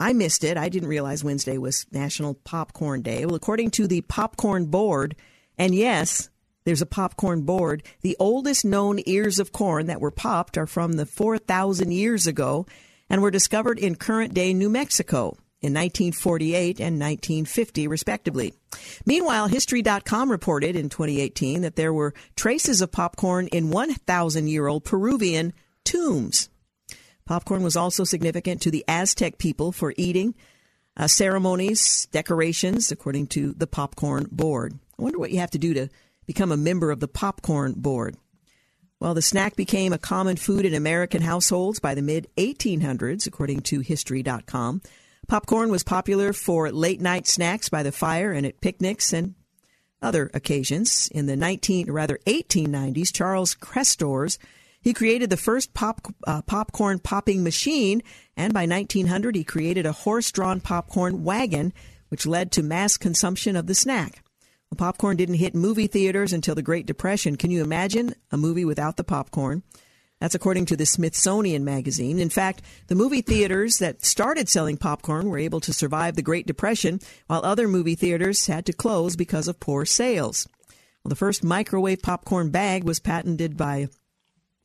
I 0.00 0.14
missed 0.14 0.42
it. 0.42 0.56
I 0.56 0.70
didn't 0.70 0.88
realize 0.88 1.22
Wednesday 1.22 1.58
was 1.58 1.84
National 1.92 2.32
Popcorn 2.32 3.02
Day. 3.02 3.26
Well, 3.26 3.34
according 3.34 3.72
to 3.72 3.86
the 3.86 4.00
Popcorn 4.00 4.68
Board, 4.68 5.16
and 5.58 5.74
yes, 5.74 6.30
there's 6.64 6.80
a 6.80 6.86
popcorn 6.86 7.42
board, 7.42 7.82
the 8.00 8.16
oldest 8.18 8.64
known 8.64 9.00
ears 9.04 9.38
of 9.38 9.52
corn 9.52 9.84
that 9.88 10.00
were 10.00 10.10
popped 10.10 10.56
are 10.56 10.66
from 10.66 10.92
the 10.92 11.04
4,000 11.04 11.92
years 11.92 12.26
ago 12.26 12.64
and 13.10 13.20
were 13.20 13.30
discovered 13.30 13.78
in 13.78 13.96
current 13.96 14.32
day 14.32 14.54
New 14.54 14.70
Mexico 14.70 15.36
in 15.64 15.72
1948 15.72 16.78
and 16.78 17.00
1950, 17.00 17.88
respectively. 17.88 18.52
Meanwhile, 19.06 19.48
History.com 19.48 20.30
reported 20.30 20.76
in 20.76 20.90
2018 20.90 21.62
that 21.62 21.76
there 21.76 21.92
were 21.92 22.12
traces 22.36 22.82
of 22.82 22.92
popcorn 22.92 23.46
in 23.48 23.70
1,000 23.70 24.46
year 24.46 24.66
old 24.66 24.84
Peruvian 24.84 25.54
tombs. 25.84 26.50
Popcorn 27.24 27.62
was 27.62 27.76
also 27.76 28.04
significant 28.04 28.60
to 28.60 28.70
the 28.70 28.84
Aztec 28.86 29.38
people 29.38 29.72
for 29.72 29.94
eating, 29.96 30.34
uh, 30.98 31.08
ceremonies, 31.08 32.06
decorations, 32.12 32.92
according 32.92 33.28
to 33.28 33.54
the 33.54 33.66
Popcorn 33.66 34.28
Board. 34.30 34.78
I 34.98 35.02
wonder 35.02 35.18
what 35.18 35.30
you 35.30 35.38
have 35.38 35.50
to 35.52 35.58
do 35.58 35.72
to 35.72 35.88
become 36.26 36.52
a 36.52 36.58
member 36.58 36.90
of 36.90 37.00
the 37.00 37.08
Popcorn 37.08 37.72
Board. 37.72 38.16
Well, 39.00 39.14
the 39.14 39.22
snack 39.22 39.56
became 39.56 39.92
a 39.92 39.98
common 39.98 40.36
food 40.36 40.64
in 40.64 40.74
American 40.74 41.22
households 41.22 41.80
by 41.80 41.94
the 41.94 42.02
mid 42.02 42.28
1800s, 42.36 43.26
according 43.26 43.60
to 43.62 43.80
History.com. 43.80 44.82
Popcorn 45.26 45.70
was 45.70 45.82
popular 45.82 46.32
for 46.32 46.70
late 46.70 47.00
night 47.00 47.26
snacks 47.26 47.68
by 47.68 47.82
the 47.82 47.92
fire 47.92 48.32
and 48.32 48.46
at 48.46 48.60
picnics 48.60 49.12
and 49.12 49.34
other 50.02 50.30
occasions. 50.34 51.08
In 51.12 51.26
the 51.26 51.36
19, 51.36 51.90
rather 51.90 52.18
1890s, 52.26 53.12
Charles 53.12 53.54
Cretors 53.54 54.38
he 54.84 54.92
created 54.92 55.30
the 55.30 55.38
first 55.38 55.72
pop, 55.72 56.06
uh, 56.26 56.42
popcorn 56.42 56.98
popping 56.98 57.42
machine, 57.42 58.02
and 58.36 58.52
by 58.52 58.66
1900 58.66 59.34
he 59.34 59.42
created 59.42 59.86
a 59.86 59.92
horse-drawn 59.92 60.60
popcorn 60.60 61.24
wagon, 61.24 61.72
which 62.10 62.26
led 62.26 62.52
to 62.52 62.62
mass 62.62 62.98
consumption 62.98 63.56
of 63.56 63.66
the 63.66 63.74
snack. 63.74 64.22
Well, 64.70 64.76
popcorn 64.76 65.16
didn't 65.16 65.36
hit 65.36 65.54
movie 65.54 65.86
theaters 65.86 66.34
until 66.34 66.54
the 66.54 66.60
Great 66.60 66.84
Depression. 66.84 67.36
Can 67.36 67.50
you 67.50 67.62
imagine 67.62 68.14
a 68.30 68.36
movie 68.36 68.66
without 68.66 68.98
the 68.98 69.04
popcorn? 69.04 69.62
That's 70.20 70.34
according 70.34 70.66
to 70.66 70.76
the 70.76 70.86
Smithsonian 70.86 71.64
Magazine. 71.64 72.18
In 72.18 72.30
fact, 72.30 72.62
the 72.86 72.94
movie 72.94 73.20
theaters 73.20 73.78
that 73.78 74.04
started 74.04 74.48
selling 74.48 74.76
popcorn 74.76 75.28
were 75.28 75.38
able 75.38 75.60
to 75.60 75.72
survive 75.72 76.16
the 76.16 76.22
Great 76.22 76.46
Depression, 76.46 77.00
while 77.26 77.44
other 77.44 77.68
movie 77.68 77.94
theaters 77.94 78.46
had 78.46 78.64
to 78.66 78.72
close 78.72 79.16
because 79.16 79.48
of 79.48 79.60
poor 79.60 79.84
sales. 79.84 80.48
Well, 81.02 81.10
the 81.10 81.16
first 81.16 81.44
microwave 81.44 82.00
popcorn 82.00 82.50
bag 82.50 82.84
was 82.84 83.00
patented 83.00 83.56
by 83.56 83.88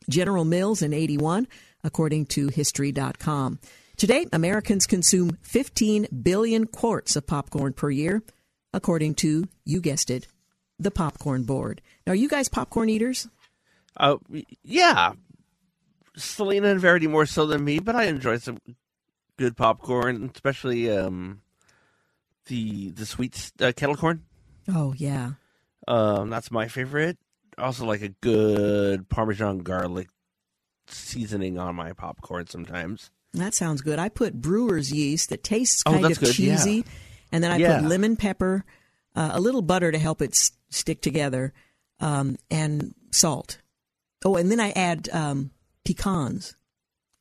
General 0.10 0.46
Mills 0.46 0.82
in 0.82 0.94
81, 0.94 1.48
according 1.84 2.28
to 2.28 2.48
History.com. 2.48 3.60
Today, 3.98 4.28
Americans 4.32 4.88
consume 4.88 5.38
15 5.42 6.08
billion 6.24 6.68
quarts 6.68 7.18
of 7.18 7.28
popcorn 7.28 7.74
per 7.74 7.90
year, 7.90 8.24
according 8.74 9.16
to, 9.16 9.46
you 9.66 9.82
guessed 9.82 10.10
it, 10.10 10.28
the 10.80 10.92
Popcorn 10.92 11.44
Board. 11.44 11.82
Now, 12.08 12.14
are 12.14 12.16
you 12.16 12.30
guys 12.30 12.48
popcorn 12.48 12.88
eaters? 12.88 13.28
Uh, 13.98 14.16
yeah, 14.64 15.14
Selena 16.20 16.68
and 16.70 16.80
Verity 16.80 17.08
more 17.08 17.26
so 17.26 17.46
than 17.46 17.64
me, 17.64 17.80
but 17.80 17.96
I 17.96 18.04
enjoy 18.06 18.38
some 18.38 18.58
good 19.38 19.56
popcorn, 19.58 20.32
especially 20.34 20.90
um, 20.92 21.42
the 22.46 22.90
the 22.92 23.06
sweet 23.06 23.52
uh, 23.62 23.72
kettle 23.76 23.96
corn. 23.96 24.24
Oh, 24.68 24.94
yeah. 24.98 25.32
Um, 25.88 26.30
that's 26.30 26.52
my 26.52 26.68
favorite. 26.68 27.18
Also, 27.58 27.86
like 27.86 28.02
a 28.02 28.10
good 28.10 29.10
Parmesan 29.10 29.60
garlic 29.60 30.08
seasoning 30.88 31.58
on 31.60 31.76
my 31.76 31.94
popcorn 31.94 32.48
sometimes. 32.48 33.12
That 33.34 33.54
sounds 33.54 33.82
good. 33.82 34.00
I 34.00 34.10
put 34.10 34.42
brewer's 34.42 34.92
yeast 34.92 35.30
that 35.30 35.44
tastes 35.44 35.84
Oh, 35.86 35.92
kind 35.92 36.06
that's 36.06 36.18
of 36.18 36.24
good, 36.26 36.40
yeah. 36.40 36.56
cheesy, 36.56 36.86
and 37.32 37.44
then 37.44 37.52
I 37.52 37.58
Yeah. 37.58 37.80
put 37.80 37.88
lemon 37.88 38.16
pepper, 38.16 38.66
uh, 39.16 39.32
a 39.34 39.40
little 39.40 39.62
butter 39.62 39.92
to 39.92 39.98
help 40.00 40.22
it 40.22 40.32
s- 40.32 40.52
stick 40.70 41.02
together, 41.02 41.54
um, 42.00 42.38
and 42.50 42.94
salt. 43.12 43.60
Oh, 44.26 44.36
and 44.36 44.50
then 44.52 44.60
I 44.60 44.72
add 44.72 45.10
um, 45.14 45.52
pecans. 45.94 46.56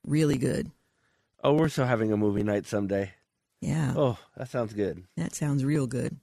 Really 0.07 0.37
good. 0.39 0.71
Oh, 1.43 1.55
we're 1.55 1.69
so 1.69 1.85
having 1.85 2.13
a 2.13 2.17
movie 2.17 2.43
night 2.43 2.67
someday. 2.67 3.13
Yeah, 3.61 3.95
Oh, 3.97 4.19
that 4.37 4.49
sounds 4.51 4.73
good. 4.75 5.05
that 5.17 5.35
sounds 5.35 5.65
real 5.65 5.87
good. 5.87 6.17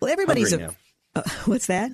Well, 0.00 0.10
everybody's 0.12 0.52
a, 0.52 0.74
uh, 1.14 1.22
what's 1.46 1.66
that? 1.66 1.92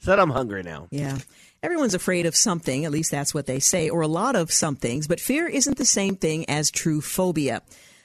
Said 0.00 0.18
I'm 0.18 0.30
hungry 0.30 0.62
now. 0.62 0.88
Yeah. 0.90 1.18
Everyone's 1.62 1.94
afraid 1.94 2.26
of 2.26 2.34
something, 2.34 2.84
at 2.84 2.90
least 2.90 3.10
that's 3.12 3.32
what 3.32 3.46
they 3.46 3.60
say, 3.60 3.88
or 3.88 4.00
a 4.00 4.08
lot 4.08 4.34
of 4.36 4.52
some 4.52 4.74
things, 4.76 5.06
but 5.06 5.20
fear 5.20 5.46
isn't 5.46 5.78
the 5.78 5.84
same 5.84 6.16
thing 6.16 6.44
as 6.50 6.70
true 6.70 7.00
phobia. 7.00 7.62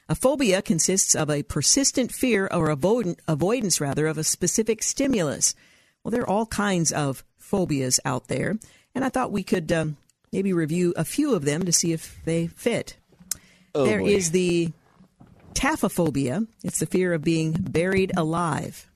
A 0.08 0.16
phobia 0.16 0.62
consists 0.62 1.16
of 1.16 1.30
a 1.30 1.44
persistent 1.44 2.12
fear 2.14 2.48
or 2.54 2.70
avoid- 2.70 3.20
avoidance, 3.28 3.82
rather, 3.82 4.06
of 4.08 4.18
a 4.18 4.24
specific 4.24 4.84
stimulus. 4.84 5.56
Well, 6.04 6.12
there 6.12 6.22
are 6.22 6.30
all 6.30 6.46
kinds 6.46 6.92
of 6.94 7.24
phobias 7.38 8.00
out 8.06 8.28
there, 8.28 8.58
and 8.96 9.04
I 9.04 9.10
thought 9.10 9.32
we 9.32 9.44
could 9.44 9.72
um, 9.72 9.98
maybe 10.38 10.54
review 10.54 10.94
a 10.96 11.04
few 11.04 11.34
of 11.34 11.46
them 11.46 11.64
to 11.64 11.72
see 11.72 11.94
if 11.94 12.24
they 12.24 12.46
fit. 12.46 12.96
Oh, 13.74 13.86
there 13.86 14.02
boy. 14.02 14.10
is 14.10 14.30
the 14.30 14.72
taphophobia. 15.56 16.46
It's 16.64 16.78
the 16.78 16.86
fear 16.86 17.12
of 17.16 17.24
being 17.24 17.54
buried 17.54 18.12
alive. 18.16 18.88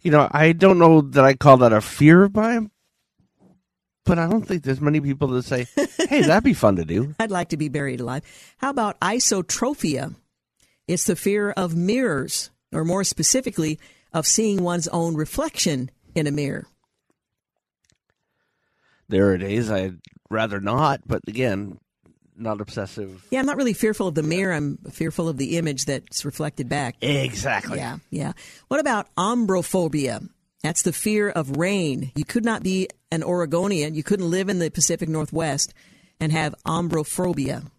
You 0.00 0.10
know, 0.10 0.26
I 0.30 0.52
don't 0.52 0.78
know 0.78 1.02
that 1.02 1.22
I 1.22 1.34
call 1.34 1.58
that 1.58 1.74
a 1.74 1.82
fear 1.82 2.28
by 2.30 2.60
but 4.06 4.18
I 4.18 4.28
don't 4.28 4.46
think 4.46 4.62
there's 4.62 4.82
many 4.82 5.00
people 5.00 5.28
that 5.28 5.44
say, 5.44 5.66
"Hey, 6.08 6.22
that'd 6.22 6.44
be 6.44 6.52
fun 6.52 6.76
to 6.76 6.84
do." 6.84 7.14
I'd 7.18 7.30
like 7.30 7.48
to 7.50 7.56
be 7.56 7.70
buried 7.70 8.00
alive. 8.00 8.22
How 8.58 8.68
about 8.68 9.00
isotrophia? 9.00 10.14
It's 10.86 11.04
the 11.04 11.16
fear 11.16 11.50
of 11.50 11.74
mirrors, 11.74 12.50
or 12.70 12.84
more 12.84 13.04
specifically, 13.04 13.78
of 14.12 14.26
seeing 14.26 14.62
one's 14.62 14.88
own 14.88 15.14
reflection 15.14 15.90
in 16.14 16.26
a 16.26 16.30
mirror. 16.30 16.66
There 19.08 19.30
are 19.30 19.38
days 19.38 19.70
I'd 19.70 19.98
rather 20.30 20.60
not, 20.60 21.00
but 21.06 21.20
again, 21.26 21.78
not 22.36 22.60
obsessive. 22.60 23.24
Yeah, 23.30 23.40
I'm 23.40 23.46
not 23.46 23.56
really 23.56 23.72
fearful 23.72 24.08
of 24.08 24.14
the 24.14 24.22
mirror. 24.22 24.52
I'm 24.52 24.78
fearful 24.90 25.28
of 25.28 25.36
the 25.36 25.58
image 25.58 25.84
that's 25.84 26.24
reflected 26.24 26.68
back. 26.68 26.96
Exactly. 27.00 27.78
Yeah, 27.78 27.98
yeah. 28.10 28.32
What 28.68 28.80
about 28.80 29.14
ombrophobia? 29.16 30.28
That's 30.62 30.82
the 30.82 30.92
fear 30.92 31.28
of 31.28 31.58
rain. 31.58 32.10
You 32.14 32.24
could 32.24 32.44
not 32.44 32.62
be 32.62 32.88
an 33.12 33.22
Oregonian. 33.22 33.94
You 33.94 34.02
couldn't 34.02 34.30
live 34.30 34.48
in 34.48 34.58
the 34.58 34.70
Pacific 34.70 35.08
Northwest 35.08 35.74
and 36.18 36.32
have 36.32 36.54
ombrophobia. 36.66 37.70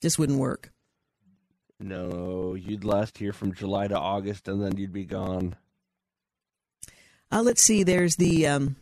Just 0.00 0.18
wouldn't 0.18 0.38
work. 0.38 0.72
No, 1.78 2.54
you'd 2.54 2.84
last 2.84 3.18
here 3.18 3.32
from 3.32 3.54
July 3.54 3.88
to 3.88 3.98
August, 3.98 4.48
and 4.48 4.62
then 4.62 4.76
you'd 4.76 4.92
be 4.92 5.04
gone. 5.04 5.56
Uh, 7.32 7.42
let's 7.42 7.62
see. 7.62 7.82
There's 7.82 8.16
the 8.16 8.46
um, 8.46 8.76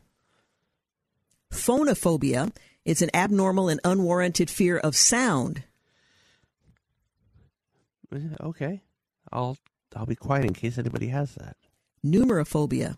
phonophobia. 1.52 2.54
It's 2.84 3.02
an 3.02 3.10
abnormal 3.14 3.68
and 3.68 3.80
unwarranted 3.84 4.50
fear 4.50 4.78
of 4.78 4.96
sound. 4.96 5.64
Okay, 8.40 8.82
I'll 9.30 9.58
I'll 9.94 10.06
be 10.06 10.16
quiet 10.16 10.44
in 10.44 10.54
case 10.54 10.78
anybody 10.78 11.08
has 11.08 11.34
that. 11.34 11.56
Numerophobia. 12.04 12.96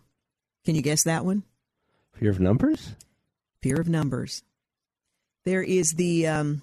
Can 0.63 0.75
you 0.75 0.81
guess 0.81 1.03
that 1.03 1.25
one? 1.25 1.43
Fear 2.13 2.29
of 2.29 2.39
numbers? 2.39 2.93
Fear 3.61 3.81
of 3.81 3.89
numbers. 3.89 4.43
There 5.43 5.63
is 5.63 5.93
the 5.93 6.27
um, 6.27 6.61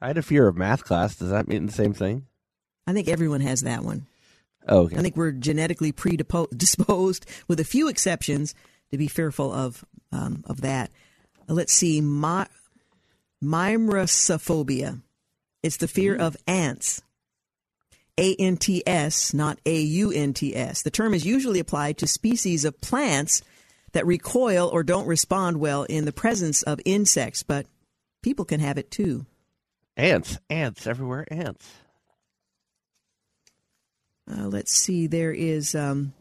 I 0.00 0.08
had 0.08 0.18
a 0.18 0.22
fear 0.22 0.48
of 0.48 0.56
math 0.56 0.84
class. 0.84 1.16
Does 1.16 1.30
that 1.30 1.48
mean 1.48 1.66
the 1.66 1.72
same 1.72 1.92
thing? 1.92 2.26
I 2.86 2.92
think 2.92 3.08
everyone 3.08 3.40
has 3.40 3.62
that 3.62 3.82
one. 3.82 4.06
Oh, 4.68 4.80
okay. 4.82 4.96
I 4.96 5.02
think 5.02 5.16
we're 5.16 5.32
genetically 5.32 5.92
predisposed, 5.92 7.26
with 7.48 7.60
a 7.60 7.64
few 7.64 7.88
exceptions, 7.88 8.54
to 8.90 8.98
be 8.98 9.06
fearful 9.06 9.52
of 9.52 9.84
um, 10.12 10.44
of 10.46 10.62
that. 10.62 10.90
Let's 11.48 11.72
see, 11.72 12.00
my, 12.00 12.46
mimrosophobia. 13.42 15.02
It's 15.62 15.76
the 15.76 15.88
fear 15.88 16.16
of 16.16 16.36
ants. 16.46 17.02
A 18.18 18.34
N 18.36 18.56
T 18.56 18.82
S, 18.86 19.34
not 19.34 19.58
A 19.66 19.78
U 19.80 20.10
N 20.10 20.32
T 20.32 20.56
S. 20.56 20.82
The 20.82 20.90
term 20.90 21.12
is 21.12 21.26
usually 21.26 21.60
applied 21.60 21.98
to 21.98 22.06
species 22.06 22.64
of 22.64 22.80
plants 22.80 23.42
that 23.92 24.06
recoil 24.06 24.68
or 24.68 24.82
don't 24.82 25.06
respond 25.06 25.58
well 25.58 25.84
in 25.84 26.04
the 26.04 26.12
presence 26.12 26.62
of 26.62 26.80
insects, 26.84 27.42
but 27.42 27.66
people 28.22 28.44
can 28.44 28.60
have 28.60 28.78
it 28.78 28.90
too. 28.90 29.26
Ants, 29.96 30.38
ants 30.50 30.86
everywhere, 30.86 31.26
ants. 31.30 31.66
Uh, 34.30 34.48
let's 34.48 34.72
see, 34.72 35.06
there 35.06 35.32
is 35.32 35.74
um, 35.74 36.12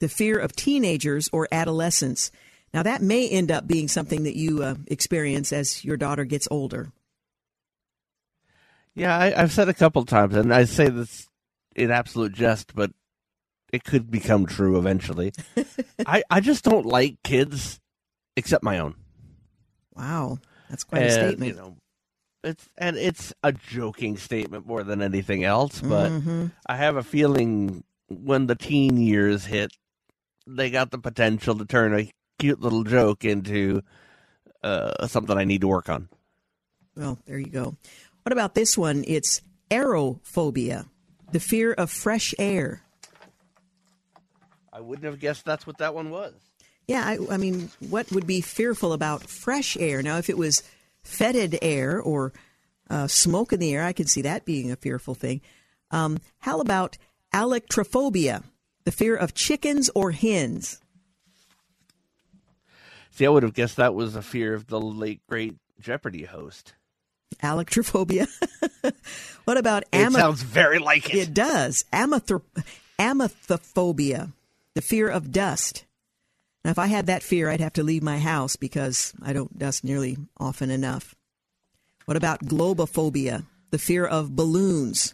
the 0.00 0.08
fear 0.08 0.38
of 0.38 0.54
teenagers 0.54 1.28
or 1.32 1.48
adolescents. 1.50 2.30
Now, 2.72 2.82
that 2.82 3.02
may 3.02 3.28
end 3.28 3.50
up 3.50 3.66
being 3.66 3.88
something 3.88 4.24
that 4.24 4.36
you 4.36 4.62
uh, 4.62 4.74
experience 4.86 5.52
as 5.52 5.84
your 5.84 5.96
daughter 5.96 6.24
gets 6.24 6.48
older. 6.50 6.92
Yeah, 8.94 9.16
I, 9.16 9.30
have 9.30 9.52
said 9.52 9.68
a 9.68 9.74
couple 9.74 10.04
times, 10.04 10.34
and 10.34 10.52
I 10.52 10.64
say 10.64 10.88
this 10.88 11.28
in 11.76 11.90
absolute 11.90 12.32
jest, 12.32 12.74
but 12.74 12.90
it 13.72 13.84
could 13.84 14.10
become 14.10 14.44
true 14.46 14.76
eventually. 14.76 15.32
I, 16.06 16.24
I 16.28 16.40
just 16.40 16.64
don't 16.64 16.84
like 16.84 17.22
kids 17.22 17.80
except 18.36 18.64
my 18.64 18.78
own. 18.78 18.96
Wow, 19.94 20.38
that's 20.68 20.84
quite 20.84 21.02
and, 21.02 21.10
a 21.10 21.12
statement. 21.12 21.50
You 21.50 21.56
know, 21.56 21.76
it's 22.42 22.68
and 22.76 22.96
it's 22.96 23.32
a 23.42 23.52
joking 23.52 24.16
statement 24.16 24.66
more 24.66 24.82
than 24.82 25.00
anything 25.00 25.44
else, 25.44 25.80
but 25.80 26.10
mm-hmm. 26.10 26.46
I 26.66 26.76
have 26.76 26.96
a 26.96 27.02
feeling 27.02 27.84
when 28.08 28.46
the 28.46 28.54
teen 28.54 28.96
years 28.96 29.44
hit, 29.44 29.70
they 30.48 30.70
got 30.70 30.90
the 30.90 30.98
potential 30.98 31.56
to 31.58 31.64
turn 31.64 31.98
a 31.98 32.10
cute 32.38 32.60
little 32.60 32.84
joke 32.84 33.24
into 33.24 33.82
uh, 34.62 35.06
something 35.06 35.36
I 35.36 35.44
need 35.44 35.60
to 35.60 35.68
work 35.68 35.88
on. 35.88 36.08
Well, 36.96 37.18
there 37.26 37.38
you 37.38 37.46
go. 37.46 37.76
What 38.22 38.32
about 38.32 38.54
this 38.54 38.76
one? 38.76 39.04
It's 39.06 39.40
aerophobia, 39.70 40.86
the 41.30 41.40
fear 41.40 41.72
of 41.72 41.90
fresh 41.90 42.34
air. 42.38 42.82
I 44.72 44.80
wouldn't 44.80 45.04
have 45.04 45.20
guessed 45.20 45.44
that's 45.44 45.66
what 45.66 45.78
that 45.78 45.94
one 45.94 46.10
was. 46.10 46.34
Yeah, 46.86 47.02
I, 47.04 47.18
I 47.30 47.36
mean, 47.36 47.70
what 47.88 48.10
would 48.12 48.26
be 48.26 48.40
fearful 48.40 48.92
about 48.92 49.28
fresh 49.28 49.76
air? 49.76 50.02
Now, 50.02 50.16
if 50.16 50.30
it 50.30 50.38
was 50.38 50.62
fetid 51.02 51.58
air 51.60 52.00
or 52.00 52.32
uh, 52.88 53.06
smoke 53.06 53.52
in 53.52 53.60
the 53.60 53.74
air, 53.74 53.84
I 53.84 53.92
can 53.92 54.06
see 54.06 54.22
that 54.22 54.44
being 54.44 54.70
a 54.70 54.76
fearful 54.76 55.14
thing. 55.14 55.42
Um, 55.90 56.18
how 56.38 56.60
about 56.60 56.96
alektorophobia, 57.34 58.42
the 58.88 58.92
fear 58.92 59.14
of 59.14 59.34
chickens 59.34 59.90
or 59.94 60.12
hens? 60.12 60.80
See, 63.10 63.26
I 63.26 63.28
would 63.28 63.42
have 63.42 63.52
guessed 63.52 63.76
that 63.76 63.94
was 63.94 64.16
a 64.16 64.22
fear 64.22 64.54
of 64.54 64.66
the 64.66 64.80
late 64.80 65.20
great 65.28 65.56
Jeopardy 65.78 66.22
host. 66.22 66.72
Alektorophobia. 67.42 68.26
what 69.44 69.58
about 69.58 69.84
It 69.92 70.10
sounds 70.12 70.40
very 70.40 70.78
like 70.78 71.10
it. 71.10 71.16
It 71.16 71.34
does. 71.34 71.84
Amathophobia, 71.92 74.32
the 74.72 74.80
fear 74.80 75.10
of 75.10 75.32
dust. 75.32 75.84
Now, 76.64 76.70
if 76.70 76.78
I 76.78 76.86
had 76.86 77.08
that 77.08 77.22
fear, 77.22 77.50
I'd 77.50 77.60
have 77.60 77.74
to 77.74 77.82
leave 77.82 78.02
my 78.02 78.18
house 78.18 78.56
because 78.56 79.12
I 79.22 79.34
don't 79.34 79.58
dust 79.58 79.84
nearly 79.84 80.16
often 80.38 80.70
enough. 80.70 81.14
What 82.06 82.16
about 82.16 82.46
globophobia, 82.46 83.44
the 83.70 83.78
fear 83.78 84.06
of 84.06 84.34
balloons? 84.34 85.12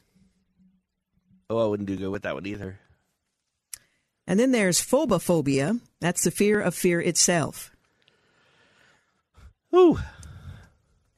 Oh, 1.50 1.58
I 1.58 1.66
wouldn't 1.66 1.88
do 1.88 1.96
good 1.96 2.10
with 2.10 2.22
that 2.22 2.34
one 2.34 2.46
either. 2.46 2.78
And 4.26 4.40
then 4.40 4.52
there's 4.52 4.80
phobophobia. 4.80 5.80
That's 6.00 6.24
the 6.24 6.30
fear 6.30 6.60
of 6.60 6.74
fear 6.74 7.00
itself. 7.00 7.70
Ooh. 9.74 9.98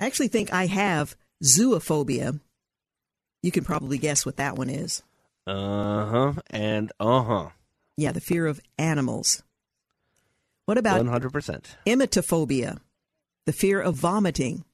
I 0.00 0.06
actually 0.06 0.28
think 0.28 0.52
I 0.52 0.66
have 0.66 1.16
zoophobia. 1.42 2.40
You 3.42 3.52
can 3.52 3.64
probably 3.64 3.98
guess 3.98 4.26
what 4.26 4.36
that 4.36 4.56
one 4.56 4.70
is. 4.70 5.02
Uh 5.46 6.06
huh. 6.06 6.32
And 6.50 6.92
uh 6.98 7.22
huh. 7.22 7.48
Yeah, 7.96 8.12
the 8.12 8.20
fear 8.20 8.46
of 8.46 8.60
animals. 8.78 9.42
What 10.64 10.78
about 10.78 11.04
100%? 11.04 11.64
emetophobia, 11.86 12.78
the 13.44 13.52
fear 13.52 13.80
of 13.80 13.94
vomiting? 13.94 14.64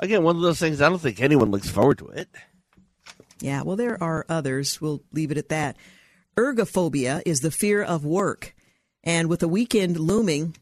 Again, 0.00 0.24
one 0.24 0.34
of 0.34 0.42
those 0.42 0.58
things 0.58 0.80
I 0.80 0.88
don't 0.88 0.98
think 0.98 1.20
anyone 1.20 1.50
looks 1.50 1.70
forward 1.70 1.98
to 1.98 2.08
it. 2.08 2.28
Yeah, 3.40 3.62
well, 3.62 3.76
there 3.76 4.02
are 4.02 4.26
others. 4.28 4.80
We'll 4.80 5.02
leave 5.12 5.30
it 5.30 5.38
at 5.38 5.50
that. 5.50 5.76
Ergophobia 6.36 7.22
is 7.26 7.40
the 7.40 7.50
fear 7.50 7.82
of 7.82 8.04
work. 8.04 8.54
And 9.02 9.28
with 9.28 9.40
the 9.40 9.48
weekend 9.48 9.98
looming, 9.98 10.56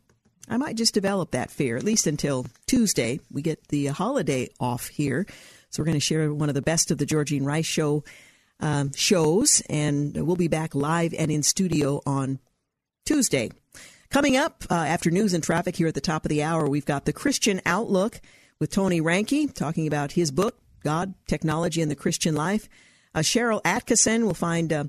I 0.49 0.57
might 0.57 0.77
just 0.77 0.95
develop 0.95 1.33
that 1.33 1.51
fear, 1.51 1.77
at 1.77 1.83
least 1.83 2.07
until 2.07 2.47
Tuesday. 2.67 3.21
We 3.31 3.43
get 3.43 3.69
the 3.69 3.87
holiday 3.87 4.49
off 4.59 4.89
here. 4.89 5.27
So 5.71 5.83
we're 5.83 5.87
going 5.87 5.95
to 5.95 6.01
share 6.01 6.33
one 6.33 6.49
of 6.49 6.55
the 6.55 6.63
best 6.63 6.91
of 6.91 6.99
the 6.99 7.07
Georgene 7.07 7.45
Rice 7.45 7.67
Show 7.67 8.05
um, 8.61 8.93
shows, 8.95 9.63
and 9.69 10.27
we'll 10.27 10.37
be 10.37 10.49
back 10.49 10.75
live 10.75 11.15
and 11.17 11.31
in 11.31 11.43
studio 11.43 12.01
on 12.07 12.39
Tuesday. 13.05 13.51
Coming 14.11 14.37
up 14.37 14.65
uh, 14.71 14.75
after 14.75 15.11
news 15.11 15.35
and 15.35 15.45
traffic 15.45 15.77
here 15.77 15.87
at 15.87 15.95
the 15.95 16.01
top 16.01 16.25
of 16.25 16.31
the 16.31 16.43
hour, 16.43 16.67
we've 16.67 16.87
got 16.87 17.05
the 17.05 17.13
Christian 17.13 17.61
Outlook 17.67 18.21
with 18.59 18.71
Tony 18.71 19.01
Reinke 19.01 19.53
talking 19.55 19.87
about 19.87 20.13
his 20.13 20.31
book, 20.31 20.59
God, 20.83 21.15
Technology, 21.27 21.83
and 21.83 21.91
the 21.91 21.97
Christian 21.97 22.35
Life. 22.35 22.69
Uh, 23.15 23.21
Sharyl 23.21 23.63
Attkisson 23.63 24.25
will 24.25 24.35
find 24.35 24.73
uh, 24.73 24.85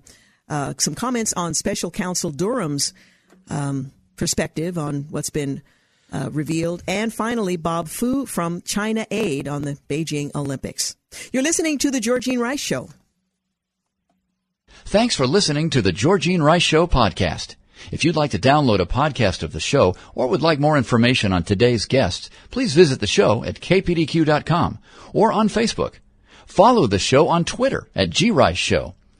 uh, 0.49 0.73
some 0.77 0.95
comments 0.95 1.33
on 1.33 1.53
Special 1.53 1.91
Counsel 1.91 2.31
Durham's 2.31 2.93
um, 3.49 3.91
perspective 4.15 4.77
on 4.77 5.03
what's 5.09 5.29
been 5.29 5.61
uh, 6.11 6.29
revealed. 6.31 6.83
And 6.87 7.13
finally, 7.13 7.55
Bob 7.55 7.87
Fu 7.87 8.25
from 8.25 8.61
China 8.61 9.05
Aid 9.11 9.47
on 9.47 9.61
the 9.61 9.77
Beijing 9.87 10.33
Olympics. 10.35 10.95
You're 11.31 11.43
listening 11.43 11.77
to 11.79 11.91
The 11.91 11.99
Georgene 11.99 12.39
Rice 12.39 12.59
Show. 12.59 12.89
Thanks 14.85 15.15
for 15.15 15.27
listening 15.27 15.69
to 15.71 15.81
the 15.81 15.91
Georgene 15.91 16.41
Rice 16.41 16.63
Show 16.63 16.87
podcast. 16.87 17.55
If 17.91 18.03
you'd 18.03 18.15
like 18.15 18.31
to 18.31 18.39
download 18.39 18.79
a 18.79 18.85
podcast 18.85 19.43
of 19.43 19.53
the 19.53 19.59
show 19.59 19.95
or 20.13 20.27
would 20.27 20.41
like 20.41 20.59
more 20.59 20.77
information 20.77 21.31
on 21.31 21.43
today's 21.43 21.85
guests, 21.85 22.29
please 22.49 22.73
visit 22.73 22.99
the 22.99 23.07
show 23.07 23.43
at 23.43 23.61
kpdq.com 23.61 24.79
or 25.13 25.31
on 25.31 25.47
Facebook. 25.47 25.95
Follow 26.45 26.87
the 26.87 26.99
show 26.99 27.27
on 27.27 27.45
Twitter 27.45 27.87
at 27.95 28.09
grice 28.09 28.57
show 28.57 28.95